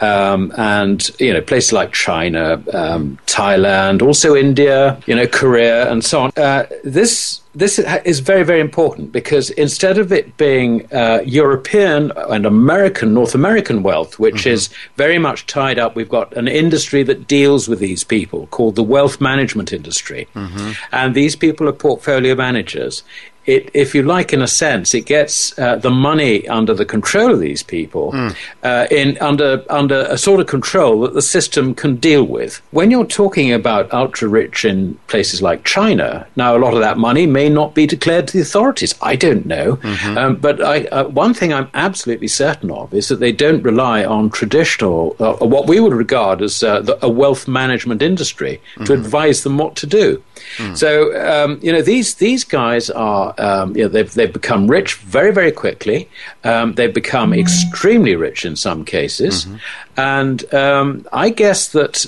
um, 0.00 0.52
and 0.56 1.10
you 1.18 1.32
know 1.32 1.40
places 1.40 1.72
like 1.72 1.92
China, 1.92 2.62
um, 2.72 3.18
Thailand, 3.26 4.02
also 4.02 4.34
India, 4.34 5.00
you 5.06 5.14
know 5.14 5.26
Korea, 5.26 5.90
and 5.90 6.04
so 6.04 6.22
on. 6.22 6.32
Uh, 6.36 6.66
this 6.84 7.40
this 7.54 7.78
is 7.78 8.20
very 8.20 8.42
very 8.42 8.60
important 8.60 9.12
because 9.12 9.50
instead 9.50 9.96
of 9.98 10.12
it 10.12 10.36
being 10.36 10.86
uh, 10.92 11.20
European 11.24 12.12
and 12.28 12.44
American 12.44 13.14
North 13.14 13.34
American 13.34 13.82
wealth, 13.82 14.18
which 14.18 14.42
mm-hmm. 14.42 14.50
is 14.50 14.68
very 14.96 15.18
much 15.18 15.46
tied 15.46 15.78
up, 15.78 15.96
we've 15.96 16.08
got 16.08 16.36
an 16.36 16.48
industry 16.48 17.02
that 17.02 17.26
deals 17.26 17.68
with 17.68 17.78
these 17.78 18.04
people 18.04 18.46
called 18.48 18.76
the 18.76 18.82
wealth 18.82 19.20
management 19.20 19.72
industry, 19.72 20.28
mm-hmm. 20.34 20.72
and 20.92 21.14
these 21.14 21.36
people 21.36 21.68
are 21.68 21.72
portfolio 21.72 22.34
managers 22.34 23.02
it, 23.46 23.70
if 23.74 23.94
you 23.94 24.02
like, 24.02 24.32
in 24.32 24.42
a 24.42 24.48
sense, 24.48 24.94
it 24.94 25.06
gets 25.06 25.56
uh, 25.58 25.76
the 25.76 25.90
money 25.90 26.46
under 26.48 26.74
the 26.74 26.84
control 26.84 27.32
of 27.32 27.40
these 27.40 27.62
people 27.62 28.12
mm. 28.12 28.36
uh, 28.62 28.86
in 28.90 29.16
under 29.18 29.64
under 29.70 30.00
a 30.02 30.18
sort 30.18 30.40
of 30.40 30.46
control 30.46 31.00
that 31.02 31.14
the 31.14 31.22
system 31.22 31.74
can 31.74 31.96
deal 31.96 32.24
with. 32.24 32.60
When 32.72 32.90
you're 32.90 33.06
talking 33.06 33.52
about 33.52 33.92
ultra 33.92 34.28
rich 34.28 34.64
in 34.64 34.94
places 35.06 35.40
like 35.42 35.64
China, 35.64 36.26
now 36.36 36.56
a 36.56 36.58
lot 36.58 36.74
of 36.74 36.80
that 36.80 36.98
money 36.98 37.26
may 37.26 37.48
not 37.48 37.74
be 37.74 37.86
declared 37.86 38.28
to 38.28 38.34
the 38.34 38.42
authorities. 38.42 38.94
I 39.00 39.16
don't 39.16 39.46
know, 39.46 39.76
mm-hmm. 39.76 40.18
um, 40.18 40.36
but 40.36 40.62
I, 40.62 40.84
uh, 40.86 41.08
one 41.08 41.34
thing 41.34 41.52
I'm 41.52 41.70
absolutely 41.74 42.28
certain 42.28 42.70
of 42.70 42.92
is 42.92 43.08
that 43.08 43.20
they 43.20 43.32
don't 43.32 43.62
rely 43.62 44.04
on 44.04 44.30
traditional, 44.30 45.16
uh, 45.18 45.34
what 45.46 45.66
we 45.68 45.80
would 45.80 45.92
regard 45.92 46.42
as 46.42 46.62
uh, 46.62 46.80
the, 46.80 47.04
a 47.04 47.08
wealth 47.08 47.46
management 47.46 48.02
industry 48.02 48.60
mm-hmm. 48.74 48.84
to 48.84 48.92
advise 48.92 49.42
them 49.42 49.58
what 49.58 49.76
to 49.76 49.86
do. 49.86 50.22
Mm. 50.56 50.76
So 50.76 50.90
um, 51.28 51.58
you 51.62 51.72
know 51.72 51.82
these 51.82 52.14
these 52.14 52.44
guys 52.44 52.90
are 52.90 53.34
um, 53.38 53.76
you 53.76 53.82
know, 53.82 53.88
they've, 53.88 54.12
they've 54.12 54.32
become 54.32 54.68
rich 54.68 54.94
very, 54.94 55.32
very 55.32 55.52
quickly. 55.52 56.08
Um, 56.44 56.74
they've 56.74 56.92
become 56.92 57.32
extremely 57.32 58.16
rich 58.16 58.44
in 58.44 58.56
some 58.56 58.84
cases. 58.84 59.44
Mm-hmm. 59.44 59.56
And 59.96 60.52
um, 60.52 61.06
I 61.12 61.30
guess 61.30 61.68
that 61.68 62.04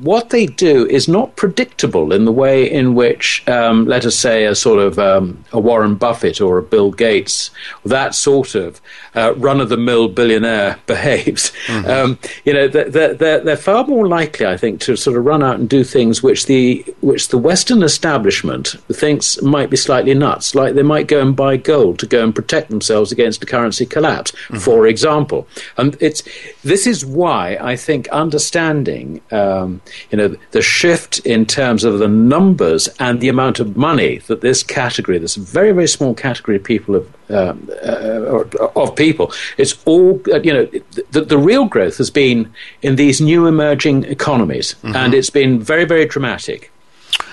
what 0.00 0.30
they 0.30 0.46
do 0.46 0.86
is 0.86 1.08
not 1.08 1.36
predictable 1.36 2.12
in 2.12 2.24
the 2.26 2.32
way 2.32 2.70
in 2.70 2.94
which, 2.94 3.46
um, 3.48 3.86
let 3.86 4.04
us 4.04 4.14
say, 4.14 4.44
a 4.44 4.54
sort 4.54 4.78
of 4.78 4.98
um, 4.98 5.42
a 5.52 5.58
Warren 5.58 5.94
Buffett 5.94 6.40
or 6.40 6.58
a 6.58 6.62
Bill 6.62 6.90
Gates, 6.90 7.50
that 7.84 8.14
sort 8.14 8.54
of 8.54 8.80
uh, 9.14 9.34
run 9.36 9.60
of 9.60 9.70
the 9.70 9.78
mill 9.78 10.08
billionaire 10.08 10.78
behaves. 10.86 11.52
Mm-hmm. 11.66 11.90
Um, 11.90 12.18
you 12.44 12.52
know, 12.52 12.68
they're, 12.68 13.14
they're, 13.14 13.40
they're 13.40 13.56
far 13.56 13.86
more 13.86 14.06
likely, 14.06 14.46
I 14.46 14.56
think, 14.58 14.80
to 14.82 14.96
sort 14.96 15.16
of 15.16 15.24
run 15.24 15.42
out 15.42 15.58
and 15.58 15.68
do 15.68 15.82
things 15.82 16.22
which 16.22 16.46
the, 16.46 16.84
which 17.00 17.28
the 17.28 17.38
Western 17.38 17.82
establishment 17.82 18.76
thinks 18.92 19.40
might 19.40 19.70
be 19.70 19.76
slightly 19.78 20.12
nuts, 20.12 20.54
like 20.54 20.74
they 20.74 20.82
might 20.82 21.06
go 21.06 21.22
and 21.22 21.34
buy 21.34 21.56
gold 21.56 21.98
to 22.00 22.06
go 22.06 22.22
and 22.22 22.34
protect 22.34 22.68
themselves 22.68 23.12
against 23.12 23.42
a 23.42 23.46
currency 23.46 23.86
collapse, 23.86 24.32
mm-hmm. 24.32 24.58
for 24.58 24.86
example. 24.86 25.48
And 25.78 25.96
it's, 26.00 26.22
this 26.62 26.86
is 26.86 27.04
why 27.06 27.29
why 27.30 27.56
I 27.72 27.76
think 27.76 28.08
understanding, 28.08 29.20
um, 29.30 29.80
you 30.10 30.18
know, 30.18 30.28
the 30.50 30.62
shift 30.62 31.12
in 31.20 31.46
terms 31.46 31.84
of 31.84 31.92
the 31.98 32.08
numbers 32.08 32.88
and 32.98 33.20
the 33.20 33.28
amount 33.28 33.60
of 33.60 33.76
money 33.76 34.18
that 34.28 34.40
this 34.40 34.62
category, 34.64 35.16
this 35.18 35.36
very 35.36 35.72
very 35.72 35.90
small 35.96 36.12
category 36.26 36.56
of 36.56 36.64
people 36.64 36.92
of 37.00 37.04
um, 37.38 37.70
uh, 37.84 38.80
of 38.82 38.96
people, 38.96 39.26
it's 39.62 39.74
all 39.84 40.20
uh, 40.32 40.40
you 40.46 40.52
know. 40.52 40.66
The, 41.12 41.22
the, 41.32 41.38
real 41.50 41.66
growth 41.74 41.96
has 41.98 42.10
been 42.10 42.52
in 42.82 42.96
these 42.96 43.20
new 43.20 43.46
emerging 43.46 44.04
economies, 44.04 44.68
mm-hmm. 44.74 44.96
and 44.96 45.14
it's 45.14 45.30
been 45.30 45.52
very 45.72 45.84
very 45.84 46.06
dramatic. 46.06 46.72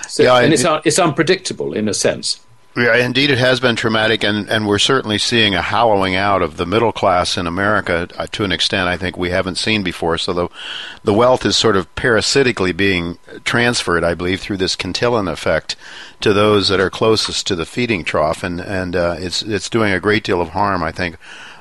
So, 0.08 0.22
yeah, 0.22 0.38
and 0.38 0.52
it's, 0.52 0.64
it, 0.64 0.82
it's 0.84 0.98
unpredictable 0.98 1.70
in 1.74 1.88
a 1.88 1.94
sense. 1.94 2.40
Yeah, 2.78 2.94
indeed, 2.94 3.30
it 3.30 3.38
has 3.38 3.58
been 3.58 3.74
traumatic, 3.74 4.22
and, 4.22 4.48
and 4.48 4.68
we're 4.68 4.78
certainly 4.78 5.18
seeing 5.18 5.52
a 5.52 5.62
hollowing 5.62 6.14
out 6.14 6.42
of 6.42 6.58
the 6.58 6.66
middle 6.66 6.92
class 6.92 7.36
in 7.36 7.48
America 7.48 8.06
uh, 8.16 8.28
to 8.30 8.44
an 8.44 8.52
extent 8.52 8.88
I 8.88 8.96
think 8.96 9.16
we 9.16 9.30
haven't 9.30 9.56
seen 9.56 9.82
before. 9.82 10.16
So 10.16 10.32
the 10.32 10.48
the 11.02 11.12
wealth 11.12 11.44
is 11.44 11.56
sort 11.56 11.74
of 11.74 11.92
parasitically 11.96 12.70
being 12.70 13.18
transferred, 13.44 14.04
I 14.04 14.14
believe, 14.14 14.40
through 14.40 14.58
this 14.58 14.76
Cantillon 14.76 15.26
effect 15.26 15.74
to 16.20 16.32
those 16.32 16.68
that 16.68 16.78
are 16.78 16.88
closest 16.88 17.48
to 17.48 17.56
the 17.56 17.66
feeding 17.66 18.04
trough, 18.04 18.44
and 18.44 18.60
and 18.60 18.94
uh, 18.94 19.16
it's 19.18 19.42
it's 19.42 19.68
doing 19.68 19.92
a 19.92 19.98
great 19.98 20.22
deal 20.22 20.40
of 20.40 20.50
harm, 20.50 20.84
I 20.84 20.92
think, 20.92 21.16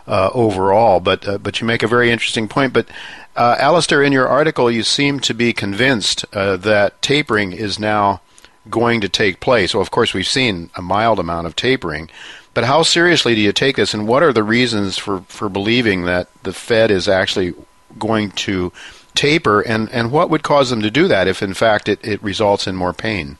uh, 0.05 0.29
overall. 0.35 0.99
But 0.99 1.27
uh, 1.27 1.39
but 1.39 1.59
you 1.59 1.65
make 1.65 1.81
a 1.81 1.87
very 1.87 2.11
interesting 2.11 2.47
point. 2.47 2.73
But 2.73 2.89
uh, 3.35 3.55
Alistair, 3.57 4.03
in 4.03 4.11
your 4.11 4.27
article, 4.27 4.69
you 4.69 4.83
seem 4.83 5.19
to 5.21 5.33
be 5.33 5.51
convinced 5.51 6.25
uh, 6.33 6.57
that 6.57 7.01
tapering 7.01 7.53
is 7.53 7.79
now 7.79 8.21
going 8.69 9.01
to 9.01 9.09
take 9.09 9.39
place? 9.39 9.73
Well, 9.73 9.81
of 9.81 9.91
course, 9.91 10.13
we've 10.13 10.27
seen 10.27 10.69
a 10.75 10.81
mild 10.81 11.19
amount 11.19 11.47
of 11.47 11.55
tapering, 11.55 12.09
but 12.53 12.63
how 12.63 12.83
seriously 12.83 13.35
do 13.35 13.41
you 13.41 13.51
take 13.51 13.75
this, 13.75 13.93
and 13.93 14.07
what 14.07 14.23
are 14.23 14.33
the 14.33 14.43
reasons 14.43 14.97
for, 14.97 15.21
for 15.27 15.49
believing 15.49 16.05
that 16.05 16.29
the 16.43 16.53
Fed 16.53 16.91
is 16.91 17.07
actually 17.07 17.53
going 17.99 18.31
to 18.31 18.71
taper, 19.15 19.61
and, 19.61 19.89
and 19.91 20.11
what 20.11 20.29
would 20.29 20.43
cause 20.43 20.69
them 20.69 20.81
to 20.81 20.91
do 20.91 21.07
that 21.07 21.27
if, 21.27 21.41
in 21.41 21.53
fact, 21.53 21.89
it, 21.89 21.99
it 22.03 22.21
results 22.23 22.67
in 22.67 22.75
more 22.75 22.93
pain? 22.93 23.37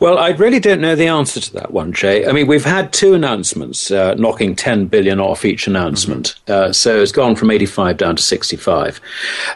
Well, 0.00 0.18
I 0.18 0.30
really 0.30 0.58
don't 0.58 0.80
know 0.80 0.96
the 0.96 1.06
answer 1.06 1.40
to 1.40 1.52
that 1.54 1.72
one, 1.72 1.92
Jay. 1.92 2.26
I 2.26 2.32
mean, 2.32 2.46
we've 2.46 2.64
had 2.64 2.92
two 2.92 3.14
announcements 3.14 3.90
uh, 3.90 4.14
knocking 4.14 4.56
10 4.56 4.86
billion 4.86 5.20
off 5.20 5.44
each 5.44 5.66
announcement. 5.66 6.34
Mm-hmm. 6.46 6.70
Uh, 6.70 6.72
so 6.72 7.00
it's 7.00 7.12
gone 7.12 7.36
from 7.36 7.50
85 7.50 7.96
down 7.96 8.16
to 8.16 8.22
65. 8.22 9.00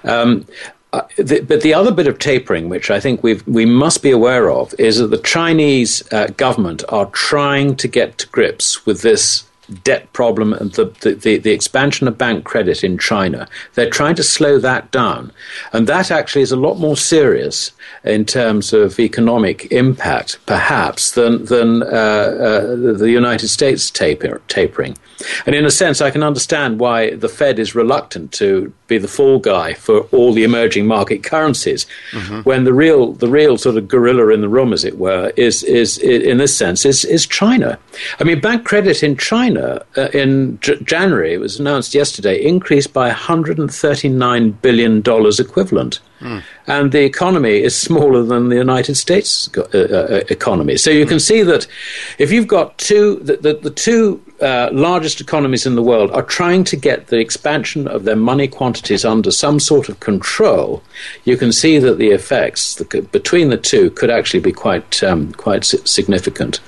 Um, 0.04 0.46
uh, 0.92 1.02
the, 1.16 1.40
but 1.40 1.60
the 1.60 1.74
other 1.74 1.92
bit 1.92 2.06
of 2.06 2.18
tapering, 2.18 2.68
which 2.68 2.90
I 2.90 2.98
think 2.98 3.22
we 3.22 3.34
we 3.46 3.66
must 3.66 4.02
be 4.02 4.10
aware 4.10 4.50
of, 4.50 4.74
is 4.78 4.98
that 4.98 5.08
the 5.08 5.18
Chinese 5.18 6.02
uh, 6.12 6.28
government 6.36 6.82
are 6.88 7.06
trying 7.06 7.76
to 7.76 7.88
get 7.88 8.18
to 8.18 8.28
grips 8.28 8.86
with 8.86 9.02
this 9.02 9.44
debt 9.84 10.10
problem 10.12 10.52
and 10.52 10.72
the, 10.72 10.86
the, 11.02 11.38
the, 11.38 11.50
expansion 11.50 12.08
of 12.08 12.16
bank 12.16 12.44
credit 12.44 12.82
in 12.82 12.96
China. 12.96 13.46
They're 13.74 13.90
trying 13.90 14.14
to 14.14 14.22
slow 14.22 14.58
that 14.60 14.90
down. 14.90 15.32
And 15.72 15.86
that 15.86 16.10
actually 16.10 16.42
is 16.42 16.52
a 16.52 16.56
lot 16.56 16.78
more 16.78 16.96
serious 16.96 17.72
in 18.04 18.24
terms 18.24 18.72
of 18.72 18.98
economic 18.98 19.70
impact, 19.70 20.38
perhaps, 20.46 21.10
than, 21.10 21.44
than 21.44 21.82
uh, 21.82 21.86
uh, 21.86 22.76
the 22.96 23.10
United 23.10 23.48
States 23.48 23.90
taper, 23.90 24.40
tapering. 24.48 24.96
And 25.44 25.54
in 25.54 25.64
a 25.64 25.70
sense, 25.70 26.00
I 26.00 26.10
can 26.10 26.22
understand 26.22 26.80
why 26.80 27.14
the 27.14 27.28
Fed 27.28 27.58
is 27.58 27.74
reluctant 27.74 28.32
to 28.32 28.72
be 28.88 28.98
the 28.98 29.08
fall 29.08 29.38
guy 29.38 29.74
for 29.74 30.00
all 30.12 30.32
the 30.32 30.44
emerging 30.44 30.86
market 30.86 31.22
currencies, 31.22 31.86
mm-hmm. 32.10 32.40
when 32.40 32.64
the 32.64 32.72
real 32.72 33.12
the 33.12 33.28
real 33.28 33.56
sort 33.56 33.76
of 33.76 33.86
gorilla 33.86 34.32
in 34.32 34.40
the 34.40 34.48
room, 34.48 34.72
as 34.72 34.84
it 34.84 34.98
were, 34.98 35.32
is 35.36 35.62
is, 35.62 35.98
is 35.98 36.22
in 36.22 36.38
this 36.38 36.56
sense 36.56 36.84
is 36.84 37.04
is 37.04 37.26
China. 37.26 37.78
I 38.18 38.24
mean, 38.24 38.40
bank 38.40 38.64
credit 38.64 39.02
in 39.02 39.16
China 39.16 39.84
uh, 39.96 40.08
in 40.12 40.58
J- 40.60 40.80
January 40.82 41.34
it 41.34 41.40
was 41.40 41.60
announced 41.60 41.94
yesterday 41.94 42.42
increased 42.42 42.92
by 42.92 43.06
139 43.08 44.50
billion 44.50 45.00
dollars 45.00 45.38
equivalent. 45.38 46.00
And 46.66 46.92
the 46.92 47.04
economy 47.04 47.62
is 47.62 47.76
smaller 47.76 48.22
than 48.22 48.48
the 48.48 48.56
United 48.56 48.96
States 48.96 49.48
uh, 49.56 49.62
uh, 49.62 50.24
economy. 50.28 50.76
So 50.76 50.90
you 50.90 51.06
can 51.06 51.20
see 51.20 51.42
that 51.42 51.66
if 52.18 52.32
you've 52.32 52.48
got 52.48 52.76
two, 52.78 53.16
the, 53.16 53.36
the, 53.36 53.54
the 53.54 53.70
two 53.70 54.22
uh, 54.40 54.68
largest 54.72 55.20
economies 55.20 55.66
in 55.66 55.74
the 55.74 55.82
world 55.82 56.10
are 56.10 56.22
trying 56.22 56.64
to 56.64 56.76
get 56.76 57.08
the 57.08 57.18
expansion 57.18 57.88
of 57.88 58.04
their 58.04 58.16
money 58.16 58.48
quantities 58.48 59.04
under 59.04 59.30
some 59.30 59.60
sort 59.60 59.88
of 59.88 60.00
control, 60.00 60.82
you 61.24 61.36
can 61.36 61.52
see 61.52 61.78
that 61.78 61.98
the 61.98 62.10
effects 62.10 62.82
between 63.12 63.50
the 63.50 63.56
two 63.56 63.90
could 63.90 64.10
actually 64.10 64.40
be 64.40 64.52
quite, 64.52 65.02
um, 65.02 65.32
quite 65.32 65.64
significant. 65.64 66.60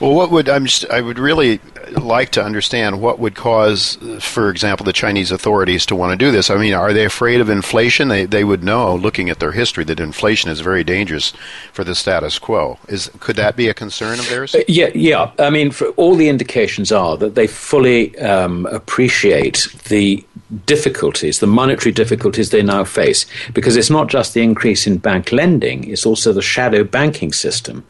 Well, 0.00 0.14
what 0.14 0.30
would 0.30 0.48
I'm 0.48 0.64
just, 0.64 0.86
I 0.88 1.02
would 1.02 1.18
really 1.18 1.60
like 1.92 2.30
to 2.30 2.42
understand 2.42 3.00
what 3.00 3.18
would 3.18 3.34
cause, 3.34 3.98
for 4.20 4.50
example, 4.50 4.84
the 4.84 4.92
Chinese 4.92 5.30
authorities 5.30 5.86
to 5.86 5.96
want 5.96 6.12
to 6.12 6.16
do 6.16 6.30
this. 6.30 6.50
I 6.50 6.56
mean, 6.56 6.74
are 6.74 6.92
they 6.92 7.04
afraid 7.04 7.40
of 7.40 7.48
inflation? 7.48 8.08
They 8.08 8.24
they 8.24 8.44
would 8.44 8.62
know, 8.62 8.94
looking 8.94 9.30
at 9.30 9.38
their 9.38 9.52
history, 9.52 9.84
that 9.84 10.00
inflation 10.00 10.50
is 10.50 10.60
very 10.60 10.84
dangerous 10.84 11.32
for 11.72 11.84
the 11.84 11.94
status 11.94 12.38
quo. 12.38 12.78
Is 12.88 13.10
could 13.20 13.36
that 13.36 13.56
be 13.56 13.68
a 13.68 13.74
concern 13.74 14.18
of 14.18 14.28
theirs? 14.28 14.54
Uh, 14.54 14.62
yeah, 14.68 14.90
yeah. 14.94 15.30
I 15.38 15.50
mean, 15.50 15.72
all 15.96 16.14
the 16.14 16.28
indications 16.28 16.92
are 16.92 17.16
that 17.16 17.34
they 17.34 17.46
fully 17.46 18.18
um, 18.18 18.66
appreciate 18.66 19.68
the 19.88 20.24
difficulties, 20.66 21.38
the 21.38 21.46
monetary 21.46 21.92
difficulties 21.92 22.50
they 22.50 22.62
now 22.62 22.84
face, 22.84 23.26
because 23.52 23.76
it's 23.76 23.90
not 23.90 24.08
just 24.08 24.34
the 24.34 24.42
increase 24.42 24.86
in 24.86 24.98
bank 24.98 25.32
lending, 25.32 25.88
it's 25.88 26.06
also 26.06 26.32
the 26.32 26.42
shadow 26.42 26.84
banking 26.84 27.32
system. 27.32 27.86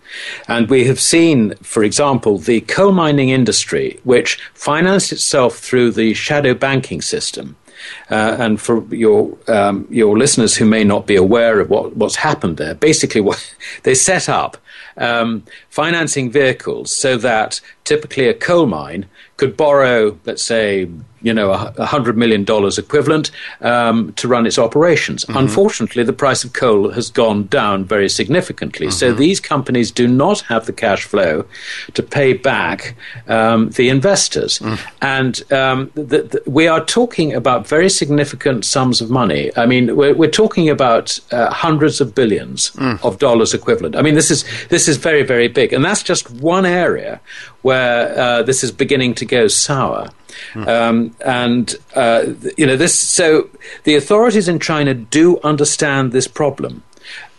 And 0.48 0.68
we 0.68 0.84
have 0.84 1.00
seen, 1.00 1.54
for 1.56 1.82
example, 1.82 2.38
the 2.38 2.61
coal 2.62 2.92
mining 2.92 3.30
industry, 3.30 3.98
which 4.04 4.38
financed 4.54 5.12
itself 5.12 5.58
through 5.58 5.92
the 5.92 6.14
shadow 6.14 6.54
banking 6.54 7.02
system. 7.02 7.56
Uh, 8.11 8.36
and 8.38 8.61
for 8.61 8.84
your 8.94 9.38
um, 9.48 9.86
your 9.88 10.18
listeners 10.18 10.54
who 10.54 10.66
may 10.66 10.84
not 10.84 11.06
be 11.06 11.16
aware 11.16 11.61
of 11.61 11.70
what, 11.70 11.96
what's 11.96 12.16
happened 12.16 12.58
there, 12.58 12.74
basically 12.74 13.22
what 13.22 13.54
they 13.84 13.94
set 13.94 14.28
up 14.28 14.58
um, 14.98 15.42
financing 15.70 16.30
vehicles 16.30 16.94
so 16.94 17.16
that 17.16 17.61
typically 17.84 18.28
a 18.28 18.34
coal 18.34 18.66
mine 18.66 19.06
could 19.38 19.56
borrow, 19.56 20.18
let's 20.26 20.42
say, 20.42 20.88
you 21.22 21.34
know, 21.34 21.50
a 21.52 21.86
hundred 21.86 22.16
million 22.16 22.44
dollars 22.44 22.78
equivalent 22.78 23.30
um, 23.60 24.12
to 24.14 24.28
run 24.28 24.46
its 24.46 24.58
operations. 24.58 25.24
Mm-hmm. 25.24 25.38
Unfortunately, 25.38 26.02
the 26.02 26.12
price 26.12 26.44
of 26.44 26.52
coal 26.52 26.90
has 26.90 27.10
gone 27.10 27.46
down 27.46 27.84
very 27.84 28.08
significantly. 28.08 28.86
Mm-hmm. 28.86 28.92
So 28.92 29.12
these 29.12 29.40
companies 29.40 29.90
do 29.90 30.08
not 30.08 30.40
have 30.42 30.66
the 30.66 30.72
cash 30.72 31.04
flow 31.04 31.44
to 31.94 32.02
pay 32.02 32.32
back 32.32 32.96
um, 33.28 33.70
the 33.70 33.88
investors, 33.88 34.58
mm. 34.58 34.78
and 35.02 35.52
um, 35.52 35.90
the, 35.94 36.22
the, 36.22 36.42
we 36.46 36.66
are 36.66 36.84
talking 36.84 37.34
about 37.34 37.66
very 37.66 37.90
significant 37.90 38.64
sums 38.64 39.00
of 39.00 39.10
money. 39.10 39.50
I 39.56 39.66
mean, 39.66 39.96
we're, 39.96 40.14
we're 40.14 40.30
talking 40.30 40.68
about 40.68 41.18
uh, 41.32 41.50
hundreds 41.50 42.00
of 42.00 42.14
billions 42.14 42.70
mm. 42.70 43.02
of 43.04 43.18
dollars 43.18 43.54
equivalent. 43.54 43.96
I 43.96 44.02
mean, 44.02 44.14
this 44.14 44.30
is 44.30 44.44
this 44.68 44.88
is 44.88 44.96
very 44.96 45.22
very 45.22 45.48
big, 45.48 45.72
and 45.72 45.84
that's 45.84 46.02
just 46.02 46.30
one 46.30 46.64
area 46.64 47.20
where 47.62 48.18
uh, 48.18 48.42
this 48.42 48.64
is 48.64 48.72
beginning 48.72 49.14
to 49.14 49.24
go 49.24 49.48
sour. 49.48 50.08
Mm. 50.52 50.68
Um, 50.68 51.16
and 51.24 51.74
uh, 51.94 52.26
you 52.56 52.66
know 52.66 52.76
this. 52.76 52.98
So 52.98 53.48
the 53.84 53.96
authorities 53.96 54.48
in 54.48 54.58
China 54.60 54.94
do 54.94 55.40
understand 55.42 56.12
this 56.12 56.28
problem. 56.28 56.82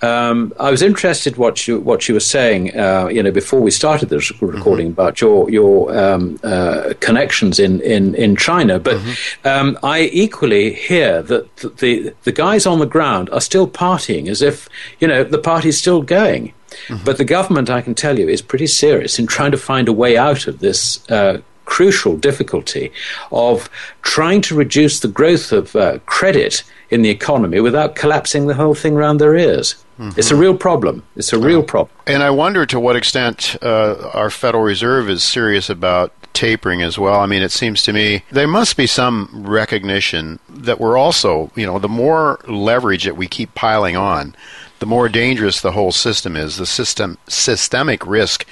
Um, 0.01 0.51
I 0.59 0.71
was 0.71 0.81
interested 0.81 1.37
what 1.37 1.67
you 1.67 1.79
what 1.79 2.07
you 2.07 2.15
were 2.15 2.19
saying. 2.19 2.77
Uh, 2.77 3.07
you 3.11 3.21
know, 3.21 3.31
before 3.31 3.61
we 3.61 3.69
started 3.69 4.09
this 4.09 4.31
recording 4.41 4.87
mm-hmm. 4.87 4.93
about 4.93 5.21
your 5.21 5.49
your 5.49 5.95
um, 5.95 6.39
uh, 6.43 6.93
connections 6.99 7.59
in, 7.59 7.81
in, 7.81 8.15
in 8.15 8.35
China, 8.35 8.79
but 8.79 8.97
mm-hmm. 8.97 9.47
um, 9.47 9.77
I 9.83 10.01
equally 10.11 10.73
hear 10.73 11.21
that 11.23 11.55
the 11.77 12.15
the 12.23 12.31
guys 12.31 12.65
on 12.65 12.79
the 12.79 12.87
ground 12.87 13.29
are 13.29 13.41
still 13.41 13.67
partying 13.67 14.27
as 14.27 14.41
if 14.41 14.67
you 14.99 15.07
know 15.07 15.23
the 15.23 15.37
party's 15.37 15.77
still 15.77 16.01
going. 16.01 16.53
Mm-hmm. 16.87 17.03
But 17.03 17.17
the 17.17 17.25
government, 17.25 17.69
I 17.69 17.81
can 17.81 17.93
tell 17.93 18.17
you, 18.17 18.29
is 18.29 18.41
pretty 18.41 18.67
serious 18.67 19.19
in 19.19 19.27
trying 19.27 19.51
to 19.51 19.57
find 19.57 19.89
a 19.89 19.93
way 19.93 20.17
out 20.17 20.47
of 20.47 20.59
this 20.59 21.07
uh, 21.11 21.41
crucial 21.71 22.17
difficulty 22.17 22.91
of 23.31 23.69
trying 24.01 24.41
to 24.41 24.53
reduce 24.53 24.99
the 24.99 25.07
growth 25.07 25.53
of 25.53 25.73
uh, 25.73 25.99
credit 26.05 26.63
in 26.89 27.01
the 27.01 27.09
economy 27.09 27.61
without 27.61 27.95
collapsing 27.95 28.47
the 28.47 28.53
whole 28.53 28.75
thing 28.75 28.97
around 28.97 29.19
their 29.19 29.37
ears. 29.37 29.75
Mm-hmm. 29.97 30.19
It's 30.19 30.31
a 30.31 30.35
real 30.35 30.57
problem. 30.57 31.01
It's 31.15 31.31
a 31.31 31.39
real 31.39 31.63
problem. 31.63 31.95
And 32.05 32.23
I 32.23 32.29
wonder 32.29 32.65
to 32.65 32.77
what 32.77 32.97
extent 32.97 33.55
uh, 33.61 34.11
our 34.13 34.29
Federal 34.29 34.63
Reserve 34.63 35.09
is 35.09 35.23
serious 35.23 35.69
about 35.69 36.11
tapering 36.33 36.81
as 36.81 36.99
well. 36.99 37.21
I 37.21 37.25
mean, 37.25 37.41
it 37.41 37.53
seems 37.53 37.83
to 37.83 37.93
me 37.93 38.23
there 38.31 38.49
must 38.49 38.75
be 38.75 38.87
some 38.87 39.29
recognition 39.33 40.39
that 40.49 40.77
we're 40.77 40.97
also, 40.97 41.51
you 41.55 41.65
know, 41.65 41.79
the 41.79 41.87
more 41.87 42.41
leverage 42.49 43.05
that 43.05 43.15
we 43.15 43.27
keep 43.27 43.55
piling 43.55 43.95
on, 43.95 44.35
the 44.79 44.85
more 44.85 45.07
dangerous 45.07 45.61
the 45.61 45.71
whole 45.71 45.93
system 45.93 46.35
is. 46.35 46.57
The 46.57 46.65
system 46.65 47.17
systemic 47.29 48.05
risk, 48.05 48.45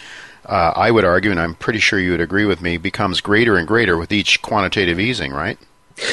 uh, 0.49 0.73
I 0.75 0.89
would 0.89 1.05
argue, 1.05 1.31
and 1.31 1.39
I'm 1.39 1.53
pretty 1.55 1.79
sure 1.79 1.99
you 1.99 2.11
would 2.11 2.21
agree 2.21 2.45
with 2.45 2.61
me, 2.61 2.77
becomes 2.77 3.21
greater 3.21 3.55
and 3.55 3.67
greater 3.67 3.97
with 3.97 4.11
each 4.11 4.41
quantitative 4.41 4.99
easing, 4.99 5.31
right? 5.31 5.59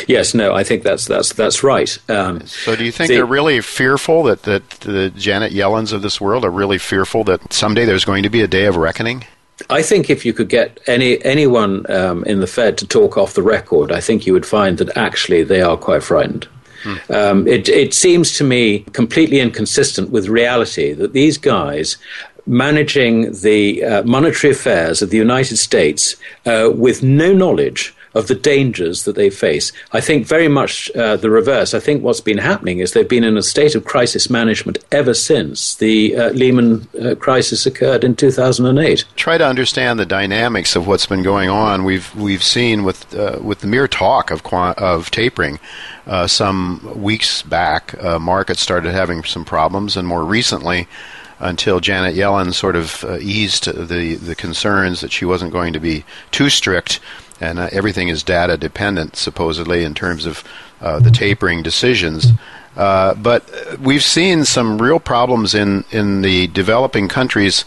Yes, 0.07 0.35
no, 0.35 0.55
I 0.55 0.65
think 0.65 0.83
that's 0.83 1.07
that's 1.07 1.33
that's 1.33 1.63
right. 1.63 1.97
Um, 2.11 2.45
so, 2.47 2.75
do 2.75 2.85
you 2.85 2.93
think 2.93 3.09
the, 3.09 3.15
they're 3.15 3.27
really 3.27 3.61
fearful 3.61 4.25
that 4.25 4.43
that 4.43 4.69
the 4.81 5.11
Janet 5.11 5.53
Yellens 5.53 5.93
of 5.93 6.03
this 6.03 6.21
world 6.21 6.45
are 6.45 6.51
really 6.51 6.79
fearful 6.79 7.25
that 7.25 7.53
someday 7.53 7.85
there's 7.85 8.05
going 8.05 8.25
to 8.25 8.29
be 8.29 8.43
a 8.43 8.49
day 8.49 8.67
of 8.67 8.77
reckoning? 8.77 9.25
I 9.71 9.83
think 9.83 10.11
if 10.11 10.27
you 10.27 10.33
could 10.33 10.49
get 10.49 10.81
any 10.87 11.25
anyone 11.25 11.91
um, 11.91 12.25
in 12.25 12.41
the 12.41 12.47
Fed 12.47 12.77
to 12.79 12.87
talk 12.87 13.17
off 13.17 13.35
the 13.35 13.43
record, 13.43 13.93
I 13.93 14.01
think 14.01 14.27
you 14.27 14.33
would 14.33 14.45
find 14.45 14.77
that 14.79 14.97
actually 14.97 15.45
they 15.45 15.63
are 15.63 15.77
quite 15.77 16.03
frightened. 16.03 16.49
Um, 17.11 17.49
it, 17.49 17.69
it 17.69 17.95
seems 17.95 18.37
to 18.39 18.45
me 18.45 18.81
completely 18.93 19.41
inconsistent 19.41 20.11
with 20.11 20.29
reality 20.29 20.93
that 20.93 21.15
these 21.15 21.37
guys 21.37 21.97
managing 22.47 23.33
the 23.33 23.85
uh, 23.85 24.03
monetary 24.05 24.53
affairs 24.53 25.03
of 25.03 25.11
the 25.11 25.17
United 25.17 25.57
States 25.57 26.17
uh, 26.45 26.71
with 26.75 27.03
no 27.03 27.33
knowledge 27.33 27.95
of 28.17 28.29
the 28.29 28.35
dangers 28.35 29.05
that 29.05 29.15
they 29.15 29.29
face. 29.29 29.73
I 29.93 30.01
think 30.01 30.27
very 30.27 30.49
much 30.49 30.91
uh, 30.97 31.17
the 31.17 31.29
reverse. 31.29 31.75
I 31.75 31.81
think 31.81 32.03
what's 32.03 32.23
been 32.23 32.39
happening 32.39 32.79
is 32.79 32.93
they've 32.93 33.07
been 33.07 33.25
in 33.25 33.37
a 33.37 33.43
state 33.43 33.75
of 33.75 33.85
crisis 33.85 34.31
management 34.31 34.79
ever 34.91 35.13
since 35.13 35.75
the 35.75 36.17
uh, 36.17 36.31
Lehman 36.31 36.89
uh, 36.99 37.15
crisis 37.17 37.67
occurred 37.67 38.05
in 38.05 38.17
2008. 38.17 39.05
Try 39.17 39.37
to 39.37 39.47
understand 39.47 40.01
the 40.01 40.07
dynamics 40.07 40.75
of 40.75 40.87
what's 40.87 41.05
been 41.05 41.23
going 41.23 41.51
on. 41.51 41.85
We've 41.85 42.15
we've 42.17 42.43
seen 42.43 42.85
with 42.85 43.15
uh, 43.15 43.39
with 43.43 43.61
the 43.61 43.67
mere 43.67 43.87
talk 43.87 44.31
of 44.31 44.43
of 44.47 45.11
tapering. 45.11 45.61
Uh, 46.07 46.27
some 46.27 47.03
weeks 47.03 47.43
back, 47.43 48.01
uh, 48.03 48.19
markets 48.19 48.63
started 48.63 48.93
having 48.93 49.25
some 49.25 49.45
problems, 49.45 49.97
and 49.97 50.07
more 50.07 50.25
recently, 50.25 50.87
until 51.39 51.81
Janet 51.81 52.15
Yellen 52.15 52.55
sort 52.55 52.77
of 52.77 53.05
uh, 53.05 53.19
eased 53.19 53.67
the 53.67 54.15
the 54.15 54.35
concerns 54.35 55.01
that 55.01 55.13
she 55.13 55.25
wasn't 55.25 55.53
going 55.53 55.73
to 55.73 55.81
be 55.81 56.05
too 56.31 56.49
strict 56.49 57.01
and 57.41 57.59
uh, 57.59 57.69
everything 57.73 58.09
is 58.09 58.23
data 58.23 58.57
dependent, 58.57 59.17
supposedly, 59.17 59.85
in 59.85 59.95
terms 59.95 60.27
of 60.27 60.43
uh, 60.81 60.99
the 60.99 61.11
tapering 61.11 61.63
decisions. 61.63 62.29
Uh, 62.77 63.15
but 63.15 63.49
we've 63.81 64.03
seen 64.03 64.45
some 64.45 64.81
real 64.81 65.01
problems 65.01 65.55
in, 65.55 65.85
in 65.91 66.23
the 66.23 66.47
developing 66.49 67.09
countries, 67.09 67.65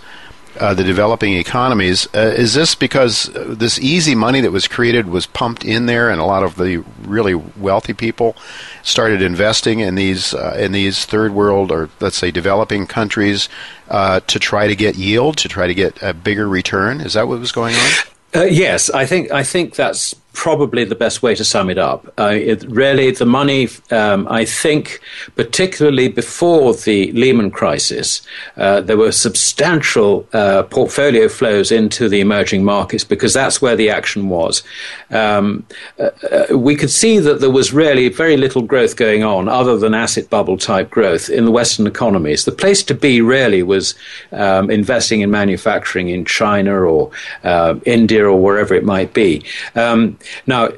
uh, 0.60 0.74
the 0.74 0.84
developing 0.84 1.34
economies. 1.34 2.08
Uh, 2.14 2.34
is 2.36 2.54
this 2.54 2.76
because 2.76 3.30
this 3.34 3.80
easy 3.80 4.16
money 4.16 4.42
that 4.42 4.52
was 4.52 4.68
created 4.68 5.08
was 5.08 5.26
pumped 5.26 5.66
in 5.66 5.86
there, 5.86 6.10
and 6.10 6.20
a 6.20 6.26
lot 6.26 6.44
of 6.44 6.56
the 6.56 6.84
really 7.02 7.36
wealthy 7.36 7.94
people 7.94 8.36
started 8.84 9.22
investing 9.22 9.80
in 9.80 9.96
these 9.96 10.34
uh, 10.34 10.56
in 10.60 10.72
these 10.72 11.06
third 11.06 11.34
world 11.34 11.72
or 11.72 11.90
let's 12.00 12.18
say 12.18 12.32
developing 12.32 12.88
countries 12.88 13.50
to 13.90 14.40
try 14.40 14.68
to 14.68 14.76
get 14.76 14.96
yield, 14.96 15.38
to 15.38 15.48
try 15.48 15.68
to 15.68 15.74
get 15.74 16.02
a 16.02 16.14
bigger 16.14 16.48
return? 16.48 17.02
Is 17.02 17.14
that 17.14 17.28
what 17.28 17.40
was 17.40 17.52
going 17.52 17.76
on? 17.76 17.92
Uh, 18.36 18.44
yes, 18.44 18.90
I 18.92 19.06
think 19.06 19.32
I 19.32 19.44
think 19.44 19.76
that's 19.76 20.16
probably 20.34 20.84
the 20.84 20.96
best 20.96 21.24
way 21.24 21.36
to 21.36 21.44
sum 21.44 21.70
it 21.70 21.78
up. 21.78 22.08
Uh, 22.18 22.32
it, 22.34 22.64
really, 22.70 23.12
the 23.12 23.26
money, 23.26 23.68
um, 23.92 24.28
I 24.30 24.46
think, 24.46 25.02
particularly 25.36 26.08
before 26.08 26.74
the 26.74 27.12
Lehman 27.14 27.52
crisis, 27.52 28.22
uh, 28.56 28.82
there 28.82 28.98
were 28.98 29.12
substantial 29.12 30.28
uh, 30.34 30.64
portfolio 30.64 31.28
flows 31.28 31.72
into 31.72 32.08
the 32.08 32.22
emerging 32.22 32.64
markets 32.64 33.04
because 33.04 33.34
that's 33.34 33.62
where 33.62 33.76
the 33.76 33.90
action 33.90 34.30
was. 34.30 34.64
Um, 35.10 35.66
uh, 36.00 36.10
uh, 36.32 36.58
we 36.58 36.76
could 36.76 36.92
see 36.92 37.20
that 37.20 37.42
there 37.42 37.50
was 37.50 37.74
really 37.74 38.10
very 38.10 38.38
little 38.38 38.62
growth 38.62 38.96
going 38.96 39.24
on 39.24 39.50
other 39.50 39.78
than 39.78 39.94
asset 39.94 40.30
bubble 40.30 40.58
type 40.58 40.90
growth 40.90 41.30
in 41.30 41.46
the 41.46 41.52
Western 41.52 41.88
economies. 41.88 42.46
The 42.46 42.52
place 42.52 42.84
to 42.84 42.94
be 42.94 43.22
really 43.22 43.64
was 43.64 43.96
um, 44.32 44.70
investing 44.70 45.22
in 45.22 45.32
manufacturing 45.32 46.10
in 46.10 46.26
China 46.26 46.82
or 46.84 47.12
uh, 47.44 47.76
India 47.86 48.26
or 48.26 48.42
wherever 48.42 48.76
it 48.76 48.86
might 48.86 49.14
be. 49.14 49.44
Um, 49.76 50.18
now, 50.46 50.70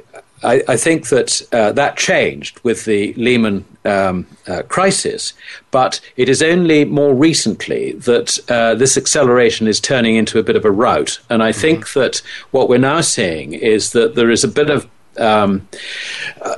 I, 0.44 0.64
I, 0.68 0.78
think 0.78 1.10
that 1.10 1.42
uh, 1.52 1.72
that 1.74 1.98
changed 1.98 2.60
with 2.64 2.86
the 2.86 3.14
Lehman 3.14 3.64
um, 3.86 4.26
uh, 4.48 4.64
crisis, 4.64 5.34
but 5.70 6.00
it 6.18 6.30
is 6.30 6.42
only 6.42 6.84
more 6.86 7.14
recently 7.14 7.94
that 7.94 8.40
uh, 8.50 8.76
this 8.76 8.98
acceleration 8.98 9.68
is 9.68 9.80
turning 9.80 10.16
into 10.16 10.40
a 10.40 10.44
bit 10.44 10.56
of 10.56 10.66
a 10.66 10.72
rout. 10.72 11.20
And 11.30 11.44
I 11.44 11.52
mm-hmm. 11.52 11.62
think 11.62 11.94
that 11.94 12.22
what 12.52 12.70
we're 12.70 12.80
now 12.80 13.02
seeing 13.02 13.54
is 13.54 13.92
that 13.92 14.16
there 14.16 14.32
is 14.32 14.44
a 14.44 14.48
bit 14.48 14.70
of 14.70 14.90
um, 15.18 15.68
uh, 16.42 16.56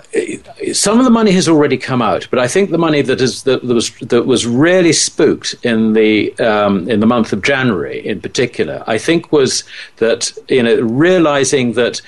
some 0.73 0.99
of 0.99 1.05
the 1.05 1.11
money 1.11 1.31
has 1.31 1.49
already 1.49 1.77
come 1.77 2.01
out, 2.01 2.27
but 2.29 2.37
I 2.37 2.47
think 2.47 2.69
the 2.69 2.77
money 2.77 3.01
that 3.01 3.19
is 3.19 3.43
that, 3.43 3.63
was 3.63 3.91
that 3.99 4.27
was 4.27 4.45
really 4.45 4.93
spooked 4.93 5.55
in 5.63 5.93
the 5.93 6.37
um, 6.39 6.87
in 6.87 6.99
the 6.99 7.07
month 7.07 7.33
of 7.33 7.41
January, 7.41 8.05
in 8.05 8.21
particular, 8.21 8.83
I 8.85 8.99
think 8.99 9.31
was 9.31 9.63
that 9.97 10.31
you 10.49 10.61
know 10.61 10.79
realizing 10.81 11.73
that 11.73 12.01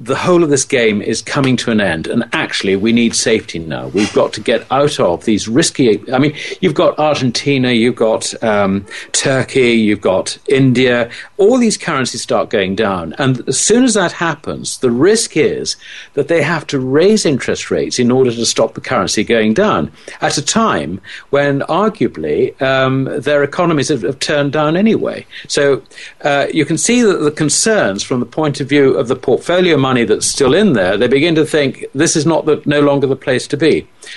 the 0.00 0.14
whole 0.14 0.44
of 0.44 0.50
this 0.50 0.64
game 0.64 1.02
is 1.02 1.20
coming 1.20 1.56
to 1.56 1.72
an 1.72 1.80
end, 1.80 2.06
and 2.06 2.24
actually, 2.32 2.76
we 2.76 2.92
need 2.92 3.16
safety 3.16 3.58
now. 3.58 3.88
We've 3.88 4.12
got 4.12 4.32
to 4.34 4.40
get 4.40 4.64
out 4.70 5.00
of 5.00 5.24
these 5.24 5.48
risky. 5.48 6.00
I 6.12 6.18
mean, 6.18 6.36
you've 6.60 6.74
got 6.74 6.98
Argentina, 6.98 7.72
you've 7.72 7.96
got 7.96 8.40
um, 8.44 8.86
Turkey, 9.10 9.72
you've 9.72 10.00
got 10.00 10.38
India. 10.46 11.10
All 11.36 11.58
these 11.58 11.76
currencies 11.76 12.22
start 12.22 12.48
going 12.48 12.76
down, 12.76 13.14
and 13.18 13.46
as 13.48 13.58
soon 13.60 13.82
as 13.82 13.94
that 13.94 14.12
happens, 14.12 14.78
the 14.78 14.90
risk 14.90 15.36
is 15.36 15.76
that 16.14 16.28
they 16.28 16.42
have 16.42 16.66
to 16.68 16.78
raise 16.78 17.26
interest 17.26 17.70
rates 17.70 17.98
in 17.98 18.12
order 18.12 18.30
to 18.30 18.46
stop 18.46 18.74
the 18.74 18.80
currency 18.80 19.24
going 19.24 19.52
down 19.52 19.90
at 20.20 20.38
a 20.38 20.42
time 20.42 21.00
when, 21.30 21.60
arguably, 21.62 22.60
um, 22.62 23.04
their 23.20 23.42
economies 23.42 23.88
have, 23.88 24.02
have, 24.02 24.18
turned 24.20 24.52
down 24.52 24.76
anyway. 24.76 25.24
So 25.48 25.82
uh, 26.22 26.46
you 26.52 26.64
can 26.64 26.76
see 26.76 27.02
that 27.02 27.18
the 27.18 27.30
concerns 27.30 28.02
from 28.02 28.20
the 28.20 28.26
point 28.26 28.60
of 28.60 28.68
view 28.68 28.96
of 28.96 29.08
the 29.08 29.16
portfolio 29.16 29.76
money 29.88 30.04
that's 30.04 30.26
still 30.26 30.54
in 30.54 30.74
there, 30.74 30.96
they 30.96 31.08
begin 31.08 31.34
to 31.34 31.44
think 31.44 31.84
this 31.94 32.14
is 32.16 32.24
not 32.26 32.44
the, 32.46 32.62
no 32.66 32.80
longer 32.80 33.06
the 33.06 33.22
place 33.26 33.46
to 33.48 33.56
be. 33.56 33.74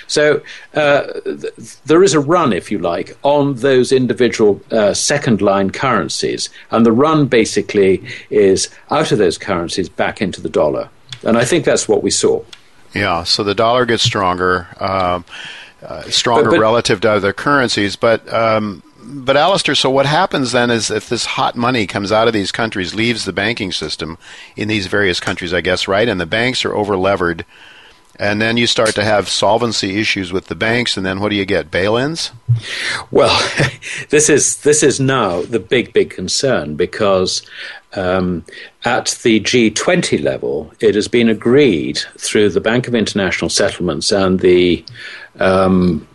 So 0.07 0.41
uh, 0.73 1.01
th- 1.23 1.53
there 1.89 2.03
is 2.03 2.13
a 2.13 2.19
run, 2.19 2.53
if 2.53 2.71
you 2.71 2.79
like, 2.79 3.17
on 3.23 3.55
those 3.55 3.91
individual 3.91 4.61
uh, 4.71 4.93
second 4.93 5.41
line 5.41 5.69
currencies. 5.71 6.49
And 6.71 6.85
the 6.85 6.91
run 6.91 7.27
basically 7.27 8.03
is 8.29 8.69
out 8.89 9.11
of 9.11 9.17
those 9.17 9.37
currencies 9.37 9.89
back 9.89 10.21
into 10.21 10.41
the 10.41 10.49
dollar. 10.49 10.89
And 11.23 11.37
I 11.37 11.45
think 11.45 11.65
that's 11.65 11.87
what 11.87 12.03
we 12.03 12.11
saw. 12.11 12.43
Yeah, 12.93 13.23
so 13.23 13.43
the 13.43 13.55
dollar 13.55 13.85
gets 13.85 14.03
stronger, 14.03 14.67
um, 14.79 15.23
uh, 15.81 16.03
stronger 16.09 16.49
but, 16.49 16.57
but, 16.57 16.59
relative 16.59 16.99
to 17.01 17.11
other 17.11 17.33
currencies, 17.33 17.95
but 17.95 18.21
um, 18.33 18.83
but 19.03 19.37
Alistair, 19.37 19.75
so 19.75 19.89
what 19.89 20.05
happens 20.05 20.51
then 20.51 20.69
is 20.69 20.91
if 20.91 21.09
this 21.09 21.25
hot 21.25 21.55
money 21.55 21.87
comes 21.87 22.11
out 22.11 22.27
of 22.27 22.33
these 22.33 22.51
countries, 22.51 22.95
leaves 22.95 23.25
the 23.25 23.33
banking 23.33 23.71
system 23.71 24.17
in 24.55 24.67
these 24.67 24.87
various 24.87 25.19
countries, 25.19 25.53
I 25.53 25.61
guess, 25.61 25.87
right? 25.87 26.07
And 26.07 26.19
the 26.19 26.25
banks 26.25 26.63
are 26.65 26.73
over 26.73 26.95
levered, 26.97 27.45
and 28.17 28.41
then 28.41 28.57
you 28.57 28.67
start 28.67 28.93
to 28.95 29.03
have 29.03 29.29
solvency 29.29 29.99
issues 29.99 30.31
with 30.31 30.47
the 30.47 30.55
banks, 30.55 30.97
and 30.97 31.05
then 31.05 31.19
what 31.19 31.29
do 31.29 31.35
you 31.35 31.45
get? 31.45 31.71
Bail-ins? 31.71 32.31
Well, 33.09 33.35
this 34.09 34.29
is 34.29 34.57
this 34.57 34.83
is 34.83 34.99
now 34.99 35.41
the 35.41 35.59
big 35.59 35.93
big 35.93 36.09
concern 36.11 36.75
because 36.75 37.41
um, 37.93 38.45
at 38.85 39.19
the 39.23 39.39
G20 39.39 40.23
level, 40.23 40.71
it 40.79 40.95
has 40.95 41.07
been 41.07 41.29
agreed 41.29 41.99
through 42.17 42.49
the 42.49 42.61
Bank 42.61 42.87
of 42.87 42.95
International 42.95 43.49
Settlements 43.49 44.11
and 44.11 44.39
the 44.39 44.85
um, 45.39 46.07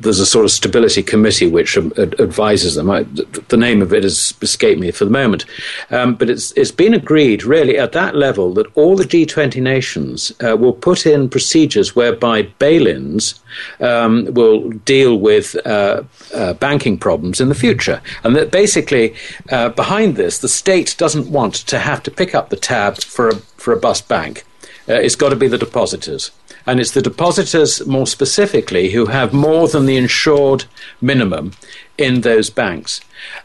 there's 0.00 0.20
a 0.20 0.26
sort 0.26 0.44
of 0.44 0.50
stability 0.50 1.02
committee 1.02 1.46
which 1.46 1.76
advises 1.76 2.74
them. 2.74 2.90
I, 2.90 3.02
the 3.48 3.56
name 3.56 3.82
of 3.82 3.92
it 3.92 4.02
has 4.02 4.34
escaped 4.42 4.80
me 4.80 4.90
for 4.90 5.04
the 5.04 5.10
moment, 5.10 5.44
um, 5.90 6.14
but 6.14 6.30
it's 6.30 6.52
it's 6.52 6.70
been 6.70 6.94
agreed 6.94 7.44
really 7.44 7.78
at 7.78 7.92
that 7.92 8.14
level 8.14 8.52
that 8.54 8.66
all 8.76 8.96
the 8.96 9.04
G20 9.04 9.60
nations 9.62 10.32
uh, 10.44 10.56
will 10.56 10.72
put 10.72 11.06
in 11.06 11.28
procedures 11.28 11.96
whereby 11.96 12.42
bail-ins 12.58 13.40
um, 13.80 14.32
will 14.34 14.70
deal 14.70 15.18
with 15.18 15.56
uh, 15.66 16.02
uh, 16.34 16.52
banking 16.54 16.98
problems 16.98 17.40
in 17.40 17.48
the 17.48 17.54
future, 17.54 18.00
and 18.22 18.36
that 18.36 18.50
basically 18.50 19.14
uh, 19.50 19.70
behind 19.70 20.16
this, 20.16 20.38
the 20.38 20.48
state 20.48 20.94
doesn't 20.98 21.30
want 21.30 21.54
to 21.54 21.78
have 21.78 22.02
to 22.02 22.10
pick 22.10 22.34
up 22.34 22.50
the 22.50 22.56
tab 22.56 22.98
for 22.98 23.28
a 23.28 23.36
for 23.36 23.72
a 23.72 23.76
bust 23.76 24.08
bank. 24.08 24.44
Uh, 24.88 24.94
it's 24.94 25.16
got 25.16 25.30
to 25.30 25.36
be 25.36 25.48
the 25.48 25.58
depositors 25.58 26.30
and 26.66 26.80
it's 26.80 26.92
the 26.92 27.02
depositors 27.02 27.86
more 27.86 28.06
specifically 28.06 28.90
who 28.90 29.06
have 29.06 29.32
more 29.32 29.68
than 29.68 29.86
the 29.86 29.96
insured 29.96 30.64
minimum 31.00 31.52
in 31.96 32.22
those 32.22 32.50
banks. 32.50 33.00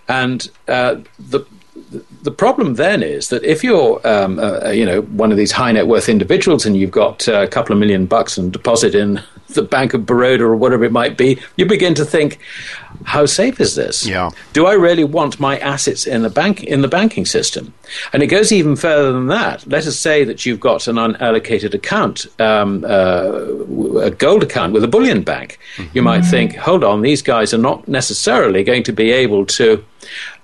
And 0.07 0.49
uh, 0.67 0.97
the 1.19 1.45
the 2.21 2.31
problem 2.31 2.75
then 2.75 3.03
is 3.03 3.29
that 3.29 3.43
if 3.43 3.63
you're, 3.63 4.05
um, 4.07 4.39
uh, 4.39 4.69
you 4.69 4.85
know, 4.85 5.01
one 5.01 5.31
of 5.31 5.37
these 5.37 5.51
high 5.51 5.71
net 5.71 5.87
worth 5.87 6.07
individuals 6.07 6.65
and 6.65 6.77
you've 6.77 6.91
got 6.91 7.27
uh, 7.27 7.41
a 7.41 7.47
couple 7.47 7.73
of 7.73 7.79
million 7.79 8.05
bucks 8.05 8.37
and 8.37 8.53
deposit 8.53 8.95
in 8.95 9.21
the 9.53 9.61
Bank 9.61 9.93
of 9.93 10.05
Baroda 10.05 10.43
or 10.43 10.55
whatever 10.55 10.83
it 10.83 10.91
might 10.91 11.17
be, 11.17 11.39
you 11.55 11.65
begin 11.65 11.93
to 11.95 12.05
think, 12.05 12.39
how 13.03 13.25
safe 13.25 13.59
is 13.59 13.75
this? 13.75 14.05
Yeah. 14.05 14.29
Do 14.53 14.65
I 14.67 14.73
really 14.73 15.03
want 15.03 15.39
my 15.39 15.57
assets 15.59 16.05
in 16.05 16.21
the 16.21 16.29
bank 16.29 16.63
in 16.63 16.81
the 16.81 16.87
banking 16.87 17.25
system? 17.25 17.73
And 18.13 18.21
it 18.21 18.27
goes 18.27 18.51
even 18.51 18.75
further 18.75 19.11
than 19.11 19.27
that. 19.27 19.65
Let 19.67 19.87
us 19.87 19.99
say 19.99 20.23
that 20.23 20.45
you've 20.45 20.59
got 20.59 20.87
an 20.87 20.95
unallocated 20.95 21.73
account, 21.73 22.27
um, 22.39 22.83
uh, 22.85 24.01
a 24.01 24.11
gold 24.11 24.43
account 24.43 24.73
with 24.73 24.83
a 24.83 24.87
bullion 24.87 25.23
bank. 25.23 25.59
Mm-hmm. 25.77 25.97
You 25.97 26.01
might 26.03 26.21
think, 26.21 26.55
hold 26.55 26.83
on, 26.83 27.01
these 27.01 27.21
guys 27.21 27.53
are 27.53 27.57
not 27.57 27.87
necessarily 27.87 28.63
going 28.63 28.83
to 28.83 28.93
be 28.93 29.11
able 29.11 29.45
to 29.47 29.83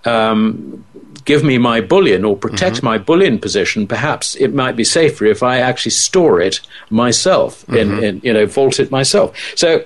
um, 0.05 0.83
give 1.27 1.43
me 1.43 1.57
my 1.59 1.81
bullion 1.81 2.25
or 2.25 2.35
protect 2.35 2.77
mm-hmm. 2.77 2.85
my 2.85 2.97
bullion 2.97 3.37
position, 3.37 3.85
perhaps 3.85 4.33
it 4.35 4.53
might 4.53 4.75
be 4.75 4.83
safer 4.83 5.25
if 5.25 5.43
I 5.43 5.59
actually 5.59 5.91
store 5.91 6.41
it 6.41 6.61
myself, 6.89 7.65
mm-hmm. 7.67 7.75
in, 7.75 8.03
in, 8.03 8.21
you 8.23 8.33
know, 8.33 8.47
vault 8.47 8.79
it 8.79 8.89
myself. 8.89 9.37
So 9.55 9.83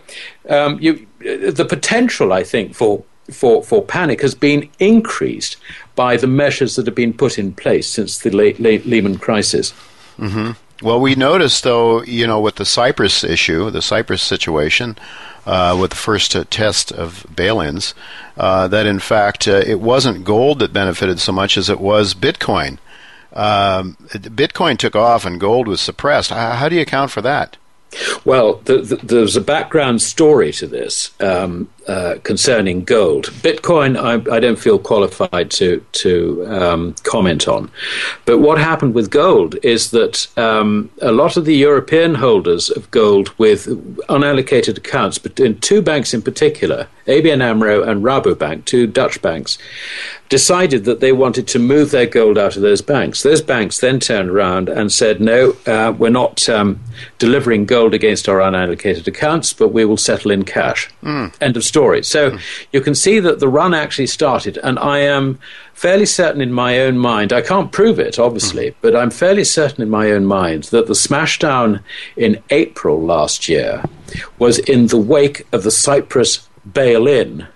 um, 0.48 0.78
you, 0.80 1.08
the 1.20 1.66
potential, 1.68 2.32
I 2.32 2.44
think, 2.44 2.76
for 2.76 3.04
for, 3.30 3.64
for 3.64 3.82
panic 3.82 4.22
has 4.22 4.36
been 4.36 4.70
increased 4.80 5.56
by 5.96 6.18
the 6.18 6.28
measures 6.28 6.76
that 6.76 6.86
have 6.86 6.96
been 6.96 7.14
put 7.14 7.40
in 7.40 7.54
place 7.54 7.88
since 7.88 8.20
the 8.20 8.30
late, 8.30 8.60
late 8.60 8.86
Lehman 8.86 9.18
crisis. 9.18 9.74
Mm-hmm. 10.18 10.52
Well, 10.86 11.00
we 11.00 11.16
noticed, 11.16 11.64
though, 11.64 12.04
you 12.04 12.28
know, 12.28 12.42
with 12.42 12.56
the 12.56 12.66
Cyprus 12.66 13.24
issue, 13.24 13.70
the 13.70 13.82
Cyprus 13.82 14.22
situation, 14.22 14.98
uh, 15.46 15.78
with 15.80 15.92
the 15.92 15.98
first 15.98 16.36
uh, 16.36 16.44
test 16.50 16.92
of 16.92 17.26
bail-ins, 17.36 17.94
uh, 18.38 18.68
that 18.68 18.86
in 18.86 19.00
fact 19.00 19.48
uh, 19.48 19.64
it 19.66 19.80
wasn't 19.80 20.24
gold 20.24 20.60
that 20.60 20.74
benefited 20.74 21.20
so 21.20 21.32
much 21.32 21.58
as 21.58 21.70
it 21.70 21.80
was 21.80 22.14
Bitcoin. 22.14 22.78
Um, 23.34 23.96
Bitcoin 24.10 24.78
took 24.78 24.96
off 24.96 25.26
and 25.26 25.40
gold 25.40 25.68
was 25.68 25.82
suppressed. 25.82 26.32
How, 26.32 26.52
how 26.52 26.70
do 26.70 26.76
you 26.76 26.82
account 26.82 27.12
for 27.12 27.22
that? 27.22 27.58
Well, 28.24 28.56
the, 28.66 28.78
the, 28.78 28.96
there's 28.98 29.36
a 29.36 29.42
background 29.42 30.02
story 30.02 30.52
to 30.54 30.68
this 30.68 31.12
um, 31.20 31.70
uh, 31.88 32.16
concerning 32.24 32.84
gold. 32.84 33.26
Bitcoin, 33.42 33.98
I, 33.98 34.36
I, 34.36 34.40
don't 34.40 34.60
feel 34.60 34.78
qualified 34.78 35.50
to 35.52 35.84
to 35.94 36.46
um, 36.48 36.96
comment 37.04 37.48
on, 37.48 37.72
but 38.26 38.38
what 38.38 38.60
happened 38.60 38.94
with 38.94 39.10
gold 39.10 39.56
is 39.64 39.92
that 39.92 40.28
um, 40.38 40.92
a 41.02 41.12
lot 41.12 41.38
of 41.38 41.46
the 41.46 41.56
European 41.56 42.16
holders 42.16 42.70
of 42.70 42.90
gold 42.92 43.30
with 43.40 43.66
unallocated 44.08 44.78
accounts, 44.78 45.18
but 45.18 45.40
in 45.40 45.60
two 45.60 45.82
banks 45.82 46.14
in 46.14 46.22
particular, 46.22 46.88
ABN 47.08 47.42
AMRO 47.42 47.84
and 47.84 48.04
Rabobank, 48.04 48.66
two 48.66 48.88
Dutch 48.88 49.22
banks, 49.22 49.58
decided 50.30 50.86
that 50.86 51.02
they 51.02 51.12
wanted 51.12 51.46
to 51.46 51.60
move 51.60 51.92
their 51.92 52.06
gold 52.06 52.38
out 52.38 52.56
of 52.56 52.62
those 52.62 52.82
banks. 52.82 53.22
Those 53.22 53.42
banks 53.42 53.80
then 53.80 54.00
turned 54.00 54.30
around 54.30 54.70
and 54.70 54.90
said, 54.90 55.20
no, 55.20 55.58
uh, 55.68 55.94
we're 55.98 56.10
not 56.10 56.48
um, 56.48 56.80
delivering 57.20 57.66
gold 57.66 57.94
against 57.94 58.30
our 58.30 58.40
unallocated 58.40 59.08
accounts, 59.08 59.52
but 59.52 59.74
we 59.74 59.84
will 59.84 59.98
settle 59.98 60.32
in 60.32 60.46
cash. 60.46 60.90
Mm. 61.04 61.34
End 61.42 61.58
of 61.58 61.66
story. 61.72 62.04
So 62.04 62.32
mm. 62.32 62.42
you 62.74 62.82
can 62.82 62.96
see 62.96 63.20
that 63.22 63.40
the 63.40 63.48
run 63.48 63.74
actually 63.74 64.08
started, 64.08 64.58
and 64.58 64.78
I 64.78 65.00
am 65.00 65.40
fairly 65.74 66.06
certain 66.06 66.42
in 66.42 66.52
my 66.54 66.80
own 66.80 66.98
mind, 66.98 67.34
I 67.34 67.42
can't 67.42 67.72
prove 67.72 67.98
it, 68.00 68.20
obviously, 68.20 68.68
mm. 68.72 68.76
but 68.82 68.96
I'm 68.96 69.10
fairly 69.10 69.44
certain 69.44 69.82
in 69.82 69.90
my 69.90 70.12
own 70.12 70.26
mind 70.26 70.66
that 70.66 70.88
the 70.88 70.94
smashdown 71.08 71.82
in 72.16 72.44
April 72.50 73.02
last 73.02 73.48
year 73.48 73.84
was 74.38 74.60
in 74.60 74.88
the 74.88 75.04
wake 75.16 75.48
of 75.52 75.64
the 75.64 75.72
Cyprus 75.72 76.48
bail 76.74 77.08
in 77.08 77.48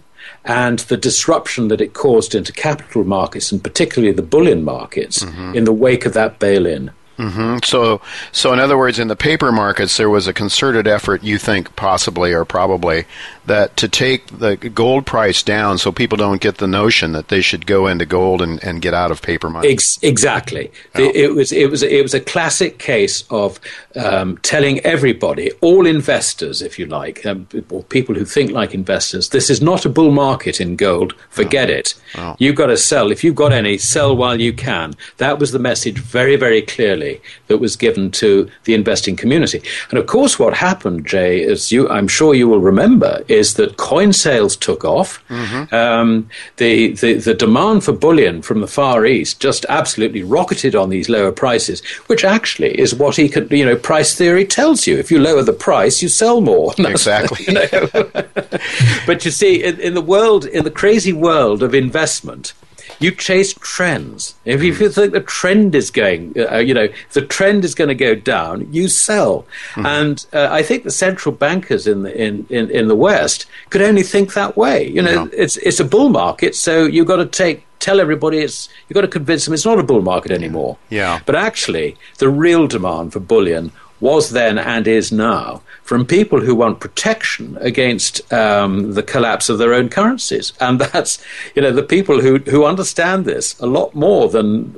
and 0.45 0.79
the 0.79 0.97
disruption 0.97 1.67
that 1.67 1.81
it 1.81 1.93
caused 1.93 2.35
into 2.35 2.51
capital 2.51 3.03
markets 3.03 3.51
and 3.51 3.63
particularly 3.63 4.13
the 4.13 4.21
bullion 4.21 4.63
markets 4.63 5.23
mm-hmm. 5.23 5.55
in 5.55 5.65
the 5.65 5.73
wake 5.73 6.05
of 6.05 6.13
that 6.13 6.39
bail 6.39 6.65
in. 6.65 6.91
Mm-hmm. 7.17 7.59
So, 7.63 8.01
so 8.31 8.51
in 8.51 8.59
other 8.59 8.77
words, 8.77 8.99
in 8.99 9.07
the 9.07 9.15
paper 9.15 9.51
markets, 9.51 9.97
there 9.97 10.09
was 10.09 10.27
a 10.27 10.33
concerted 10.33 10.85
effort, 10.87 11.23
you 11.23 11.37
think 11.37 11.75
possibly 11.75 12.33
or 12.33 12.43
probably, 12.43 13.05
that 13.45 13.77
to 13.77 13.87
take 13.87 14.27
the 14.39 14.57
gold 14.57 15.05
price 15.05 15.41
down 15.43 15.77
so 15.77 15.91
people 15.91 16.17
don't 16.17 16.41
get 16.41 16.57
the 16.57 16.67
notion 16.67 17.13
that 17.13 17.29
they 17.29 17.41
should 17.41 17.65
go 17.65 17.87
into 17.87 18.05
gold 18.05 18.41
and, 18.41 18.61
and 18.63 18.81
get 18.81 18.93
out 18.93 19.11
of 19.11 19.21
paper 19.21 19.49
money. 19.49 19.69
Ex- 19.69 19.99
exactly. 20.01 20.71
Oh. 20.95 21.11
it 21.13 21.33
was 21.33 21.51
it 21.51 21.69
was 21.69 21.83
it 21.83 22.01
was 22.01 22.13
a 22.13 22.19
classic 22.19 22.79
case 22.79 23.23
of 23.29 23.59
um, 23.95 24.37
telling 24.39 24.79
everybody, 24.79 25.51
all 25.61 25.85
investors, 25.85 26.61
if 26.61 26.77
you 26.77 26.85
like, 26.85 27.25
um, 27.25 27.47
or 27.69 27.83
people 27.83 28.15
who 28.15 28.25
think 28.25 28.51
like 28.51 28.73
investors, 28.73 29.29
this 29.29 29.49
is 29.49 29.61
not 29.61 29.85
a 29.85 29.89
bull 29.89 30.11
market 30.11 30.59
in 30.59 30.75
gold. 30.75 31.13
Forget 31.29 31.69
oh. 31.69 31.73
it. 31.73 31.93
Oh. 32.17 32.35
You've 32.39 32.55
got 32.55 32.67
to 32.67 32.77
sell. 32.77 33.11
If 33.11 33.23
you've 33.23 33.35
got 33.35 33.53
any, 33.53 33.77
sell 33.77 34.15
while 34.15 34.41
you 34.41 34.51
can. 34.51 34.95
That 35.17 35.39
was 35.39 35.51
the 35.51 35.59
message 35.59 35.99
very 35.99 36.35
very 36.35 36.61
clearly 36.61 37.04
that 37.47 37.57
was 37.57 37.75
given 37.75 38.11
to 38.11 38.49
the 38.65 38.73
investing 38.73 39.15
community. 39.15 39.61
And 39.89 39.99
of 39.99 40.05
course, 40.07 40.39
what 40.39 40.53
happened, 40.53 41.05
Jay, 41.05 41.43
as 41.43 41.71
you, 41.71 41.89
I'm 41.89 42.07
sure 42.07 42.33
you 42.33 42.47
will 42.47 42.59
remember, 42.59 43.23
is 43.27 43.55
that 43.55 43.77
coin 43.77 44.13
sales 44.13 44.55
took 44.55 44.83
off. 44.83 45.23
Mm-hmm. 45.29 45.73
Um, 45.73 46.29
the, 46.57 46.93
the, 46.93 47.13
the 47.15 47.33
demand 47.33 47.83
for 47.83 47.93
bullion 47.93 48.41
from 48.41 48.61
the 48.61 48.67
Far 48.67 49.05
East 49.05 49.39
just 49.39 49.65
absolutely 49.69 50.23
rocketed 50.23 50.75
on 50.75 50.89
these 50.89 51.09
lower 51.09 51.31
prices, 51.31 51.83
which 52.07 52.23
actually 52.23 52.79
is 52.79 52.95
what 52.95 53.15
he 53.15 53.29
could, 53.29 53.51
you 53.51 53.65
know, 53.65 53.75
price 53.75 54.15
theory 54.15 54.45
tells 54.45 54.87
you. 54.87 54.97
If 54.97 55.11
you 55.11 55.19
lower 55.19 55.43
the 55.43 55.53
price, 55.53 56.01
you 56.01 56.09
sell 56.09 56.41
more. 56.41 56.73
Exactly. 56.95 57.45
but 59.07 59.25
you 59.25 59.31
see, 59.31 59.63
in, 59.63 59.79
in 59.79 59.93
the 59.93 60.01
world, 60.01 60.45
in 60.45 60.63
the 60.63 60.71
crazy 60.71 61.13
world 61.13 61.61
of 61.61 61.73
investment, 61.73 62.53
you 62.99 63.11
chase 63.11 63.53
trends. 63.53 64.35
If 64.45 64.63
you 64.63 64.73
hmm. 64.73 64.89
think 64.89 65.13
the 65.13 65.21
trend 65.21 65.75
is 65.75 65.91
going, 65.91 66.33
uh, 66.37 66.57
you 66.57 66.73
know, 66.73 66.87
the 67.13 67.21
trend 67.21 67.65
is 67.65 67.75
going 67.75 67.89
to 67.89 67.95
go 67.95 68.15
down, 68.15 68.71
you 68.71 68.87
sell. 68.87 69.45
Mm-hmm. 69.73 69.85
And 69.85 70.25
uh, 70.33 70.47
I 70.51 70.63
think 70.63 70.83
the 70.83 70.91
central 70.91 71.33
bankers 71.33 71.87
in 71.87 72.03
the 72.03 72.15
in, 72.15 72.45
in, 72.49 72.69
in, 72.71 72.87
the 72.87 72.95
West 72.95 73.45
could 73.69 73.81
only 73.81 74.03
think 74.03 74.33
that 74.33 74.55
way. 74.55 74.87
You 74.87 75.01
know, 75.01 75.23
yeah. 75.23 75.29
it's 75.33 75.57
it's 75.57 75.79
a 75.79 75.85
bull 75.85 76.09
market, 76.09 76.55
so 76.55 76.85
you've 76.85 77.07
got 77.07 77.17
to 77.17 77.25
take 77.25 77.65
tell 77.79 77.99
everybody 77.99 78.39
it's 78.39 78.69
you've 78.87 78.95
got 78.95 79.01
to 79.01 79.07
convince 79.07 79.45
them 79.45 79.53
it's 79.53 79.65
not 79.65 79.79
a 79.79 79.83
bull 79.83 80.01
market 80.01 80.31
anymore. 80.31 80.77
Yeah. 80.89 81.19
But 81.25 81.35
actually, 81.35 81.97
the 82.17 82.29
real 82.29 82.67
demand 82.67 83.13
for 83.13 83.19
bullion 83.19 83.71
was 83.99 84.31
then 84.31 84.57
and 84.57 84.87
is 84.87 85.11
now 85.11 85.61
from 85.83 86.05
people 86.05 86.41
who 86.41 86.55
want 86.55 86.79
protection 86.79 87.57
against 87.61 88.31
um, 88.33 88.93
the 88.93 89.03
collapse 89.03 89.49
of 89.49 89.57
their 89.57 89.73
own 89.73 89.89
currencies. 89.89 90.53
And 90.59 90.79
that's, 90.79 91.23
you 91.55 91.61
know, 91.61 91.71
the 91.71 91.83
people 91.83 92.21
who, 92.21 92.39
who 92.39 92.65
understand 92.65 93.25
this 93.25 93.57
a 93.59 93.67
lot 93.67 93.93
more 93.93 94.27
than 94.29 94.77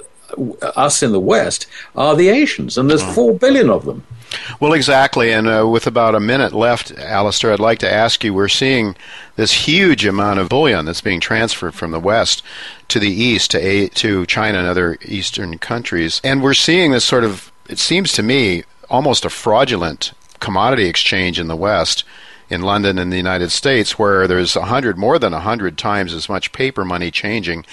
us 0.76 1.02
in 1.02 1.12
the 1.14 1.20
West 1.20 1.68
are 1.96 2.16
the 2.16 2.30
Asians, 2.30 2.78
and 2.78 2.90
there's 2.90 3.04
four 3.16 3.34
billion 3.34 3.70
of 3.70 3.86
them. 3.86 4.04
Well, 4.60 4.74
exactly. 4.74 5.32
And 5.32 5.48
uh, 5.48 5.68
with 5.70 5.88
about 5.88 6.16
a 6.16 6.20
minute 6.20 6.52
left, 6.52 6.92
Alistair, 6.98 7.54
I'd 7.54 7.60
like 7.60 7.80
to 7.80 7.92
ask 7.92 8.24
you 8.24 8.34
we're 8.34 8.50
seeing 8.50 8.98
this 9.38 9.54
huge 9.54 10.06
amount 10.06 10.40
of 10.40 10.50
bullion 10.50 10.84
that's 10.86 11.00
being 11.00 11.22
transferred 11.22 11.74
from 11.74 11.92
the 11.92 12.00
West 12.00 12.44
to 12.90 13.00
the 13.00 13.10
East, 13.10 13.52
to, 13.52 13.58
a- 13.60 13.88
to 13.90 14.26
China 14.26 14.60
and 14.60 14.68
other 14.68 14.98
Eastern 15.06 15.58
countries. 15.60 16.20
And 16.26 16.44
we're 16.44 16.54
seeing 16.54 16.92
this 16.92 17.06
sort 17.06 17.24
of, 17.24 17.52
it 17.70 17.80
seems 17.80 18.12
to 18.14 18.24
me, 18.24 18.64
almost 18.90 19.26
a 19.26 19.30
fraudulent 19.30 20.14
commodity 20.40 20.86
exchange 20.86 21.40
in 21.40 21.48
the 21.48 21.56
West, 21.56 22.04
in 22.50 22.62
London 22.62 22.98
and 22.98 23.12
the 23.12 23.18
United 23.18 23.52
States, 23.52 24.00
where 24.00 24.28
there's 24.28 24.56
a 24.56 24.66
hundred, 24.66 24.98
more 24.98 25.20
than 25.20 25.34
a 25.34 25.40
hundred 25.40 25.78
times 25.78 26.14
as 26.14 26.30
much 26.30 26.54
paper 26.54 26.86
money 26.86 27.12
changing. 27.12 27.66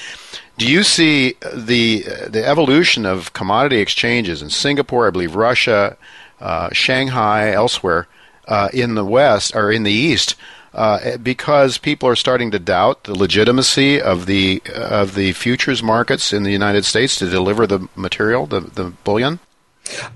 Do 0.58 0.66
you 0.66 0.82
see 0.82 1.34
the 1.52 2.02
the 2.28 2.44
evolution 2.44 3.06
of 3.06 3.32
commodity 3.32 3.78
exchanges 3.78 4.42
in 4.42 4.50
Singapore, 4.50 5.06
I 5.06 5.10
believe 5.10 5.36
Russia, 5.36 5.96
uh, 6.40 6.70
Shanghai, 6.72 7.52
elsewhere 7.52 8.06
uh, 8.48 8.68
in 8.72 8.94
the 8.94 9.04
West 9.04 9.54
or 9.54 9.70
in 9.70 9.84
the 9.84 9.92
East? 9.92 10.34
Uh, 10.72 11.16
because 11.18 11.78
people 11.78 12.08
are 12.08 12.16
starting 12.16 12.50
to 12.50 12.58
doubt 12.58 13.04
the 13.04 13.16
legitimacy 13.16 14.00
of 14.00 14.26
the 14.26 14.60
of 14.74 15.14
the 15.14 15.32
futures 15.32 15.84
markets 15.84 16.32
in 16.32 16.42
the 16.42 16.50
United 16.50 16.84
States 16.84 17.14
to 17.16 17.30
deliver 17.30 17.64
the 17.64 17.88
material, 17.94 18.46
the, 18.46 18.60
the 18.60 18.90
bullion. 19.04 19.38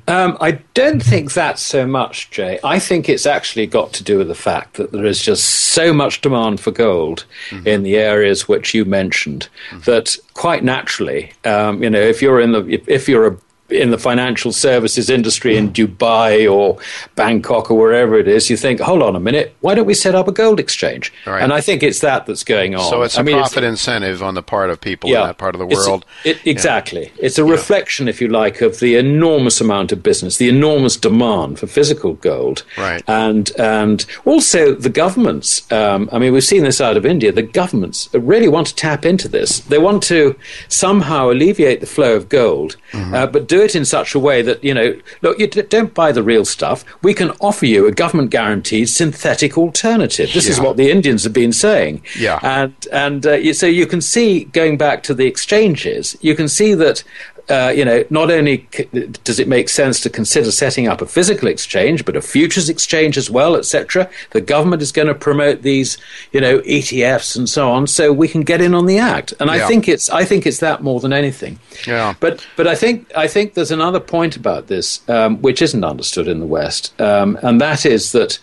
Um, 0.06 0.38
I 0.40 0.52
don't 0.74 1.02
think 1.02 1.32
that's 1.32 1.62
so 1.62 1.86
much, 1.86 2.30
Jay. 2.30 2.58
I 2.64 2.78
think 2.78 3.08
it's 3.08 3.26
actually 3.26 3.66
got 3.66 3.92
to 3.94 4.04
do 4.04 4.18
with 4.18 4.28
the 4.28 4.34
fact 4.34 4.74
that 4.74 4.92
there 4.92 5.04
is 5.04 5.22
just 5.22 5.44
so 5.44 5.92
much 5.92 6.20
demand 6.20 6.60
for 6.60 6.70
gold 6.70 7.26
mm-hmm. 7.50 7.66
in 7.66 7.82
the 7.82 7.96
areas 7.96 8.48
which 8.48 8.74
you 8.74 8.84
mentioned 8.84 9.48
mm-hmm. 9.70 9.80
that 9.80 10.16
quite 10.34 10.64
naturally, 10.64 11.32
um, 11.44 11.82
you 11.82 11.90
know, 11.90 12.00
if 12.00 12.22
you're 12.22 12.40
in 12.40 12.52
the 12.52 12.64
if, 12.66 12.88
if 12.88 13.08
you're 13.08 13.26
a 13.26 13.36
in 13.70 13.90
the 13.90 13.98
financial 13.98 14.52
services 14.52 15.10
industry 15.10 15.56
in 15.56 15.72
Dubai 15.72 16.50
or 16.50 16.78
Bangkok 17.14 17.70
or 17.70 17.78
wherever 17.78 18.16
it 18.16 18.26
is, 18.26 18.48
you 18.48 18.56
think, 18.56 18.80
hold 18.80 19.02
on 19.02 19.14
a 19.14 19.20
minute, 19.20 19.54
why 19.60 19.74
don't 19.74 19.86
we 19.86 19.94
set 19.94 20.14
up 20.14 20.26
a 20.26 20.32
gold 20.32 20.58
exchange? 20.58 21.12
Right. 21.26 21.42
And 21.42 21.52
I 21.52 21.60
think 21.60 21.82
it's 21.82 22.00
that 22.00 22.26
that's 22.26 22.44
going 22.44 22.74
on. 22.74 22.88
So 22.88 23.02
it's 23.02 23.16
a 23.16 23.20
I 23.20 23.22
mean, 23.22 23.36
profit 23.36 23.64
it's, 23.64 23.70
incentive 23.70 24.22
on 24.22 24.34
the 24.34 24.42
part 24.42 24.70
of 24.70 24.80
people 24.80 25.10
yeah, 25.10 25.20
in 25.20 25.26
that 25.28 25.38
part 25.38 25.54
of 25.54 25.58
the 25.58 25.66
world. 25.66 26.04
It, 26.24 26.44
exactly. 26.46 27.12
Yeah. 27.16 27.26
It's 27.26 27.38
a 27.38 27.44
reflection, 27.44 28.06
yeah. 28.06 28.10
if 28.10 28.20
you 28.20 28.28
like, 28.28 28.60
of 28.60 28.80
the 28.80 28.96
enormous 28.96 29.60
amount 29.60 29.92
of 29.92 30.02
business, 30.02 30.38
the 30.38 30.48
enormous 30.48 30.96
demand 30.96 31.58
for 31.58 31.66
physical 31.66 32.14
gold. 32.14 32.64
Right. 32.76 33.02
And, 33.06 33.50
and 33.58 34.06
also 34.24 34.74
the 34.74 34.90
governments, 34.90 35.70
um, 35.70 36.08
I 36.12 36.18
mean, 36.18 36.32
we've 36.32 36.44
seen 36.44 36.62
this 36.62 36.80
out 36.80 36.96
of 36.96 37.04
India, 37.04 37.32
the 37.32 37.42
governments 37.42 38.08
really 38.14 38.48
want 38.48 38.68
to 38.68 38.74
tap 38.74 39.04
into 39.04 39.28
this. 39.28 39.60
They 39.60 39.78
want 39.78 40.02
to 40.04 40.36
somehow 40.68 41.30
alleviate 41.30 41.80
the 41.80 41.86
flow 41.86 42.16
of 42.16 42.28
gold, 42.28 42.76
mm-hmm. 42.92 43.14
uh, 43.14 43.26
but 43.26 43.46
do 43.46 43.57
do 43.58 43.64
it 43.64 43.74
in 43.74 43.84
such 43.84 44.14
a 44.14 44.18
way 44.18 44.42
that, 44.42 44.62
you 44.62 44.74
know, 44.74 44.88
look, 45.22 45.38
you 45.38 45.46
d- 45.46 45.62
don't 45.62 45.94
buy 45.94 46.12
the 46.12 46.22
real 46.22 46.44
stuff. 46.44 46.84
We 47.02 47.14
can 47.14 47.30
offer 47.40 47.66
you 47.66 47.86
a 47.86 47.92
government 47.92 48.30
guaranteed 48.30 48.88
synthetic 48.88 49.58
alternative. 49.58 50.30
This 50.32 50.46
yeah. 50.46 50.52
is 50.52 50.60
what 50.60 50.76
the 50.76 50.90
Indians 50.90 51.24
have 51.24 51.32
been 51.32 51.52
saying. 51.52 52.02
Yeah. 52.18 52.38
And, 52.42 52.74
and 52.92 53.26
uh, 53.26 53.52
so 53.52 53.66
you 53.66 53.86
can 53.86 54.00
see, 54.00 54.44
going 54.60 54.76
back 54.78 55.02
to 55.04 55.14
the 55.14 55.26
exchanges, 55.26 56.16
you 56.20 56.34
can 56.34 56.48
see 56.48 56.74
that 56.74 57.04
uh, 57.48 57.72
you 57.74 57.84
know, 57.84 58.04
not 58.10 58.30
only 58.30 58.66
c- 58.72 58.88
does 59.24 59.38
it 59.38 59.48
make 59.48 59.68
sense 59.68 60.00
to 60.00 60.10
consider 60.10 60.50
setting 60.50 60.88
up 60.88 61.00
a 61.00 61.06
physical 61.06 61.48
exchange, 61.48 62.04
but 62.04 62.16
a 62.16 62.20
futures 62.20 62.68
exchange 62.68 63.16
as 63.16 63.30
well, 63.30 63.56
etc. 63.56 64.08
The 64.30 64.40
government 64.40 64.82
is 64.82 64.92
going 64.92 65.08
to 65.08 65.14
promote 65.14 65.62
these, 65.62 65.98
you 66.32 66.40
know, 66.40 66.60
ETFs 66.60 67.36
and 67.36 67.48
so 67.48 67.70
on, 67.70 67.86
so 67.86 68.12
we 68.12 68.28
can 68.28 68.42
get 68.42 68.60
in 68.60 68.74
on 68.74 68.86
the 68.86 68.98
act. 68.98 69.32
And 69.40 69.50
yeah. 69.50 69.64
I 69.64 69.68
think 69.68 69.88
it's, 69.88 70.10
I 70.10 70.24
think 70.24 70.46
it's 70.46 70.60
that 70.60 70.82
more 70.82 71.00
than 71.00 71.12
anything. 71.12 71.58
Yeah. 71.86 72.14
But, 72.20 72.46
but 72.56 72.66
I 72.66 72.74
think, 72.74 73.10
I 73.16 73.26
think 73.26 73.54
there's 73.54 73.70
another 73.70 74.00
point 74.00 74.36
about 74.36 74.66
this 74.66 75.08
um, 75.08 75.40
which 75.42 75.62
isn't 75.62 75.84
understood 75.84 76.28
in 76.28 76.40
the 76.40 76.46
West, 76.46 76.98
um, 77.00 77.38
and 77.42 77.60
that 77.60 77.86
is 77.86 78.12
that, 78.12 78.38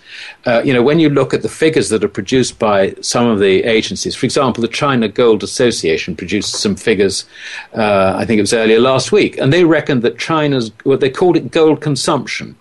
uh, 0.45 0.61
you 0.63 0.73
know, 0.73 0.81
when 0.81 0.99
you 0.99 1.09
look 1.09 1.33
at 1.33 1.41
the 1.41 1.49
figures 1.49 1.89
that 1.89 2.03
are 2.03 2.09
produced 2.09 2.59
by 2.59 2.93
some 3.01 3.27
of 3.27 3.39
the 3.39 3.63
agencies, 3.63 4.15
for 4.15 4.25
example, 4.25 4.61
the 4.61 4.67
China 4.67 5.07
Gold 5.07 5.43
Association 5.43 6.15
produced 6.15 6.55
some 6.55 6.75
figures. 6.75 7.25
Uh, 7.73 8.13
I 8.17 8.25
think 8.25 8.37
it 8.39 8.41
was 8.41 8.53
earlier 8.53 8.79
last 8.79 8.94
last 8.95 9.11
week, 9.11 9.37
and 9.37 9.51
they 9.51 9.65
reckoned 9.65 10.01
that 10.03 10.17
China's, 10.17 10.71
what 10.85 11.01
they 11.01 11.09
called 11.09 11.35
it 11.35 11.51
gold 11.51 11.81
consumption, 11.81 12.55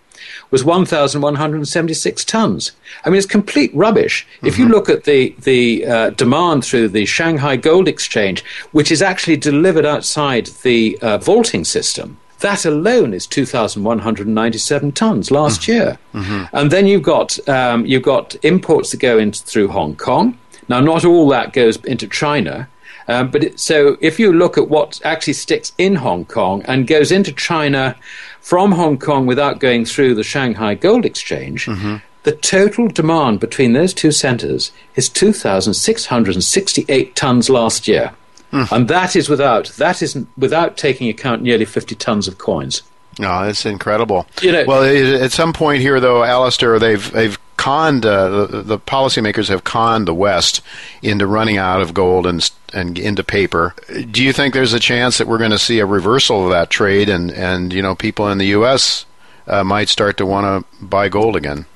was 0.50 0.64
1,176 0.64 2.24
tons. 2.24 2.72
I 3.04 3.08
mean, 3.08 3.18
it's 3.18 3.26
complete 3.26 3.70
rubbish. 3.72 4.26
Mm-hmm. 4.26 4.46
If 4.48 4.58
you 4.58 4.64
mm-hmm. 4.64 4.74
look 4.74 4.88
at 4.88 5.04
the, 5.04 5.32
the 5.42 5.86
uh, 5.86 6.10
demand 6.10 6.64
through 6.64 6.88
the 6.88 7.06
Shanghai 7.06 7.54
Gold 7.54 7.86
Exchange, 7.86 8.44
which 8.72 8.90
is 8.90 9.00
actually 9.00 9.36
delivered 9.36 9.86
outside 9.86 10.46
the 10.64 10.98
uh, 11.00 11.18
vaulting 11.18 11.62
system, 11.62 12.18
that 12.40 12.64
alone 12.64 13.14
is 13.14 13.28
2,197 13.28 14.90
tons 14.90 15.30
last 15.30 15.60
mm-hmm. 15.60 15.72
year. 15.72 15.98
Mm-hmm. 16.14 16.56
And 16.56 16.72
then 16.72 16.88
you've 16.88 17.04
got, 17.04 17.48
um, 17.48 17.86
you've 17.86 18.02
got 18.02 18.34
imports 18.42 18.90
that 18.90 18.98
go 18.98 19.18
in 19.18 19.30
through 19.30 19.68
Hong 19.68 19.94
Kong. 19.94 20.36
Now, 20.68 20.80
not 20.80 21.04
all 21.04 21.28
that 21.28 21.52
goes 21.52 21.76
into 21.84 22.08
China. 22.08 22.68
Um, 23.08 23.30
but 23.30 23.44
it, 23.44 23.60
so 23.60 23.96
if 24.00 24.18
you 24.18 24.32
look 24.32 24.56
at 24.56 24.68
what 24.68 25.00
actually 25.04 25.34
sticks 25.34 25.72
in 25.78 25.96
Hong 25.96 26.24
Kong 26.24 26.62
and 26.66 26.86
goes 26.86 27.12
into 27.12 27.32
China 27.32 27.96
from 28.40 28.72
Hong 28.72 28.98
Kong 28.98 29.26
without 29.26 29.60
going 29.60 29.84
through 29.84 30.14
the 30.14 30.22
Shanghai 30.22 30.74
Gold 30.74 31.04
Exchange, 31.04 31.66
mm-hmm. 31.66 31.96
the 32.22 32.32
total 32.32 32.88
demand 32.88 33.40
between 33.40 33.72
those 33.72 33.92
two 33.92 34.12
centers 34.12 34.72
is 34.96 35.08
2,668 35.08 37.16
tons 37.16 37.50
last 37.50 37.86
year. 37.86 38.12
Mm. 38.52 38.70
And 38.70 38.88
that 38.88 39.16
is 39.16 39.28
without 39.28 39.66
that 39.78 40.00
is 40.00 40.16
without 40.38 40.76
taking 40.76 41.08
account 41.08 41.42
nearly 41.42 41.64
50 41.64 41.96
tons 41.96 42.28
of 42.28 42.38
coins. 42.38 42.82
No, 43.18 43.44
that's 43.44 43.66
incredible. 43.66 44.26
You 44.42 44.52
know, 44.52 44.64
well, 44.66 45.22
at 45.22 45.32
some 45.32 45.52
point 45.52 45.82
here, 45.82 46.00
though, 46.00 46.22
Alistair, 46.22 46.78
they've 46.78 47.10
they've 47.12 47.38
conned 47.56 48.04
uh, 48.04 48.46
the, 48.46 48.62
the 48.62 48.78
policymakers 48.78 49.48
have 49.48 49.64
conned 49.64 50.06
the 50.06 50.14
West 50.14 50.60
into 51.02 51.26
running 51.26 51.56
out 51.56 51.80
of 51.80 51.94
gold 51.94 52.26
and 52.26 52.50
and 52.74 52.98
into 52.98 53.24
paper. 53.24 53.74
Do 54.10 54.22
you 54.22 54.32
think 54.32 54.52
there's 54.52 54.72
a 54.72 54.80
chance 54.80 55.18
that 55.18 55.26
we're 55.26 55.38
going 55.38 55.50
to 55.50 55.58
see 55.58 55.78
a 55.78 55.86
reversal 55.86 56.44
of 56.44 56.50
that 56.50 56.70
trade, 56.70 57.08
and 57.08 57.30
and 57.30 57.72
you 57.72 57.82
know 57.82 57.94
people 57.94 58.28
in 58.28 58.38
the 58.38 58.46
U.S. 58.46 59.06
Uh, 59.46 59.62
might 59.62 59.88
start 59.88 60.16
to 60.18 60.26
want 60.26 60.66
to 60.66 60.84
buy 60.84 61.08
gold 61.08 61.36
again? 61.36 61.66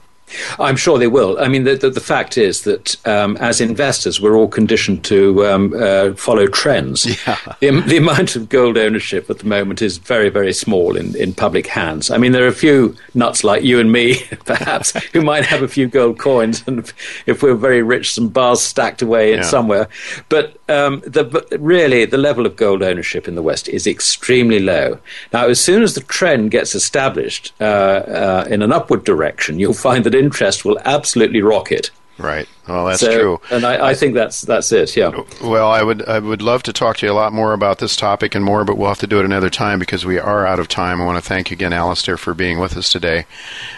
I'm 0.58 0.76
sure 0.76 0.98
they 0.98 1.06
will. 1.06 1.38
I 1.40 1.48
mean, 1.48 1.64
the, 1.64 1.74
the, 1.76 1.90
the 1.90 2.00
fact 2.00 2.36
is 2.36 2.62
that 2.62 2.96
um, 3.06 3.36
as 3.38 3.60
investors, 3.60 4.20
we're 4.20 4.36
all 4.36 4.48
conditioned 4.48 5.04
to 5.04 5.46
um, 5.46 5.74
uh, 5.76 6.14
follow 6.14 6.46
trends. 6.46 7.06
Yeah. 7.26 7.38
The, 7.60 7.80
the, 7.80 7.96
amount 7.96 8.36
of 8.36 8.48
gold 8.48 8.78
ownership 8.78 9.28
at 9.28 9.40
the 9.40 9.46
moment 9.46 9.82
is 9.82 9.98
very, 9.98 10.28
very 10.28 10.52
small 10.52 10.96
in, 10.96 11.16
in 11.16 11.34
public 11.34 11.66
hands. 11.66 12.10
I 12.10 12.16
mean, 12.16 12.32
there 12.32 12.44
are 12.44 12.48
a 12.48 12.52
few 12.52 12.96
nuts 13.12 13.44
like 13.44 13.64
you 13.64 13.80
and 13.80 13.90
me, 13.90 14.22
perhaps, 14.44 14.92
who 15.12 15.20
might 15.20 15.44
have 15.44 15.62
a 15.62 15.68
few 15.68 15.88
gold 15.88 16.18
coins, 16.18 16.62
and 16.66 16.92
if 17.26 17.42
we're 17.42 17.54
very 17.54 17.82
rich, 17.82 18.12
some 18.12 18.28
bars 18.28 18.60
stacked 18.60 19.02
away 19.02 19.34
yeah. 19.34 19.42
somewhere. 19.42 19.88
But 20.28 20.57
um, 20.68 21.00
the, 21.00 21.46
really, 21.58 22.04
the 22.04 22.18
level 22.18 22.46
of 22.46 22.56
gold 22.56 22.82
ownership 22.82 23.26
in 23.26 23.34
the 23.34 23.42
West 23.42 23.68
is 23.68 23.86
extremely 23.86 24.60
low. 24.60 24.98
Now, 25.32 25.46
as 25.46 25.60
soon 25.60 25.82
as 25.82 25.94
the 25.94 26.00
trend 26.02 26.50
gets 26.50 26.74
established 26.74 27.52
uh, 27.60 27.64
uh, 27.64 28.46
in 28.50 28.62
an 28.62 28.72
upward 28.72 29.04
direction, 29.04 29.58
you'll 29.58 29.74
find 29.74 30.04
that 30.04 30.14
interest 30.14 30.64
will 30.64 30.78
absolutely 30.84 31.42
rocket. 31.42 31.90
Right. 32.18 32.48
Well, 32.66 32.86
that's 32.86 33.00
so, 33.00 33.12
true. 33.12 33.40
And 33.50 33.64
I, 33.64 33.90
I, 33.90 33.94
think 33.94 34.14
that's 34.14 34.42
that's 34.42 34.72
it. 34.72 34.96
Yeah. 34.96 35.22
Well, 35.40 35.70
I 35.70 35.84
would 35.84 36.06
I 36.08 36.18
would 36.18 36.42
love 36.42 36.64
to 36.64 36.72
talk 36.72 36.96
to 36.96 37.06
you 37.06 37.12
a 37.12 37.14
lot 37.14 37.32
more 37.32 37.52
about 37.52 37.78
this 37.78 37.94
topic 37.94 38.34
and 38.34 38.44
more, 38.44 38.64
but 38.64 38.76
we'll 38.76 38.88
have 38.88 38.98
to 38.98 39.06
do 39.06 39.20
it 39.20 39.24
another 39.24 39.48
time 39.48 39.78
because 39.78 40.04
we 40.04 40.18
are 40.18 40.44
out 40.44 40.58
of 40.58 40.66
time. 40.66 41.00
I 41.00 41.04
want 41.04 41.16
to 41.16 41.26
thank 41.26 41.50
you 41.50 41.54
again, 41.54 41.72
Alistair, 41.72 42.16
for 42.16 42.34
being 42.34 42.58
with 42.58 42.76
us 42.76 42.90
today, 42.90 43.26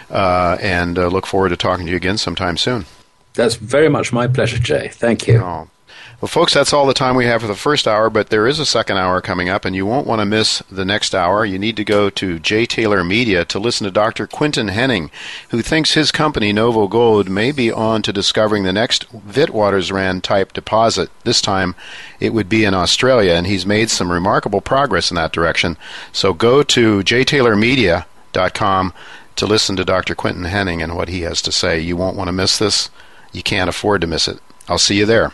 uh, 0.09 0.57
and 0.59 0.97
uh, 0.97 1.07
look 1.07 1.27
forward 1.27 1.49
to 1.49 1.57
talking 1.57 1.85
to 1.85 1.91
you 1.91 1.97
again 1.97 2.17
sometime 2.17 2.57
soon. 2.57 2.85
That's 3.35 3.55
very 3.55 3.89
much 3.89 4.11
my 4.11 4.27
pleasure, 4.27 4.57
Jay. 4.57 4.89
Thank 4.91 5.27
you. 5.27 5.37
Oh. 5.39 5.69
Well, 6.21 6.29
folks, 6.29 6.53
that's 6.53 6.71
all 6.71 6.85
the 6.85 6.93
time 6.93 7.15
we 7.15 7.25
have 7.25 7.41
for 7.41 7.47
the 7.47 7.55
first 7.55 7.87
hour, 7.87 8.07
but 8.11 8.29
there 8.29 8.45
is 8.45 8.59
a 8.59 8.65
second 8.65 8.97
hour 8.97 9.21
coming 9.21 9.49
up, 9.49 9.65
and 9.65 9.75
you 9.75 9.87
won't 9.87 10.05
want 10.05 10.19
to 10.19 10.25
miss 10.27 10.59
the 10.69 10.85
next 10.85 11.15
hour. 11.15 11.43
You 11.43 11.57
need 11.57 11.75
to 11.77 11.83
go 11.83 12.11
to 12.11 12.37
J. 12.37 12.67
Taylor 12.67 13.03
Media 13.03 13.43
to 13.45 13.57
listen 13.57 13.85
to 13.85 13.91
Dr. 13.91 14.27
Quinton 14.27 14.67
Hennigh, 14.67 15.09
who 15.49 15.63
thinks 15.63 15.95
his 15.95 16.11
company, 16.11 16.53
Novo 16.53 16.87
Gold, 16.87 17.27
may 17.27 17.51
be 17.51 17.71
on 17.71 18.03
to 18.03 18.13
discovering 18.13 18.63
the 18.63 18.71
next 18.71 19.11
Witwatersrand 19.11 20.21
type 20.21 20.53
deposit. 20.53 21.09
This 21.23 21.41
time 21.41 21.73
it 22.19 22.35
would 22.35 22.47
be 22.47 22.65
in 22.65 22.75
Australia, 22.75 23.33
and 23.33 23.47
he's 23.47 23.65
made 23.65 23.89
some 23.89 24.11
remarkable 24.11 24.61
progress 24.61 25.09
in 25.09 25.15
that 25.15 25.33
direction. 25.33 25.75
So 26.11 26.35
go 26.35 26.61
to 26.61 26.99
jtaylormedia.com 26.99 28.93
to 29.37 29.45
listen 29.47 29.75
to 29.75 29.83
Dr. 29.83 30.13
Quinton 30.13 30.43
Hennigh 30.43 30.83
and 30.83 30.95
what 30.95 31.09
he 31.09 31.21
has 31.21 31.41
to 31.41 31.51
say. 31.51 31.79
You 31.79 31.97
won't 31.97 32.15
want 32.15 32.27
to 32.27 32.31
miss 32.31 32.59
this. 32.59 32.91
You 33.31 33.41
can't 33.41 33.71
afford 33.71 34.01
to 34.01 34.07
miss 34.07 34.27
it. 34.27 34.39
I'll 34.69 34.77
see 34.77 34.99
you 34.99 35.07
there. 35.07 35.33